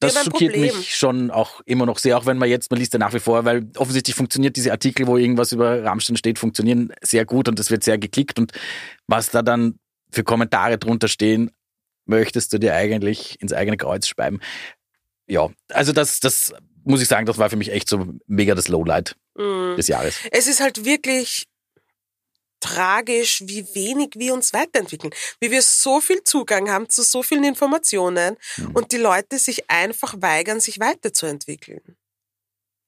das 0.00 0.24
schockiert 0.24 0.52
Problem. 0.52 0.76
mich 0.76 0.96
schon 0.96 1.30
auch 1.30 1.60
immer 1.66 1.86
noch 1.86 1.98
sehr, 1.98 2.16
auch 2.18 2.26
wenn 2.26 2.38
man 2.38 2.48
jetzt, 2.48 2.70
man 2.70 2.78
liest 2.80 2.92
ja 2.92 2.98
nach 2.98 3.12
wie 3.14 3.20
vor, 3.20 3.44
weil 3.44 3.70
offensichtlich 3.76 4.16
funktioniert 4.16 4.56
diese 4.56 4.72
Artikel, 4.72 5.06
wo 5.06 5.16
irgendwas 5.16 5.52
über 5.52 5.84
Rammstein 5.84 6.16
steht, 6.16 6.38
funktionieren 6.38 6.92
sehr 7.02 7.24
gut 7.24 7.48
und 7.48 7.58
es 7.60 7.70
wird 7.70 7.84
sehr 7.84 7.98
geklickt 7.98 8.38
und 8.38 8.52
was 9.06 9.30
da 9.30 9.42
dann 9.42 9.78
für 10.10 10.24
Kommentare 10.24 10.78
drunter 10.78 11.08
stehen, 11.08 11.50
möchtest 12.06 12.52
du 12.52 12.58
dir 12.58 12.74
eigentlich 12.74 13.40
ins 13.40 13.52
eigene 13.52 13.76
Kreuz 13.76 14.08
schreiben. 14.08 14.40
Ja, 15.28 15.48
also 15.68 15.92
das, 15.92 16.18
das 16.18 16.52
muss 16.82 17.02
ich 17.02 17.08
sagen, 17.08 17.26
das 17.26 17.38
war 17.38 17.50
für 17.50 17.56
mich 17.56 17.70
echt 17.70 17.88
so 17.88 18.06
mega 18.26 18.54
das 18.54 18.68
Lowlight 18.68 19.14
Mhm. 19.36 19.76
des 19.76 19.86
Jahres. 19.88 20.16
Es 20.32 20.48
ist 20.48 20.60
halt 20.60 20.84
wirklich 20.84 21.44
tragisch, 22.60 23.42
wie 23.46 23.66
wenig 23.74 24.10
wir 24.16 24.34
uns 24.34 24.52
weiterentwickeln. 24.52 25.12
Wie 25.40 25.50
wir 25.50 25.62
so 25.62 26.00
viel 26.00 26.22
Zugang 26.24 26.70
haben 26.70 26.88
zu 26.88 27.02
so 27.02 27.22
vielen 27.22 27.44
Informationen 27.44 28.36
Mhm. 28.56 28.70
und 28.72 28.92
die 28.92 28.96
Leute 28.98 29.38
sich 29.38 29.70
einfach 29.70 30.14
weigern, 30.18 30.60
sich 30.60 30.78
weiterzuentwickeln. 30.80 31.96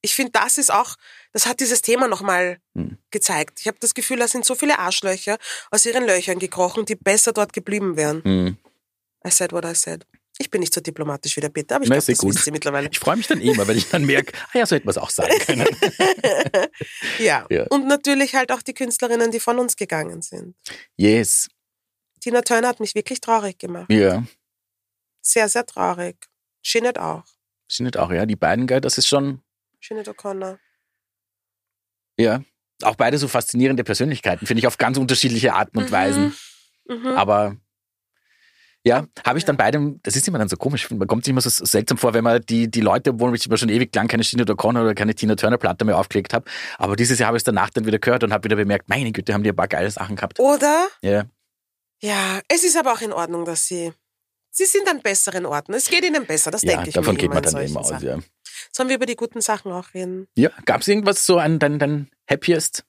Ich 0.04 0.14
finde, 0.16 0.32
das 0.32 0.58
ist 0.58 0.72
auch, 0.72 0.96
das 1.32 1.46
hat 1.46 1.60
dieses 1.60 1.80
Thema 1.80 2.08
nochmal 2.08 2.58
Mhm. 2.74 2.98
gezeigt. 3.10 3.60
Ich 3.60 3.66
habe 3.68 3.78
das 3.80 3.94
Gefühl, 3.94 4.18
da 4.18 4.26
sind 4.28 4.44
so 4.44 4.54
viele 4.54 4.78
Arschlöcher 4.78 5.38
aus 5.70 5.86
ihren 5.86 6.04
Löchern 6.04 6.38
gekrochen, 6.38 6.84
die 6.86 6.96
besser 6.96 7.32
dort 7.32 7.52
geblieben 7.52 7.96
wären. 7.96 8.22
Hm. 8.24 8.56
I 9.26 9.30
said 9.30 9.52
what 9.52 9.64
I 9.64 9.74
said. 9.74 10.04
Ich 10.42 10.50
bin 10.50 10.58
nicht 10.60 10.74
so 10.74 10.80
diplomatisch 10.80 11.36
wie 11.36 11.40
der 11.40 11.50
Peter, 11.50 11.76
aber 11.76 11.84
ich 11.84 11.90
glaube, 11.90 12.04
das 12.04 12.18
gut. 12.18 12.34
wisst 12.34 12.46
ihr 12.48 12.52
mittlerweile. 12.52 12.88
Ich 12.90 12.98
freue 12.98 13.14
mich 13.16 13.28
dann 13.28 13.40
immer, 13.40 13.66
weil 13.68 13.76
ich 13.76 13.88
dann 13.88 14.04
merke, 14.04 14.32
ah 14.52 14.58
ja, 14.58 14.66
so 14.66 14.74
hätte 14.74 14.86
man 14.86 14.90
es 14.90 14.98
auch 14.98 15.10
sagen 15.10 15.38
können. 15.38 15.66
Ja. 17.20 17.46
Ja. 17.48 17.66
Und 17.70 17.86
natürlich 17.86 18.34
halt 18.34 18.50
auch 18.50 18.60
die 18.62 18.74
Künstlerinnen, 18.74 19.30
die 19.30 19.38
von 19.38 19.58
uns 19.60 19.76
gegangen 19.76 20.20
sind. 20.22 20.56
Yes. 20.96 21.48
Tina 22.20 22.42
Turner 22.42 22.68
hat 22.68 22.80
mich 22.80 22.94
wirklich 22.96 23.20
traurig 23.20 23.58
gemacht. 23.58 23.90
Ja. 23.92 24.24
Sehr, 25.20 25.48
sehr 25.48 25.64
traurig. 25.64 26.16
Sinead 26.64 26.98
auch. 26.98 27.24
Stimmt 27.68 27.96
auch, 27.96 28.10
ja. 28.10 28.26
Die 28.26 28.36
beiden, 28.36 28.66
gell, 28.66 28.80
das 28.80 28.98
ist 28.98 29.06
schon, 29.06 29.42
Sinead 29.80 30.08
O'Connor. 30.08 30.58
ja. 32.18 32.42
Auch 32.82 32.96
beide 32.96 33.16
so 33.16 33.28
faszinierende 33.28 33.84
Persönlichkeiten, 33.84 34.44
finde 34.44 34.58
ich, 34.58 34.66
auf 34.66 34.76
ganz 34.76 34.98
unterschiedliche 34.98 35.54
Arten 35.54 35.78
und 35.78 35.92
Weisen. 35.92 36.34
Mhm. 36.88 37.06
Aber 37.06 37.56
Ja, 38.84 39.06
habe 39.24 39.38
ich 39.38 39.44
dann 39.44 39.56
beidem, 39.56 40.00
das 40.02 40.16
ist 40.16 40.26
immer 40.26 40.38
dann 40.38 40.48
so 40.48 40.56
komisch, 40.56 40.90
man 40.90 41.06
kommt 41.06 41.24
sich 41.24 41.30
immer 41.30 41.40
so 41.40 41.50
seltsam 41.50 41.98
vor, 41.98 42.14
wenn 42.14 42.24
man 42.24 42.42
die, 42.42 42.68
die 42.68 42.80
Leute, 42.80 43.10
obwohl 43.10 43.32
ich 43.34 43.42
schon 43.44 43.68
ewig 43.68 43.94
lang 43.94 44.08
keine 44.08 44.24
Sinead 44.24 44.50
O'Connor 44.50 44.82
oder 44.82 44.94
keine 44.94 45.14
Tina 45.14 45.36
Turner 45.36 45.56
Platte 45.58 45.84
mehr 45.84 45.96
aufgelegt 45.96 46.34
habe, 46.34 46.46
aber 46.78 46.96
dieses 46.96 47.18
Jahr 47.20 47.28
habe 47.28 47.36
ich 47.36 47.42
es 47.42 47.44
danach 47.44 47.70
dann 47.70 47.86
wieder 47.86 48.00
gehört 48.00 48.24
und 48.24 48.32
habe 48.32 48.42
wieder 48.44 48.56
bemerkt, 48.56 48.88
meine 48.88 49.12
Güte, 49.12 49.34
haben 49.34 49.44
die 49.44 49.50
ein 49.50 49.56
paar 49.56 49.68
geile 49.68 49.90
Sachen 49.90 50.16
gehabt. 50.16 50.40
Oder? 50.40 50.88
Ja. 51.00 51.26
Ja, 52.02 52.40
es 52.48 52.64
ist 52.64 52.76
aber 52.76 52.92
auch 52.92 53.00
in 53.00 53.12
Ordnung, 53.12 53.44
dass 53.44 53.66
sie. 53.66 53.92
Sie 54.50 54.64
sind 54.64 54.88
an 54.90 55.00
besseren 55.00 55.46
Orten. 55.46 55.72
Es 55.72 55.88
geht 55.88 56.04
ihnen 56.04 56.26
besser, 56.26 56.50
das 56.50 56.62
Ja, 56.62 56.72
denke 56.72 56.88
ich 56.88 56.94
davon 56.94 57.14
mir 57.14 57.20
geht 57.20 57.32
man 57.32 57.42
dann 57.42 57.56
immer 57.64 57.80
aus, 57.80 57.88
Sachen. 57.88 58.06
ja. 58.06 58.18
Sollen 58.72 58.88
wir 58.88 58.96
über 58.96 59.06
die 59.06 59.16
guten 59.16 59.40
Sachen 59.40 59.70
auch 59.72 59.94
reden? 59.94 60.26
Ja, 60.34 60.50
gab 60.66 60.80
es 60.82 60.88
irgendwas 60.88 61.24
so 61.24 61.38
an 61.38 61.58
dein, 61.58 61.78
dein 61.78 62.10
happiest 62.28 62.84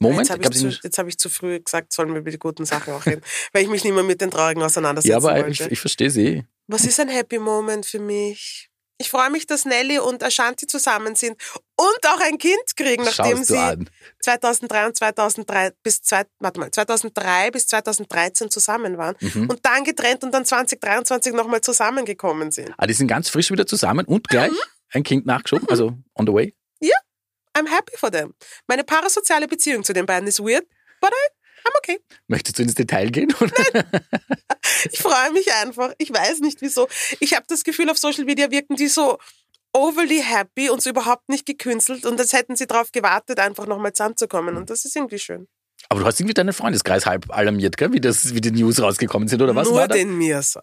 Moment? 0.00 0.28
Jetzt 0.28 0.30
habe 0.30 0.42
ich, 0.42 0.58
zu- 0.60 0.80
jetzt 0.82 0.98
hab 0.98 1.06
ich 1.06 1.18
zu 1.18 1.28
früh 1.28 1.60
gesagt, 1.60 1.92
sollen 1.92 2.12
wir 2.12 2.20
über 2.20 2.30
die 2.30 2.38
guten 2.38 2.64
Sachen 2.64 2.92
auch 2.94 3.06
reden, 3.06 3.22
weil 3.52 3.62
ich 3.62 3.68
mich 3.68 3.84
nicht 3.84 3.92
mehr 3.94 4.02
mit 4.04 4.20
den 4.20 4.30
Traurigen 4.30 4.62
auseinandersetzen 4.62 5.10
ja, 5.10 5.16
aber 5.18 5.34
wollte. 5.36 5.50
ich, 5.50 5.60
ich 5.72 5.80
verstehe 5.80 6.10
sie. 6.10 6.44
Was 6.66 6.84
ist 6.84 6.98
ein 7.00 7.08
Happy 7.08 7.38
Moment 7.38 7.84
für 7.86 7.98
mich? 7.98 8.68
Ich 8.98 9.08
freue 9.10 9.30
mich, 9.30 9.46
dass 9.46 9.64
Nelly 9.64 9.98
und 9.98 10.22
Ashanti 10.22 10.66
zusammen 10.66 11.14
sind 11.16 11.32
und 11.76 12.06
auch 12.06 12.20
ein 12.20 12.36
Kind 12.36 12.76
kriegen, 12.76 13.02
nachdem 13.02 13.42
sie 13.44 13.56
an. 13.56 13.88
2003 14.22 14.86
und 14.88 14.96
2003 14.96 15.72
bis 15.82 16.02
zwei, 16.02 16.24
warte 16.38 16.60
mal, 16.60 16.70
2003 16.70 17.50
bis 17.50 17.66
2013 17.66 18.50
zusammen 18.50 18.98
waren 18.98 19.16
Mhm. 19.20 19.48
und 19.48 19.60
dann 19.64 19.84
getrennt 19.84 20.22
und 20.22 20.32
dann 20.32 20.44
2023 20.44 21.32
nochmal 21.32 21.62
zusammengekommen 21.62 22.50
sind. 22.50 22.74
Ah, 22.76 22.86
die 22.86 22.92
sind 22.92 23.06
ganz 23.08 23.30
frisch 23.30 23.50
wieder 23.50 23.66
zusammen 23.66 24.04
und 24.04 24.28
gleich 24.28 24.50
Mhm. 24.52 24.56
ein 24.92 25.02
Kind 25.02 25.24
nachgeschoben, 25.24 25.68
also 25.70 25.94
on 26.14 26.26
the 26.26 26.32
way. 26.34 26.54
I'm 27.60 27.68
happy 27.68 27.96
for 27.96 28.10
them. 28.10 28.34
Meine 28.66 28.84
parasoziale 28.84 29.46
Beziehung 29.48 29.84
zu 29.84 29.92
den 29.92 30.06
beiden 30.06 30.28
ist 30.28 30.40
weird, 30.40 30.66
but 31.00 31.10
I, 31.10 31.68
I'm 31.68 31.72
okay. 31.78 32.00
Möchtest 32.28 32.58
du 32.58 32.62
ins 32.62 32.74
Detail 32.74 33.10
gehen? 33.10 33.34
Oder? 33.40 33.84
Ich 34.90 34.98
freue 34.98 35.32
mich 35.32 35.52
einfach. 35.54 35.92
Ich 35.98 36.12
weiß 36.12 36.40
nicht 36.40 36.62
wieso. 36.62 36.88
Ich 37.18 37.34
habe 37.34 37.44
das 37.48 37.64
Gefühl, 37.64 37.90
auf 37.90 37.98
Social 37.98 38.24
Media 38.24 38.50
wirken 38.50 38.76
die 38.76 38.88
so 38.88 39.18
overly 39.72 40.22
happy 40.22 40.70
und 40.70 40.82
so 40.82 40.90
überhaupt 40.90 41.28
nicht 41.28 41.46
gekünstelt 41.46 42.04
und 42.06 42.18
als 42.18 42.32
hätten 42.32 42.56
sie 42.56 42.66
darauf 42.66 42.92
gewartet, 42.92 43.38
einfach 43.38 43.66
nochmal 43.66 43.92
zusammenzukommen. 43.92 44.56
Und 44.56 44.70
das 44.70 44.84
ist 44.84 44.96
irgendwie 44.96 45.18
schön. 45.18 45.48
Aber 45.88 46.00
du 46.00 46.06
hast 46.06 46.20
irgendwie 46.20 46.34
deinen 46.34 46.52
Freundeskreis 46.52 47.06
halb 47.06 47.30
alarmiert, 47.30 47.76
gell? 47.76 47.92
Wie, 47.92 48.00
das, 48.00 48.34
wie 48.34 48.40
die 48.40 48.50
News 48.50 48.80
rausgekommen 48.80 49.28
sind, 49.28 49.40
oder 49.40 49.54
was 49.54 49.68
Nur 49.68 49.78
war 49.78 49.88
das? 49.88 49.96
den 49.96 50.16
Mirsa. 50.18 50.60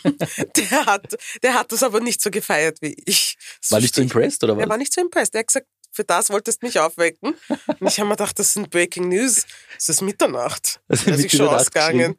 der, 0.56 0.86
hat, 0.86 1.16
der 1.42 1.54
hat 1.54 1.72
das 1.72 1.82
aber 1.82 2.00
nicht 2.00 2.20
so 2.20 2.30
gefeiert 2.30 2.78
wie 2.82 2.94
ich. 3.06 3.36
War 3.70 3.80
nicht 3.80 3.94
so 3.94 4.02
impressed, 4.02 4.44
oder 4.44 4.56
was? 4.56 4.64
Er 4.64 4.68
war 4.68 4.76
nicht 4.76 4.92
so 4.92 5.00
impressed. 5.00 5.34
Er 5.34 5.40
hat 5.40 5.46
gesagt, 5.46 5.66
für 6.00 6.04
das 6.04 6.30
wolltest 6.30 6.62
du 6.62 6.66
mich 6.66 6.80
aufwecken. 6.80 7.34
Und 7.78 7.86
ich 7.86 7.98
habe 7.98 8.08
mir 8.08 8.16
gedacht, 8.16 8.38
das 8.38 8.54
sind 8.54 8.70
Breaking 8.70 9.10
News. 9.10 9.44
Es 9.76 9.90
ist 9.90 10.00
Mitternacht. 10.00 10.80
Das 10.88 11.00
ist 11.00 11.08
Da 11.08 11.14
ist 11.14 11.24
ich 11.26 11.32
schon 11.32 11.48
ausgegangen. 11.48 12.16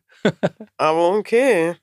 Aber 0.77 1.17
okay. 1.17 1.75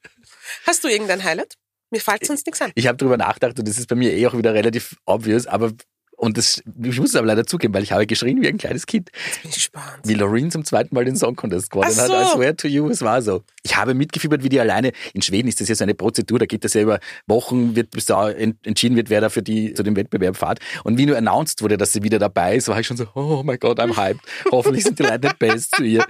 Hast 0.65 0.85
du 0.85 0.89
irgendein 0.89 1.25
Highlight? 1.25 1.55
Mir 1.91 2.01
fällt 2.01 2.25
sonst 2.25 2.47
nichts 2.47 2.63
ein. 2.63 2.71
Ich 2.77 2.87
habe 2.87 2.97
darüber 2.97 3.17
nachgedacht 3.17 3.59
und 3.59 3.67
das 3.67 3.79
ist 3.79 3.89
bei 3.89 3.97
mir 3.97 4.13
eh 4.13 4.27
auch 4.29 4.37
wieder 4.37 4.55
relativ 4.55 4.95
obvious, 5.07 5.47
aber 5.47 5.73
und 6.19 6.37
das, 6.37 6.61
ich 6.83 6.99
muss 7.01 7.11
es 7.11 7.17
aber 7.17 7.29
leider 7.29 7.47
zugeben, 7.47 7.73
weil 7.75 7.83
ich 7.85 7.93
habe 7.93 8.07
geschrien 8.07 8.43
wie 8.43 8.49
ein 8.49 8.59
kleines 8.59 8.87
Kind, 8.87 9.11
Jetzt 9.27 9.41
bin 9.43 9.49
ich 9.51 9.55
gespannt. 9.57 10.01
wie 10.05 10.15
Loreen 10.15 10.51
zum 10.51 10.65
zweiten 10.65 10.95
Mal 10.95 11.05
den 11.05 11.15
Song 11.17 11.37
Contest 11.37 11.71
gewonnen 11.71 11.91
Ach 11.97 12.01
hat. 12.03 12.07
so. 12.09 12.15
I 12.15 12.25
swear 12.37 12.57
to 12.57 12.67
you, 12.69 12.89
es 12.91 13.03
war 13.03 13.23
so. 13.23 13.45
Ich 13.63 13.77
habe 13.77 13.95
mitgefiebert, 13.95 14.43
wie 14.43 14.49
die 14.49 14.59
alleine, 14.61 14.93
in 15.15 15.23
Schweden 15.23 15.49
ist 15.49 15.61
das 15.61 15.69
ja 15.69 15.75
so 15.77 15.85
eine 15.85 15.95
Prozedur, 15.95 16.39
da 16.41 16.47
geht 16.47 16.65
das 16.65 16.75
ja 16.75 16.83
über 16.83 16.99
Wochen, 17.29 17.77
wird 17.77 17.91
bis 17.93 18.07
da 18.07 18.31
en- 18.31 18.59
entschieden 18.65 18.97
wird, 18.97 19.11
wer 19.11 19.21
da 19.21 19.29
für 19.31 19.43
die 19.43 19.73
zu 19.75 19.83
dem 19.85 19.95
Wettbewerb 19.97 20.37
fährt. 20.37 20.59
Und 20.85 20.99
wie 20.99 21.07
nur 21.07 21.17
announced 21.17 21.63
wurde, 21.63 21.77
dass 21.77 21.93
sie 21.93 22.03
wieder 22.03 22.19
dabei 22.19 22.57
ist, 22.57 22.69
war 22.69 22.81
ich 22.81 22.87
schon 22.87 22.97
so, 22.97 23.07
oh 23.15 23.43
my 23.45 23.57
God, 23.57 23.79
I'm 23.81 23.97
hyped. 23.97 24.21
Hoffentlich 24.51 24.85
sind 24.85 24.99
die 24.99 25.05
Leute 25.05 25.29
nicht 25.29 25.39
best 25.39 25.77
zu 25.77 25.85
ihr. 25.85 26.05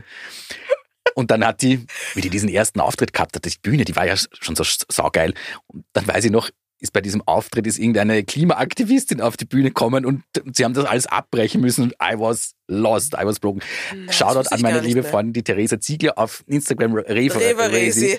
Und 1.14 1.30
dann 1.32 1.44
hat 1.44 1.62
die, 1.62 1.84
wie 2.14 2.20
die 2.20 2.30
diesen 2.30 2.48
ersten 2.48 2.80
Auftritt 2.80 3.12
gehabt 3.12 3.34
hat, 3.34 3.44
die 3.44 3.52
Bühne, 3.60 3.84
die 3.84 3.96
war 3.96 4.06
ja 4.06 4.14
schon 4.16 4.54
so 4.54 4.62
saugeil. 4.88 5.34
Und 5.66 5.84
dann 5.92 6.06
weiß 6.06 6.24
ich 6.24 6.30
noch, 6.30 6.48
ist 6.80 6.92
bei 6.92 7.00
diesem 7.00 7.22
Auftritt 7.26 7.66
ist 7.66 7.78
irgendeine 7.78 8.24
Klimaaktivistin 8.24 9.20
auf 9.20 9.36
die 9.36 9.44
Bühne 9.44 9.68
gekommen 9.68 10.04
und 10.04 10.22
sie 10.52 10.64
haben 10.64 10.74
das 10.74 10.84
alles 10.84 11.06
abbrechen 11.06 11.60
müssen. 11.60 11.92
I 12.02 12.14
was 12.16 12.54
lost, 12.68 13.14
I 13.14 13.24
was 13.24 13.40
broken. 13.40 13.60
das 14.06 14.16
Shoutout 14.16 14.48
an 14.50 14.60
meine 14.60 14.80
liebe 14.80 15.02
mehr. 15.02 15.10
Freundin, 15.10 15.32
die 15.32 15.42
Theresa 15.42 15.80
Ziegler 15.80 16.18
auf 16.18 16.44
Instagram, 16.46 16.94
Reva, 16.94 17.38
Reva 17.38 17.66
Resi, 17.66 18.18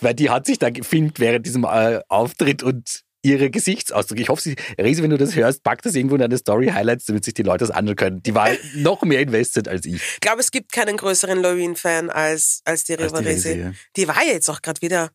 weil 0.00 0.14
die 0.14 0.30
hat 0.30 0.46
sich 0.46 0.58
da 0.58 0.70
gefilmt 0.70 1.18
während 1.18 1.46
diesem 1.46 1.64
äh, 1.64 2.00
Auftritt 2.08 2.62
und 2.62 3.02
ihre 3.22 3.50
Gesichtsausdruck. 3.50 4.18
Ich 4.18 4.28
hoffe, 4.28 4.42
sie, 4.42 4.56
Resi, 4.78 5.02
wenn 5.02 5.10
du 5.10 5.18
das 5.18 5.34
hörst, 5.34 5.62
pack 5.62 5.82
das 5.82 5.94
irgendwo 5.94 6.14
in 6.14 6.22
deine 6.22 6.38
Story 6.38 6.68
Highlights, 6.68 7.04
damit 7.06 7.24
sich 7.24 7.34
die 7.34 7.42
Leute 7.42 7.66
das 7.66 7.70
anschauen 7.70 7.96
können. 7.96 8.22
Die 8.22 8.34
war 8.34 8.48
noch 8.76 9.02
mehr 9.02 9.20
invested 9.20 9.68
als 9.68 9.84
ich. 9.84 9.94
Ich 9.94 10.20
glaube, 10.20 10.40
es 10.40 10.50
gibt 10.50 10.72
keinen 10.72 10.96
größeren 10.96 11.40
Loreen-Fan 11.40 12.10
als, 12.10 12.62
als 12.64 12.84
die 12.84 12.94
Resi. 12.94 13.16
Resi, 13.16 13.58
ja. 13.58 13.72
Die 13.96 14.08
war 14.08 14.24
ja 14.24 14.32
jetzt 14.32 14.48
auch 14.48 14.62
gerade 14.62 14.80
wieder. 14.80 15.10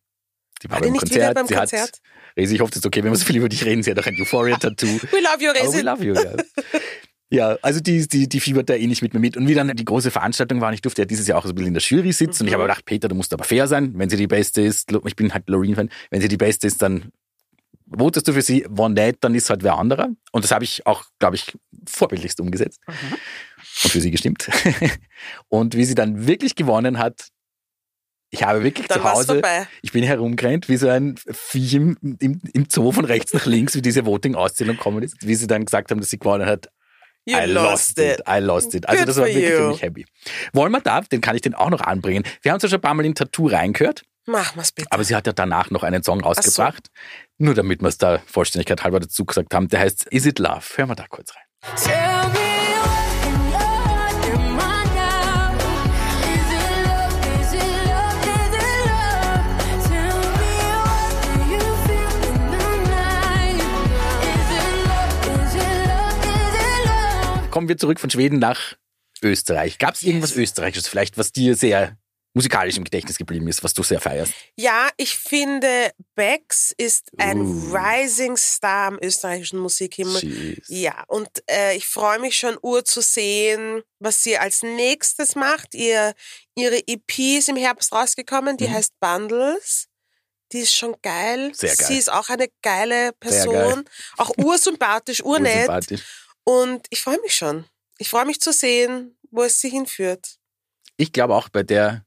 Die 0.63 0.69
War 0.69 0.75
war 0.77 0.81
beim 0.81 0.91
nicht 0.91 1.01
Konzert. 1.01 1.35
beim 1.35 1.47
sie 1.47 1.53
Konzert? 1.53 1.81
Hat, 1.81 2.01
Resi, 2.37 2.55
ich 2.55 2.61
hoffe, 2.61 2.71
es 2.71 2.77
ist 2.77 2.85
okay, 2.85 3.03
wenn 3.03 3.11
wir 3.11 3.17
so 3.17 3.25
viel 3.25 3.37
über 3.37 3.49
dich 3.49 3.63
reden. 3.65 3.83
Sie 3.83 3.91
hat 3.91 3.99
auch 3.99 4.05
ein 4.05 4.15
Euphoria-Tattoo. 4.19 4.87
We 4.87 5.21
love 5.21 5.41
you, 5.43 5.49
Aber 5.51 5.59
we 5.59 5.67
Resi. 5.67 5.81
love 5.81 6.03
you, 6.03 6.13
ja. 6.15 6.33
Ja, 7.31 7.57
also 7.63 7.79
die, 7.79 8.07
die, 8.07 8.29
die 8.29 8.39
fiebert 8.39 8.69
da 8.69 8.75
eh 8.75 8.85
nicht 8.87 9.01
mit 9.01 9.13
mir 9.13 9.19
mit. 9.19 9.35
Und 9.35 9.47
wie 9.47 9.55
dann 9.55 9.75
die 9.75 9.83
große 9.85 10.11
Veranstaltung 10.11 10.61
war, 10.61 10.67
und 10.69 10.73
ich 10.75 10.81
durfte 10.81 11.01
ja 11.01 11.05
dieses 11.05 11.27
Jahr 11.27 11.39
auch 11.39 11.43
so 11.43 11.49
ein 11.49 11.55
bisschen 11.55 11.69
in 11.69 11.73
der 11.73 11.81
Jury 11.83 12.11
sitzen. 12.13 12.43
Und 12.43 12.47
ich 12.47 12.53
habe 12.53 12.63
Mhm. 12.63 12.67
gedacht, 12.67 12.85
Peter, 12.85 13.07
du 13.07 13.15
musst 13.15 13.33
aber 13.33 13.43
fair 13.43 13.67
sein. 13.67 13.93
Wenn 13.97 14.09
sie 14.09 14.17
die 14.17 14.27
Beste 14.27 14.61
ist, 14.61 14.91
ich 15.05 15.15
bin 15.15 15.33
halt 15.33 15.49
Loreen-Fan, 15.49 15.89
wenn 16.11 16.21
sie 16.21 16.27
die 16.27 16.37
Beste 16.37 16.67
ist, 16.67 16.81
dann 16.81 17.11
votest 17.89 18.27
du 18.27 18.33
für 18.33 18.41
sie. 18.43 18.65
Wenn 18.69 18.93
nicht, 18.93 19.17
dann 19.21 19.33
ist 19.33 19.49
halt 19.49 19.63
wer 19.63 19.75
anderer. 19.77 20.09
Und 20.31 20.43
das 20.43 20.51
habe 20.51 20.63
ich 20.65 20.85
auch, 20.85 21.03
glaube 21.19 21.35
ich, 21.35 21.57
vorbildlichst 21.87 22.39
umgesetzt. 22.39 22.79
Und 22.87 23.91
für 23.91 23.99
sie 24.01 24.11
gestimmt. 24.11 24.49
Und 25.49 25.75
wie 25.75 25.83
sie 25.85 25.95
dann 25.95 26.27
wirklich 26.27 26.55
gewonnen 26.55 26.99
hat, 26.99 27.29
ich 28.35 28.43
habe 28.43 28.63
wirklich 28.63 28.87
Dann 28.87 29.01
zu 29.01 29.11
Hause, 29.11 29.41
ich 29.81 29.91
bin 29.91 30.03
herumgerannt 30.03 30.67
wie 30.69 30.77
so 30.77 30.89
ein 30.89 31.15
Viech 31.31 31.73
im, 31.73 31.97
im, 32.19 32.41
im 32.53 32.67
Zoo 32.69 32.91
von 32.91 33.05
rechts 33.05 33.33
nach 33.33 33.45
links, 33.45 33.75
wie 33.75 33.81
diese 33.81 34.05
Voting-Auszählung 34.05 34.75
gekommen 34.77 35.03
ist. 35.03 35.15
Wie 35.21 35.35
sie 35.35 35.47
dann 35.47 35.65
gesagt 35.65 35.89
haben, 35.91 35.99
dass 35.99 36.09
sie 36.09 36.19
gewonnen 36.19 36.45
hat, 36.45 36.69
You 37.27 37.37
I 37.37 37.45
lost 37.45 37.97
it. 37.97 38.21
I 38.29 38.37
lost 38.39 38.75
it. 38.75 38.87
Also 38.87 38.99
Good 38.99 39.09
das 39.09 39.17
war 39.17 39.25
wirklich 39.25 39.47
für 39.47 39.61
you. 39.63 39.67
mich 39.69 39.81
happy. 39.81 40.05
Wollen 40.53 40.71
wir 40.71 40.81
da, 40.81 41.01
den 41.01 41.21
kann 41.21 41.35
ich 41.35 41.41
den 41.41 41.55
auch 41.55 41.71
noch 41.71 41.81
anbringen. 41.81 42.23
Wir 42.43 42.51
haben 42.51 42.59
zwar 42.59 42.69
schon 42.69 42.77
ein 42.77 42.81
paar 42.81 42.93
Mal 42.93 43.03
in 43.05 43.15
Tattoo 43.15 43.47
reingehört, 43.47 44.03
Machen 44.27 44.57
wir's 44.57 44.71
bitte. 44.71 44.91
aber 44.91 45.03
sie 45.03 45.15
hat 45.15 45.25
ja 45.25 45.33
danach 45.33 45.71
noch 45.71 45.81
einen 45.81 46.03
Song 46.03 46.21
rausgebracht. 46.21 46.89
Nur 47.39 47.55
damit 47.55 47.81
wir 47.81 47.87
es 47.87 47.97
da 47.97 48.19
Vollständigkeit 48.27 48.83
halber 48.83 48.99
dazu 48.99 49.25
gesagt 49.25 49.53
haben. 49.55 49.67
Der 49.69 49.79
heißt 49.79 50.05
Is 50.11 50.25
It 50.27 50.37
Love? 50.37 50.61
Hören 50.75 50.89
wir 50.89 50.95
da 50.95 51.05
kurz 51.07 51.31
rein. 51.35 52.14
Kommen 67.65 67.69
wir 67.69 67.77
zurück 67.79 67.99
von 67.99 68.11
Schweden 68.11 68.37
nach 68.37 68.75
Österreich. 69.23 69.79
Gab 69.79 69.95
es 69.95 70.03
irgendwas 70.03 70.35
Österreichisches 70.35 70.87
vielleicht, 70.87 71.17
was 71.17 71.31
dir 71.31 71.55
sehr 71.55 71.97
musikalisch 72.35 72.77
im 72.77 72.83
Gedächtnis 72.83 73.17
geblieben 73.17 73.47
ist, 73.47 73.63
was 73.63 73.73
du 73.73 73.81
sehr 73.81 73.99
feierst? 73.99 74.31
Ja, 74.55 74.89
ich 74.97 75.15
finde, 75.17 75.89
Bex 76.13 76.71
ist 76.77 77.09
ein 77.17 77.41
Uh. 77.41 77.75
Rising 77.75 78.37
Star 78.37 78.89
am 78.89 78.99
österreichischen 79.01 79.57
Musikhimmel. 79.57 80.23
Jeez. 80.23 80.65
Ja, 80.67 81.05
und 81.07 81.27
äh, 81.49 81.75
ich 81.75 81.87
freue 81.87 82.19
mich 82.19 82.37
schon, 82.37 82.55
Uhr 82.61 82.85
zu 82.85 83.01
sehen, 83.01 83.81
was 83.97 84.21
sie 84.21 84.37
als 84.37 84.61
nächstes 84.61 85.33
macht. 85.33 85.73
Ihr, 85.73 86.13
ihre 86.55 86.87
EP 86.87 87.17
ist 87.39 87.49
im 87.49 87.55
Herbst 87.55 87.91
rausgekommen, 87.93 88.57
die 88.57 88.67
Mhm. 88.67 88.73
heißt 88.73 88.93
Bundles. 88.99 89.87
Die 90.51 90.59
ist 90.59 90.75
schon 90.75 90.95
geil. 91.01 91.51
Sehr 91.55 91.75
geil. 91.75 91.87
Sie 91.87 91.97
ist 91.97 92.11
auch 92.11 92.29
eine 92.29 92.47
geile 92.61 93.11
Person. 93.13 93.85
Auch 94.17 94.29
ursympathisch, 94.37 95.23
urnett. 95.23 95.67
Ursympathisch. 95.67 96.03
Und 96.45 96.85
ich 96.89 97.01
freue 97.01 97.19
mich 97.21 97.33
schon. 97.35 97.65
Ich 97.97 98.09
freue 98.09 98.25
mich 98.25 98.39
zu 98.39 98.51
sehen, 98.53 99.17
wo 99.31 99.43
es 99.43 99.59
sie 99.59 99.69
hinführt. 99.69 100.37
Ich 100.97 101.11
glaube 101.11 101.35
auch 101.35 101.49
bei 101.49 101.63
der, 101.63 102.05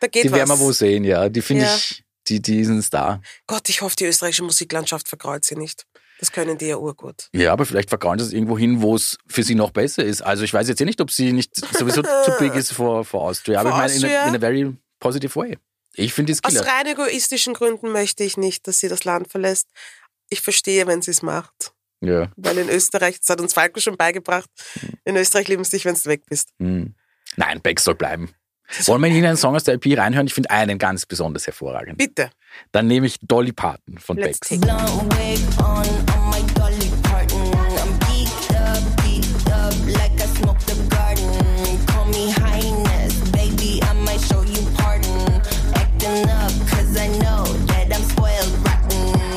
Da 0.00 0.08
geht 0.08 0.24
die 0.24 0.32
werden 0.32 0.48
wir 0.48 0.54
was. 0.54 0.60
wo 0.60 0.72
sehen, 0.72 1.04
ja. 1.04 1.28
Die 1.28 1.42
finde 1.42 1.64
Ja. 1.64 1.74
ich, 1.76 2.04
die, 2.28 2.40
die 2.42 2.60
ist 2.60 2.68
ein 2.68 2.82
Star. 2.82 3.20
Gott, 3.46 3.68
ich 3.68 3.82
hoffe, 3.82 3.94
die 3.96 4.06
österreichische 4.06 4.42
Musiklandschaft 4.42 5.08
vergrault 5.08 5.44
sie 5.44 5.54
nicht. 5.56 5.86
Das 6.18 6.32
können 6.32 6.56
die 6.56 6.66
ja 6.66 6.76
urgut. 6.78 7.28
Ja, 7.34 7.52
aber 7.52 7.66
vielleicht 7.66 7.90
vergrauen 7.90 8.18
sie 8.18 8.24
es 8.24 8.32
irgendwo 8.32 8.56
hin, 8.56 8.80
wo 8.80 8.96
es 8.96 9.18
für 9.28 9.42
sie 9.42 9.54
noch 9.54 9.70
besser 9.70 10.02
ist. 10.02 10.22
Also 10.22 10.44
ich 10.44 10.52
weiß 10.54 10.66
jetzt 10.66 10.80
eh 10.80 10.86
nicht, 10.86 11.00
ob 11.02 11.10
sie 11.10 11.32
nicht 11.32 11.54
sowieso 11.76 12.02
zu 12.24 12.32
big 12.38 12.54
ist 12.54 12.72
for 12.72 13.06
Austria. 13.12 13.60
Aber 13.60 13.68
ich 13.70 13.76
meine, 13.76 13.94
in 13.94 14.04
a, 14.04 14.28
in 14.28 14.34
a 14.36 14.38
very 14.38 14.74
positive 14.98 15.36
way. 15.38 15.58
Ich 15.94 16.14
finde 16.14 16.32
die 16.32 16.42
Aus 16.42 16.52
Skiller. 16.54 16.66
rein 16.66 16.86
egoistischen 16.86 17.52
Gründen 17.52 17.92
möchte 17.92 18.24
ich 18.24 18.36
nicht, 18.38 18.66
dass 18.66 18.80
sie 18.80 18.88
das 18.88 19.04
Land 19.04 19.30
verlässt. 19.30 19.68
Ich 20.30 20.40
verstehe, 20.40 20.86
wenn 20.86 21.02
sie 21.02 21.10
es 21.10 21.20
macht. 21.22 21.72
Ja. 22.06 22.30
Weil 22.36 22.58
in 22.58 22.68
Österreich, 22.68 23.18
das 23.20 23.28
hat 23.30 23.40
uns 23.40 23.52
Falco 23.52 23.80
schon 23.80 23.96
beigebracht, 23.96 24.48
in 25.04 25.16
Österreich 25.16 25.48
lieben 25.48 25.64
sie 25.64 25.76
dich, 25.76 25.84
wenn 25.84 25.94
du 25.94 26.04
weg 26.06 26.22
bist. 26.28 26.50
Hm. 26.58 26.94
Nein, 27.36 27.60
Beck 27.60 27.80
soll 27.80 27.94
bleiben. 27.94 28.30
Wollen 28.86 29.02
wir 29.02 29.10
in 29.10 29.24
einen 29.24 29.36
Song 29.36 29.54
aus 29.54 29.64
der 29.64 29.74
LP 29.74 29.96
reinhören? 29.96 30.26
Ich 30.26 30.34
finde 30.34 30.50
einen 30.50 30.78
ganz 30.78 31.06
besonders 31.06 31.46
hervorragend. 31.46 31.98
Bitte. 31.98 32.30
Dann 32.72 32.86
nehme 32.86 33.06
ich 33.06 33.18
Dolly 33.20 33.52
Parton 33.52 33.98
von 33.98 34.16
Let's 34.16 34.40
Bex. 34.40 34.60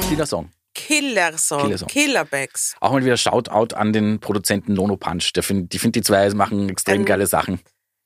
Dieser 0.09 0.25
Song. 0.25 0.49
Killer-Song. 0.89 1.61
Killer-Song. 1.61 1.87
Killer-Bags. 1.87 2.75
Auch 2.79 2.91
mal 2.93 3.05
wieder 3.05 3.15
Shoutout 3.15 3.75
an 3.75 3.93
den 3.93 4.19
Produzenten 4.19 4.73
Nono 4.73 4.97
Punch. 4.97 5.33
Der 5.33 5.43
find, 5.43 5.71
die 5.71 5.77
finde 5.77 5.99
die 5.99 6.03
zwei 6.03 6.27
machen 6.33 6.67
extrem 6.67 7.01
Ein- 7.01 7.05
geile 7.05 7.27
Sachen. 7.27 7.59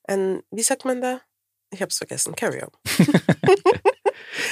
Ein, 0.05 0.41
wie 0.51 0.63
sagt 0.63 0.83
man 0.83 0.99
da? 1.01 1.21
Ich 1.71 1.81
hab's 1.81 1.97
vergessen. 1.97 2.35
Carry 2.35 2.61
on. 2.61 2.69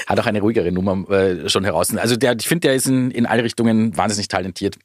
Hat 0.07 0.19
auch 0.19 0.25
eine 0.25 0.39
ruhigere 0.41 0.71
Nummer 0.71 1.09
äh, 1.09 1.49
schon 1.49 1.65
heraus. 1.65 1.95
Also 1.95 2.15
der, 2.15 2.35
ich 2.39 2.47
finde, 2.47 2.67
der 2.67 2.75
ist 2.75 2.87
in, 2.87 3.11
in 3.11 3.25
alle 3.25 3.43
Richtungen 3.43 3.95
wahnsinnig 3.97 4.27
talentiert. 4.29 4.77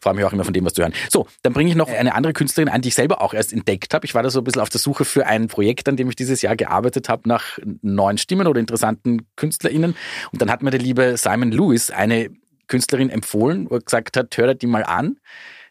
Freue 0.00 0.14
mich 0.14 0.24
auch 0.24 0.32
immer 0.32 0.44
von 0.44 0.54
dem, 0.54 0.64
was 0.64 0.72
zu 0.72 0.82
hören. 0.82 0.94
So, 1.10 1.26
dann 1.42 1.52
bringe 1.52 1.68
ich 1.70 1.76
noch 1.76 1.88
eine 1.88 2.14
andere 2.14 2.32
Künstlerin 2.32 2.68
ein, 2.70 2.80
die 2.80 2.88
ich 2.88 2.94
selber 2.94 3.20
auch 3.20 3.34
erst 3.34 3.52
entdeckt 3.52 3.92
habe. 3.92 4.06
Ich 4.06 4.14
war 4.14 4.22
da 4.22 4.30
so 4.30 4.40
ein 4.40 4.44
bisschen 4.44 4.62
auf 4.62 4.68
der 4.70 4.80
Suche 4.80 5.04
für 5.04 5.26
ein 5.26 5.48
Projekt, 5.48 5.88
an 5.88 5.96
dem 5.96 6.08
ich 6.08 6.16
dieses 6.16 6.40
Jahr 6.42 6.56
gearbeitet 6.56 7.08
habe, 7.10 7.28
nach 7.28 7.58
neuen 7.82 8.16
Stimmen 8.18 8.46
oder 8.46 8.58
interessanten 8.58 9.26
KünstlerInnen. 9.36 9.94
Und 10.32 10.42
dann 10.42 10.50
hat 10.50 10.62
mir 10.62 10.70
der 10.70 10.80
liebe 10.80 11.16
Simon 11.16 11.52
Lewis 11.52 11.90
eine 11.90 12.30
Künstlerin 12.68 13.10
empfohlen, 13.10 13.70
wo 13.70 13.76
er 13.76 13.80
gesagt 13.80 14.16
hat, 14.16 14.36
hör 14.36 14.48
dir 14.48 14.54
die 14.54 14.66
mal 14.66 14.84
an. 14.84 15.18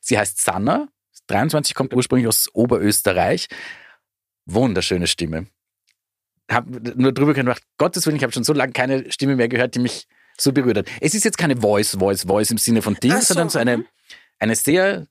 Sie 0.01 0.17
heißt 0.17 0.41
Sanna, 0.41 0.87
23, 1.27 1.75
kommt 1.75 1.93
ursprünglich 1.93 2.27
aus 2.27 2.49
Oberösterreich. 2.53 3.47
Wunderschöne 4.45 5.07
Stimme. 5.07 5.47
Hab 6.49 6.67
nur 6.67 7.11
drüber 7.11 7.33
gedacht, 7.33 7.63
Gottes 7.77 8.05
Willen, 8.05 8.17
ich 8.17 8.23
habe 8.23 8.33
schon 8.33 8.43
so 8.43 8.53
lange 8.53 8.73
keine 8.73 9.11
Stimme 9.11 9.35
mehr 9.35 9.47
gehört, 9.47 9.73
die 9.75 9.79
mich 9.79 10.07
so 10.37 10.51
berührt 10.51 10.77
hat. 10.77 10.87
Es 11.01 11.15
ist 11.15 11.23
jetzt 11.23 11.37
keine 11.37 11.57
Voice, 11.57 11.97
Voice, 11.97 12.23
Voice 12.23 12.51
im 12.51 12.57
Sinne 12.57 12.81
von 12.81 12.95
Ding, 12.95 13.13
so, 13.13 13.21
sondern 13.21 13.49
so 13.49 13.57
eine, 13.57 13.77
mhm. 13.77 13.85
eine 14.39 14.55
sehr 14.55 15.07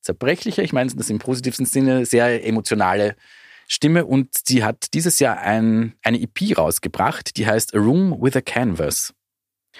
zerbrechliche, 0.00 0.62
ich 0.62 0.72
meine 0.72 0.90
das 0.90 1.10
im 1.10 1.18
positivsten 1.18 1.66
Sinne, 1.66 2.06
sehr 2.06 2.46
emotionale 2.46 3.16
Stimme 3.68 4.06
und 4.06 4.30
sie 4.46 4.64
hat 4.64 4.94
dieses 4.94 5.18
Jahr 5.18 5.38
ein, 5.38 5.94
eine 6.02 6.20
EP 6.20 6.56
rausgebracht, 6.56 7.36
die 7.36 7.46
heißt 7.46 7.74
A 7.74 7.78
Room 7.78 8.16
with 8.20 8.34
a 8.34 8.40
Canvas. 8.40 9.14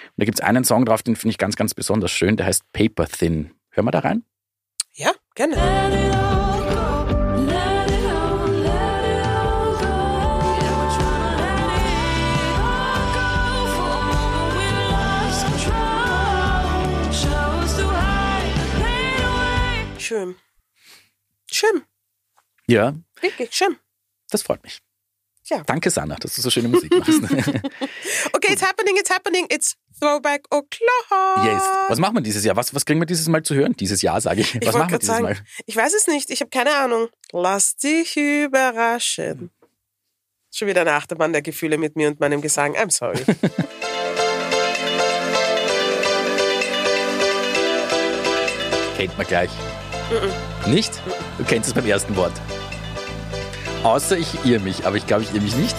Und 0.09 0.15
da 0.19 0.25
gibt 0.25 0.39
es 0.39 0.45
einen 0.45 0.65
Song 0.65 0.85
drauf, 0.85 1.03
den 1.03 1.17
finde 1.17 1.33
ich 1.33 1.39
ganz, 1.39 1.57
ganz 1.57 1.75
besonders 1.75 2.11
schön, 2.11 2.37
der 2.37 2.47
heißt 2.47 2.73
Paper 2.73 3.07
Thin. 3.07 3.53
Hören 3.71 3.85
wir 3.87 3.91
da 3.93 4.01
rein? 4.01 4.25
Ja, 4.95 5.13
gerne. 5.35 5.57
Schön. 19.99 20.35
Schön. 21.51 21.83
Ja, 22.67 22.95
Wirklich 23.21 23.53
schön. 23.53 23.77
das 24.31 24.43
freut 24.43 24.63
mich. 24.65 24.81
Ja. 25.45 25.63
Danke, 25.65 25.91
Sanna, 25.91 26.17
dass 26.17 26.35
du 26.35 26.43
so 26.43 26.51
schöne 26.51 26.69
Musik 26.69 26.91
machst. 26.93 27.11
Okay, 28.33 28.53
it's 28.53 28.63
happening, 28.63 28.97
it's 28.97 29.11
happening. 29.11 29.47
It's 29.51 29.77
Throwback 30.01 30.45
O'Clock. 30.51 31.45
yes. 31.45 31.63
Was 31.89 31.99
machen 31.99 32.15
wir 32.17 32.23
dieses 32.23 32.45
Jahr? 32.45 32.57
Was, 32.57 32.75
was 32.75 32.85
kriegen 32.87 33.01
wir 33.01 33.07
dieses 33.07 33.29
Mal 33.29 33.43
zu 33.43 33.55
hören? 33.55 33.75
Dieses 33.79 34.01
Jahr, 34.03 34.21
sage 34.21 34.41
ich. 34.41 34.55
Ich 34.55 34.61
Was 34.63 34.67
wollte 34.75 34.79
machen 34.79 34.91
wir 34.93 34.99
dieses 34.99 35.15
sagen, 35.15 35.25
Mal? 35.25 35.37
ich 35.67 35.77
weiß 35.77 35.95
es 35.95 36.07
nicht. 36.07 36.31
Ich 36.31 36.41
habe 36.41 36.51
keine 36.51 36.75
Ahnung. 36.75 37.09
Lass 37.33 37.77
dich 37.77 38.17
überraschen. 38.17 39.51
Schon 40.53 40.69
wieder 40.69 40.81
eine 40.81 40.93
Achterbahn 40.95 41.33
der 41.33 41.43
Gefühle 41.43 41.79
mit 41.79 41.97
mir 41.97 42.09
und 42.09 42.19
meinem 42.19 42.41
Gesang. 42.41 42.75
I'm 42.77 42.91
sorry. 42.91 43.21
Kennt 48.97 49.17
man 49.17 49.27
gleich. 49.27 49.51
Nicht? 50.67 50.93
Du 51.39 51.45
kennst 51.45 51.69
es 51.69 51.75
beim 51.75 51.87
ersten 51.87 52.17
Wort. 52.17 52.33
Außer 53.83 54.19
ich 54.19 54.45
irre 54.45 54.61
mich, 54.61 54.85
aber 54.87 54.97
ich 54.97 55.07
glaube, 55.07 55.23
ich 55.23 55.31
irre 55.31 55.41
mich 55.41 55.57
nicht. 55.57 55.77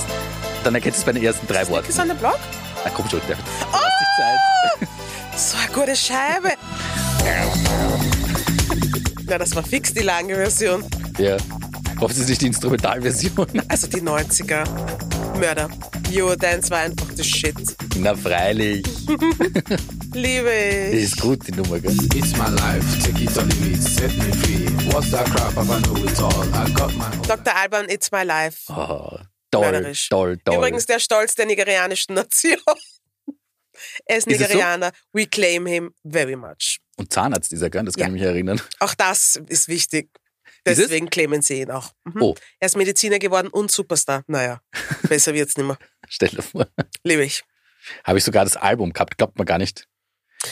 Dann 0.63 0.73
erkennst 0.73 0.99
du 0.99 1.01
es 1.01 1.05
bei 1.05 1.11
den 1.11 1.23
ersten 1.23 1.45
drei 1.47 1.67
Worten. 1.67 1.89
Ist 1.89 1.97
the 2.01 2.13
block? 2.13 2.39
Na 2.83 2.89
komm 2.91 3.09
schon, 3.09 3.21
David. 3.21 3.37
Dich 3.37 4.07
Zeit. 4.17 4.89
So 5.37 5.57
eine 5.57 5.71
gute 5.71 5.95
Scheibe. 5.95 6.49
Na, 9.25 9.37
das 9.37 9.55
war 9.55 9.63
fix 9.63 9.93
die 9.93 10.01
lange 10.01 10.35
Version. 10.35 10.83
Ja. 11.17 11.37
Hoffe, 11.99 12.13
es 12.13 12.19
ist 12.19 12.29
nicht 12.29 12.41
die 12.41 12.47
Instrumentalversion. 12.47 13.47
Also 13.69 13.87
die 13.87 14.01
90er. 14.01 14.65
Mörder. 15.39 15.69
Eurodance 16.13 16.69
war 16.69 16.79
einfach 16.79 17.07
das 17.15 17.25
Shit. 17.25 17.55
Na 17.95 18.13
freilich. 18.13 18.83
Liebe 20.13 20.51
Das 20.91 20.93
ich. 20.93 21.03
ist 21.03 21.21
gut, 21.21 21.47
die 21.47 21.53
Nummer, 21.53 21.79
gell? 21.79 21.95
It's 22.13 22.33
my 22.37 22.49
life, 22.49 22.99
take 23.01 23.23
it 23.23 23.35
or 23.37 23.43
leave 23.45 23.75
it, 23.75 23.81
set 23.81 24.11
me 24.17 24.33
free. 24.33 24.67
What's 24.93 25.09
that 25.11 25.25
crap? 25.31 25.57
I 25.57 25.63
know 25.63 25.95
it 26.03 26.19
all. 26.19 26.43
I 26.53 26.69
got 26.73 26.93
my. 26.97 27.05
Dr. 27.25 27.55
Alban, 27.55 27.85
It's 27.89 28.11
My 28.11 28.23
Life. 28.23 28.65
Oh, 28.69 29.17
toll, 29.51 29.71
Mörderisch. 29.71 30.09
toll, 30.09 30.37
toll. 30.43 30.55
Übrigens 30.55 30.85
der 30.85 30.99
Stolz 30.99 31.35
der 31.35 31.45
nigerianischen 31.45 32.15
Nation. 32.15 32.57
Er 34.05 34.17
ist 34.17 34.27
Ist 34.27 34.33
es 34.35 34.39
so? 34.39 34.43
Nigerianer. 34.47 34.91
We 35.13 35.25
claim 35.27 35.65
him 35.65 35.93
very 36.09 36.35
much. 36.35 36.79
Und 36.97 37.11
Zahnarzt 37.11 37.51
ist 37.51 37.61
er, 37.61 37.69
gell? 37.69 37.83
Das 37.83 37.95
kann 37.95 38.01
Ja. 38.01 38.07
ich 38.07 38.13
mich 38.13 38.21
erinnern. 38.23 38.61
Auch 38.79 38.93
das 38.93 39.37
ist 39.47 39.67
wichtig. 39.67 40.09
Deswegen 40.65 41.09
claimen 41.09 41.41
sie 41.41 41.61
ihn 41.61 41.71
auch. 41.71 41.91
Mhm. 42.03 42.21
Oh, 42.21 42.35
Er 42.59 42.67
ist 42.67 42.77
Mediziner 42.77 43.17
geworden 43.17 43.47
und 43.47 43.71
Superstar. 43.71 44.23
Naja, 44.27 44.61
besser 45.09 45.33
wird's 45.33 45.57
nimmer. 45.57 45.77
stell 46.07 46.29
dir 46.29 46.43
vor. 46.43 46.67
Liebe 47.03 47.23
ich. 47.23 47.43
Habe 48.03 48.19
ich 48.19 48.23
sogar 48.23 48.43
das 48.43 48.57
Album 48.57 48.93
gehabt, 48.93 49.17
glaubt 49.17 49.37
man 49.39 49.45
gar 49.47 49.57
nicht. 49.57 49.87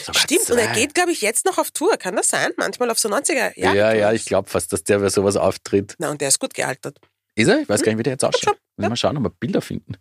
Sogar 0.03 0.21
Stimmt, 0.23 0.49
und 0.49 0.57
er 0.57 0.65
zwei. 0.65 0.73
geht, 0.79 0.95
glaube 0.95 1.11
ich, 1.11 1.21
jetzt 1.21 1.45
noch 1.45 1.59
auf 1.59 1.69
Tour. 1.69 1.95
Kann 1.97 2.15
das 2.15 2.27
sein? 2.29 2.51
Manchmal 2.57 2.89
auf 2.89 2.97
so 2.97 3.07
90er 3.09 3.51
Ja, 3.55 3.73
Jahre. 3.73 3.99
ja, 3.99 4.13
ich 4.13 4.25
glaube 4.25 4.49
fast, 4.49 4.73
dass 4.73 4.83
der 4.83 4.97
bei 4.99 5.09
sowas 5.09 5.35
auftritt. 5.35 5.93
Na, 5.99 6.09
und 6.09 6.21
der 6.21 6.29
ist 6.29 6.39
gut 6.39 6.55
gealtert. 6.55 6.97
Ist 7.39 7.47
er? 7.47 7.61
Ich 7.61 7.69
weiß 7.69 7.83
gar 7.83 7.93
nicht, 7.93 7.99
wie 7.99 8.03
der 8.03 8.13
jetzt 8.13 8.25
ausschaut. 8.25 8.59
Muss 8.75 8.83
ja. 8.83 8.89
mal 8.89 8.97
schauen, 8.97 9.15
ob 9.15 9.23
wir 9.23 9.29
Bilder 9.29 9.61
finden. 9.61 9.93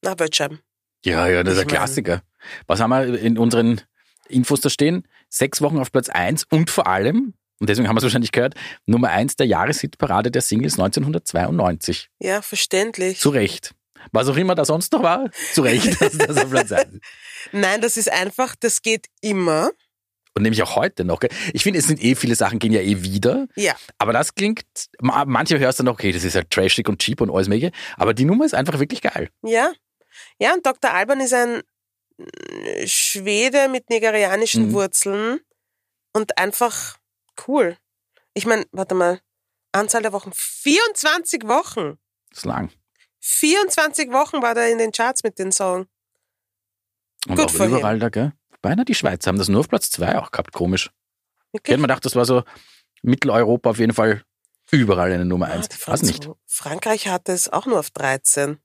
Na, 0.00 0.14
Böttscheiben. 0.14 0.60
Ja, 1.04 1.28
ja, 1.28 1.42
das 1.42 1.54
ist 1.54 1.60
ein 1.60 1.66
Klassiker. 1.66 2.22
Was 2.66 2.80
haben 2.80 2.88
wir 2.88 3.18
in 3.20 3.36
unseren 3.36 3.82
Infos 4.28 4.62
da 4.62 4.70
stehen? 4.70 5.06
Sechs 5.28 5.60
Wochen 5.60 5.78
auf 5.78 5.92
Platz 5.92 6.08
eins 6.08 6.44
und 6.50 6.70
vor 6.70 6.86
allem, 6.86 7.34
und 7.60 7.68
deswegen 7.68 7.86
haben 7.86 7.96
wir 7.96 7.98
es 7.98 8.04
wahrscheinlich 8.04 8.32
gehört, 8.32 8.54
Nummer 8.86 9.10
eins 9.10 9.36
der 9.36 9.46
Jahreshitparade 9.46 10.30
der 10.30 10.40
Singles 10.40 10.78
1992. 10.78 12.08
Ja, 12.18 12.40
verständlich. 12.40 13.20
Zu 13.20 13.28
Recht. 13.28 13.74
Was 14.12 14.28
auch 14.28 14.36
immer 14.36 14.54
da 14.54 14.64
sonst 14.64 14.90
noch 14.92 15.02
war, 15.02 15.30
zu 15.52 15.60
Recht, 15.60 16.00
dass 16.00 16.16
das 16.16 16.36
auf 16.38 16.50
Platz 16.50 16.72
eins 16.72 16.94
ist. 16.94 17.02
Nein, 17.52 17.82
das 17.82 17.98
ist 17.98 18.10
einfach, 18.10 18.56
das 18.58 18.80
geht 18.80 19.08
immer. 19.20 19.70
Und 20.36 20.42
nämlich 20.42 20.62
auch 20.62 20.74
heute 20.76 21.04
noch. 21.04 21.20
gell? 21.20 21.30
Ich 21.52 21.62
finde, 21.62 21.78
es 21.78 21.86
sind 21.86 22.02
eh 22.02 22.14
viele 22.16 22.34
Sachen, 22.34 22.58
gehen 22.58 22.72
ja 22.72 22.80
eh 22.80 23.02
wieder. 23.02 23.46
Ja. 23.54 23.76
Aber 23.98 24.12
das 24.12 24.34
klingt, 24.34 24.64
ma- 25.00 25.24
manche 25.24 25.58
hörst 25.58 25.78
dann 25.78 25.86
noch, 25.86 25.94
okay, 25.94 26.10
das 26.12 26.24
ist 26.24 26.34
ja 26.34 26.42
trashig 26.42 26.88
und 26.88 26.98
cheap 27.00 27.20
und 27.20 27.30
alles 27.30 27.48
mögliche. 27.48 27.72
Aber 27.96 28.14
die 28.14 28.24
Nummer 28.24 28.44
ist 28.44 28.54
einfach 28.54 28.78
wirklich 28.80 29.00
geil. 29.00 29.30
Ja. 29.42 29.72
Ja, 30.40 30.52
und 30.54 30.66
Dr. 30.66 30.92
Alban 30.92 31.20
ist 31.20 31.32
ein 31.34 31.62
äh, 32.18 32.86
Schwede 32.86 33.68
mit 33.68 33.90
nigerianischen 33.90 34.68
Mhm. 34.68 34.72
Wurzeln 34.72 35.40
und 36.12 36.36
einfach 36.38 36.98
cool. 37.46 37.76
Ich 38.34 38.46
meine, 38.46 38.64
warte 38.72 38.94
mal, 38.96 39.20
Anzahl 39.72 40.02
der 40.02 40.12
Wochen, 40.12 40.30
24 40.34 41.44
Wochen. 41.44 41.98
Das 42.30 42.38
ist 42.38 42.44
lang. 42.44 42.70
24 43.20 44.10
Wochen 44.10 44.42
war 44.42 44.54
der 44.54 44.70
in 44.70 44.78
den 44.78 44.92
Charts 44.92 45.22
mit 45.22 45.38
dem 45.38 45.52
Song. 45.52 45.86
Und 47.26 47.36
Gut 47.36 47.48
auch 47.60 47.66
überall 47.66 47.98
da, 47.98 48.08
gell? 48.08 48.32
Beinahe 48.64 48.86
die 48.86 48.94
Schweizer 48.94 49.28
haben 49.28 49.36
das 49.36 49.48
nur 49.48 49.60
auf 49.60 49.68
Platz 49.68 49.90
zwei 49.90 50.18
auch 50.18 50.30
gehabt, 50.30 50.52
komisch. 50.54 50.90
Ich 51.52 51.60
hätte 51.60 51.76
mir 51.76 51.82
gedacht, 51.82 52.04
das 52.06 52.16
war 52.16 52.24
so 52.24 52.44
Mitteleuropa 53.02 53.68
auf 53.70 53.78
jeden 53.78 53.92
Fall 53.92 54.24
überall 54.70 55.12
eine 55.12 55.26
Nummer 55.26 55.48
Ah, 55.48 55.50
eins. 55.52 55.68
die 55.68 55.76
Was 55.86 56.00
nicht. 56.02 56.30
Frankreich 56.46 57.08
hatte 57.08 57.32
es 57.32 57.50
auch 57.52 57.66
nur 57.66 57.78
auf 57.78 57.90
13. 57.90 58.56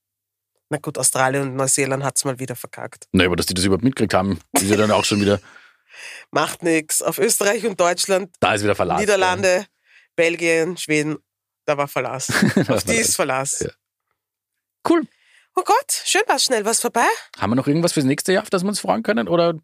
Na 0.69 0.77
gut, 0.77 0.97
Australien 0.97 1.43
und 1.49 1.55
Neuseeland 1.57 2.05
hat 2.05 2.15
es 2.15 2.23
mal 2.23 2.39
wieder 2.39 2.55
verkackt. 2.55 3.07
Na, 3.11 3.25
aber 3.25 3.35
dass 3.35 3.47
die 3.47 3.53
das 3.53 3.65
überhaupt 3.65 3.83
mitgekriegt 3.83 4.13
haben, 4.13 4.39
ist 4.53 4.69
ja 4.69 4.77
dann 4.77 4.91
auch 4.91 5.03
schon 5.03 5.19
wieder, 5.19 5.41
Macht 6.31 6.63
nix. 6.63 7.01
Auf 7.01 7.17
Österreich 7.17 7.65
und 7.65 7.77
Deutschland, 7.77 8.33
da 8.39 8.53
ist 8.53 8.63
wieder 8.63 8.75
Verlass. 8.75 9.01
Niederlande, 9.01 9.65
Belgien, 10.15 10.77
Schweden, 10.77 11.17
da 11.65 11.75
war 11.77 11.89
Verlass. 11.89 12.29
Auf 12.69 12.83
die 12.85 12.93
ist 12.95 13.17
Verlass. 13.17 13.59
Ja. 13.59 13.69
Cool. 14.87 15.01
Oh 15.55 15.63
Gott, 15.65 15.91
schön 16.05 16.21
war's 16.27 16.45
schnell. 16.45 16.63
Was 16.63 16.79
vorbei? 16.79 17.05
Haben 17.37 17.51
wir 17.51 17.55
noch 17.57 17.67
irgendwas 17.67 17.91
fürs 17.91 18.05
nächste 18.05 18.31
Jahr, 18.31 18.43
auf 18.43 18.49
das 18.49 18.63
wir 18.63 18.69
uns 18.69 18.79
freuen 18.79 19.03
können? 19.03 19.27
Oder 19.27 19.55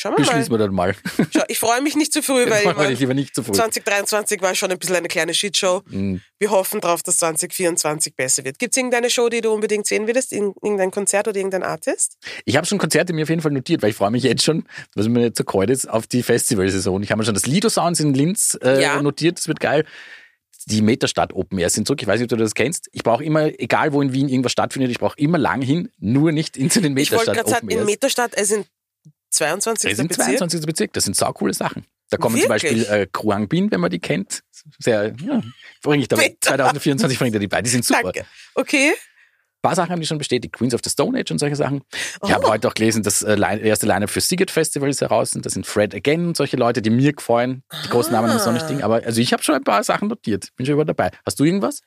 Schauen 0.00 0.12
wir 0.12 0.20
mal. 0.20 0.26
beschließen 0.26 0.52
wir 0.52 0.58
dann 0.58 0.72
mal? 0.72 0.94
Schau, 1.34 1.42
ich 1.48 1.58
freue 1.58 1.82
mich 1.82 1.96
nicht 1.96 2.12
zu 2.12 2.22
früh, 2.22 2.46
weil 2.48 2.64
ich 2.64 2.76
mein, 2.76 2.94
lieber 2.94 3.14
nicht 3.14 3.34
zu 3.34 3.42
früh. 3.42 3.52
2023 3.52 4.40
war 4.40 4.54
schon 4.54 4.70
ein 4.70 4.78
bisschen 4.78 4.94
eine 4.94 5.08
kleine 5.08 5.34
Shitshow. 5.34 5.82
Hm, 5.90 6.20
Wir 6.38 6.50
hoffen 6.52 6.80
drauf, 6.80 7.02
dass 7.02 7.16
2024 7.16 8.14
besser 8.14 8.44
wird. 8.44 8.60
Gibt's 8.60 8.76
irgendeine 8.76 9.10
Show, 9.10 9.28
die 9.28 9.40
du 9.40 9.50
unbedingt 9.52 9.86
sehen 9.88 10.06
würdest? 10.06 10.32
Ir- 10.32 10.54
Irgendein 10.62 10.92
Konzert 10.92 11.26
oder 11.26 11.36
irgendein 11.36 11.64
Artist? 11.64 12.16
Ich 12.44 12.56
habe 12.56 12.64
schon 12.66 12.78
Konzerte 12.78 13.12
mir 13.12 13.24
auf 13.24 13.28
jeden 13.28 13.40
Fall 13.42 13.50
notiert, 13.50 13.82
weil 13.82 13.90
ich 13.90 13.96
freue 13.96 14.12
mich 14.12 14.22
jetzt 14.22 14.44
schon, 14.44 14.64
was 14.94 15.08
mir 15.08 15.22
jetzt 15.22 15.38
so 15.38 15.42
kalt 15.44 15.68
ist, 15.70 15.90
auf 15.90 16.06
die 16.06 16.22
Festivalsaison. 16.22 17.02
Ich 17.02 17.10
habe 17.10 17.18
mir 17.18 17.24
schon 17.24 17.34
das 17.34 17.46
Lido 17.46 17.68
Sounds 17.68 17.98
in 17.98 18.14
Linz 18.14 18.56
äh, 18.62 18.80
Ja. 18.80 19.02
notiert, 19.02 19.38
das 19.38 19.48
wird 19.48 19.58
geil. 19.58 19.84
Die 20.66 20.82
Metastadt 20.82 21.32
Open 21.32 21.58
Air 21.58 21.70
sind 21.70 21.86
zurück. 21.86 22.02
Ich 22.02 22.06
weiß 22.08 22.20
nicht, 22.20 22.30
ob 22.32 22.38
du 22.38 22.44
das 22.44 22.54
kennst. 22.54 22.88
Ich 22.92 23.02
brauche 23.02 23.24
immer, 23.24 23.46
egal 23.58 23.92
wo 23.92 24.02
in 24.02 24.12
Wien 24.12 24.28
irgendwas 24.28 24.52
stattfindet, 24.52 24.90
ich 24.90 24.98
brauche 24.98 25.16
immer 25.18 25.38
lang 25.38 25.62
hin, 25.62 25.88
nur 25.98 26.30
nicht 26.30 26.56
in 26.56 26.68
den 26.68 26.96
Ich 26.98 27.10
wollte 27.10 27.30
Metastadt 27.32 27.34
gerade 27.36 27.50
sagen, 27.50 27.66
Open 27.66 27.70
in 27.70 27.78
Airs. 27.78 27.86
Meterstadt, 27.86 28.32
es 28.36 28.48
sind 28.48 28.66
22. 29.30 29.90
Das 29.90 29.96
sind 29.98 30.08
Bezirk. 30.08 30.26
22. 30.38 30.60
Bezirk. 30.66 30.92
Das 30.92 31.04
sind 31.04 31.16
saucoole 31.16 31.54
Sachen. 31.54 31.84
Da 32.10 32.16
kommen 32.16 32.40
zum 32.40 32.48
Wirklich? 32.48 32.72
Beispiel 32.86 33.00
äh, 33.02 33.06
Kruang 33.12 33.48
Bin, 33.48 33.70
wenn 33.70 33.80
man 33.80 33.90
die 33.90 33.98
kennt. 33.98 34.40
Sehr, 34.78 35.14
ja, 35.20 35.42
bringe 35.82 36.02
ich 36.02 36.08
da 36.08 36.16
Bitte. 36.16 36.36
2024 36.40 37.18
bringt 37.18 37.34
er 37.34 37.40
die 37.40 37.48
bei. 37.48 37.60
Die 37.62 37.70
sind 37.70 37.84
super. 37.84 38.02
Danke. 38.02 38.24
Okay. 38.54 38.94
paar 39.60 39.74
Sachen 39.74 39.90
haben 39.90 40.00
die 40.00 40.06
schon 40.06 40.16
bestätigt. 40.18 40.54
Queens 40.54 40.72
of 40.74 40.80
the 40.82 40.88
Stone 40.90 41.18
Age 41.20 41.30
und 41.32 41.38
solche 41.38 41.56
Sachen. 41.56 41.82
Ich 42.24 42.32
habe 42.32 42.46
Oh. 42.46 42.50
heute 42.50 42.66
auch 42.68 42.74
gelesen, 42.74 43.02
das 43.02 43.22
äh, 43.22 43.36
erste 43.38 43.86
Line-Up 43.86 44.08
für 44.08 44.20
Siget 44.22 44.50
Festival 44.50 44.88
ist 44.88 45.02
heraus. 45.02 45.34
Und 45.36 45.44
das 45.44 45.52
sind 45.52 45.66
Fred 45.66 45.94
Again 45.94 46.28
und 46.28 46.36
solche 46.36 46.56
Leute, 46.56 46.80
die 46.80 46.90
mir 46.90 47.12
gefallen. 47.12 47.62
Die 47.84 47.88
großen 47.90 48.12
Namen 48.12 48.34
ist 48.34 48.46
noch 48.46 48.52
nicht 48.54 48.64
Ah. 48.64 48.68
Ding. 48.68 48.82
Aber 48.82 49.02
also 49.04 49.20
ich 49.20 49.32
habe 49.34 49.42
schon 49.42 49.54
ein 49.56 49.64
paar 49.64 49.84
Sachen 49.84 50.08
notiert. 50.08 50.48
Bin 50.56 50.64
schon 50.64 50.72
über 50.74 50.86
dabei. 50.86 51.10
Hast 51.26 51.38
du 51.38 51.44
irgendwas? 51.44 51.82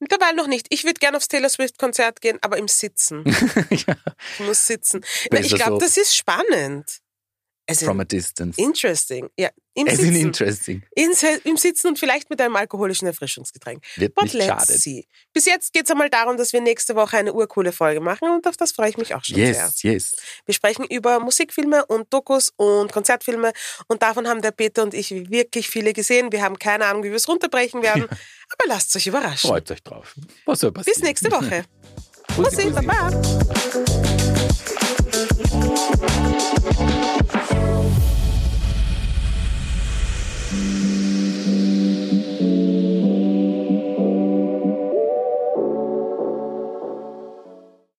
Mittlerweile 0.00 0.36
noch 0.36 0.46
nicht. 0.46 0.66
Ich 0.70 0.84
würde 0.84 0.98
gerne 0.98 1.18
aufs 1.18 1.28
Taylor 1.28 1.50
Swift-Konzert 1.50 2.20
gehen, 2.20 2.38
aber 2.40 2.56
im 2.56 2.68
Sitzen. 2.68 3.22
ja. 3.70 3.96
Ich 4.34 4.40
muss 4.40 4.66
sitzen. 4.66 5.04
Na, 5.30 5.40
ich 5.40 5.54
glaube, 5.54 5.78
das 5.78 5.96
ist 5.96 6.16
spannend. 6.16 7.00
Also 7.70 7.86
From 7.86 8.00
a 8.00 8.04
distance. 8.04 8.60
interesting. 8.60 9.30
Ja, 9.38 9.48
im 9.74 9.86
ist 9.86 10.00
Sitzen. 10.00 10.16
interesting. 10.16 10.82
In, 10.96 11.12
Im 11.44 11.56
Sitzen 11.56 11.86
und 11.86 11.98
vielleicht 12.00 12.28
mit 12.28 12.40
einem 12.40 12.56
alkoholischen 12.56 13.06
Erfrischungsgetränk. 13.06 13.84
Wird 13.94 14.14
But 14.16 14.24
nicht 14.24 14.34
let's 14.34 14.48
schade. 14.48 14.72
see. 14.76 15.06
Bis 15.32 15.46
jetzt 15.46 15.72
geht 15.72 15.84
es 15.84 15.90
einmal 15.92 16.10
darum, 16.10 16.36
dass 16.36 16.52
wir 16.52 16.60
nächste 16.60 16.96
Woche 16.96 17.16
eine 17.18 17.32
urcoole 17.32 17.70
Folge 17.70 18.00
machen 18.00 18.28
und 18.30 18.44
auf 18.48 18.56
das 18.56 18.72
freue 18.72 18.90
ich 18.90 18.96
mich 18.98 19.14
auch 19.14 19.24
schon 19.24 19.36
sehr. 19.36 19.46
Yes, 19.52 19.82
yes. 19.84 20.16
Wir 20.46 20.54
sprechen 20.54 20.84
über 20.84 21.20
Musikfilme 21.20 21.86
und 21.86 22.12
Dokus 22.12 22.52
und 22.56 22.90
Konzertfilme 22.92 23.52
und 23.86 24.02
davon 24.02 24.26
haben 24.26 24.42
der 24.42 24.50
Peter 24.50 24.82
und 24.82 24.92
ich 24.92 25.10
wirklich 25.30 25.68
viele 25.70 25.92
gesehen. 25.92 26.32
Wir 26.32 26.42
haben 26.42 26.58
keine 26.58 26.86
Ahnung, 26.86 27.04
wie 27.04 27.10
wir 27.10 27.16
es 27.16 27.28
runterbrechen 27.28 27.82
werden, 27.82 28.02
aber 28.04 28.66
lasst 28.66 28.94
euch 28.96 29.06
überraschen. 29.06 29.48
Freut 29.48 29.70
euch 29.70 29.82
drauf. 29.84 30.16
Was 30.44 30.58
soll 30.58 30.72
passieren? 30.72 30.94
Bis 30.96 31.04
nächste 31.04 31.30
Woche. 31.30 31.64
Bussi, 32.36 32.70
bussi. 32.70 32.86
baba. 32.86 33.10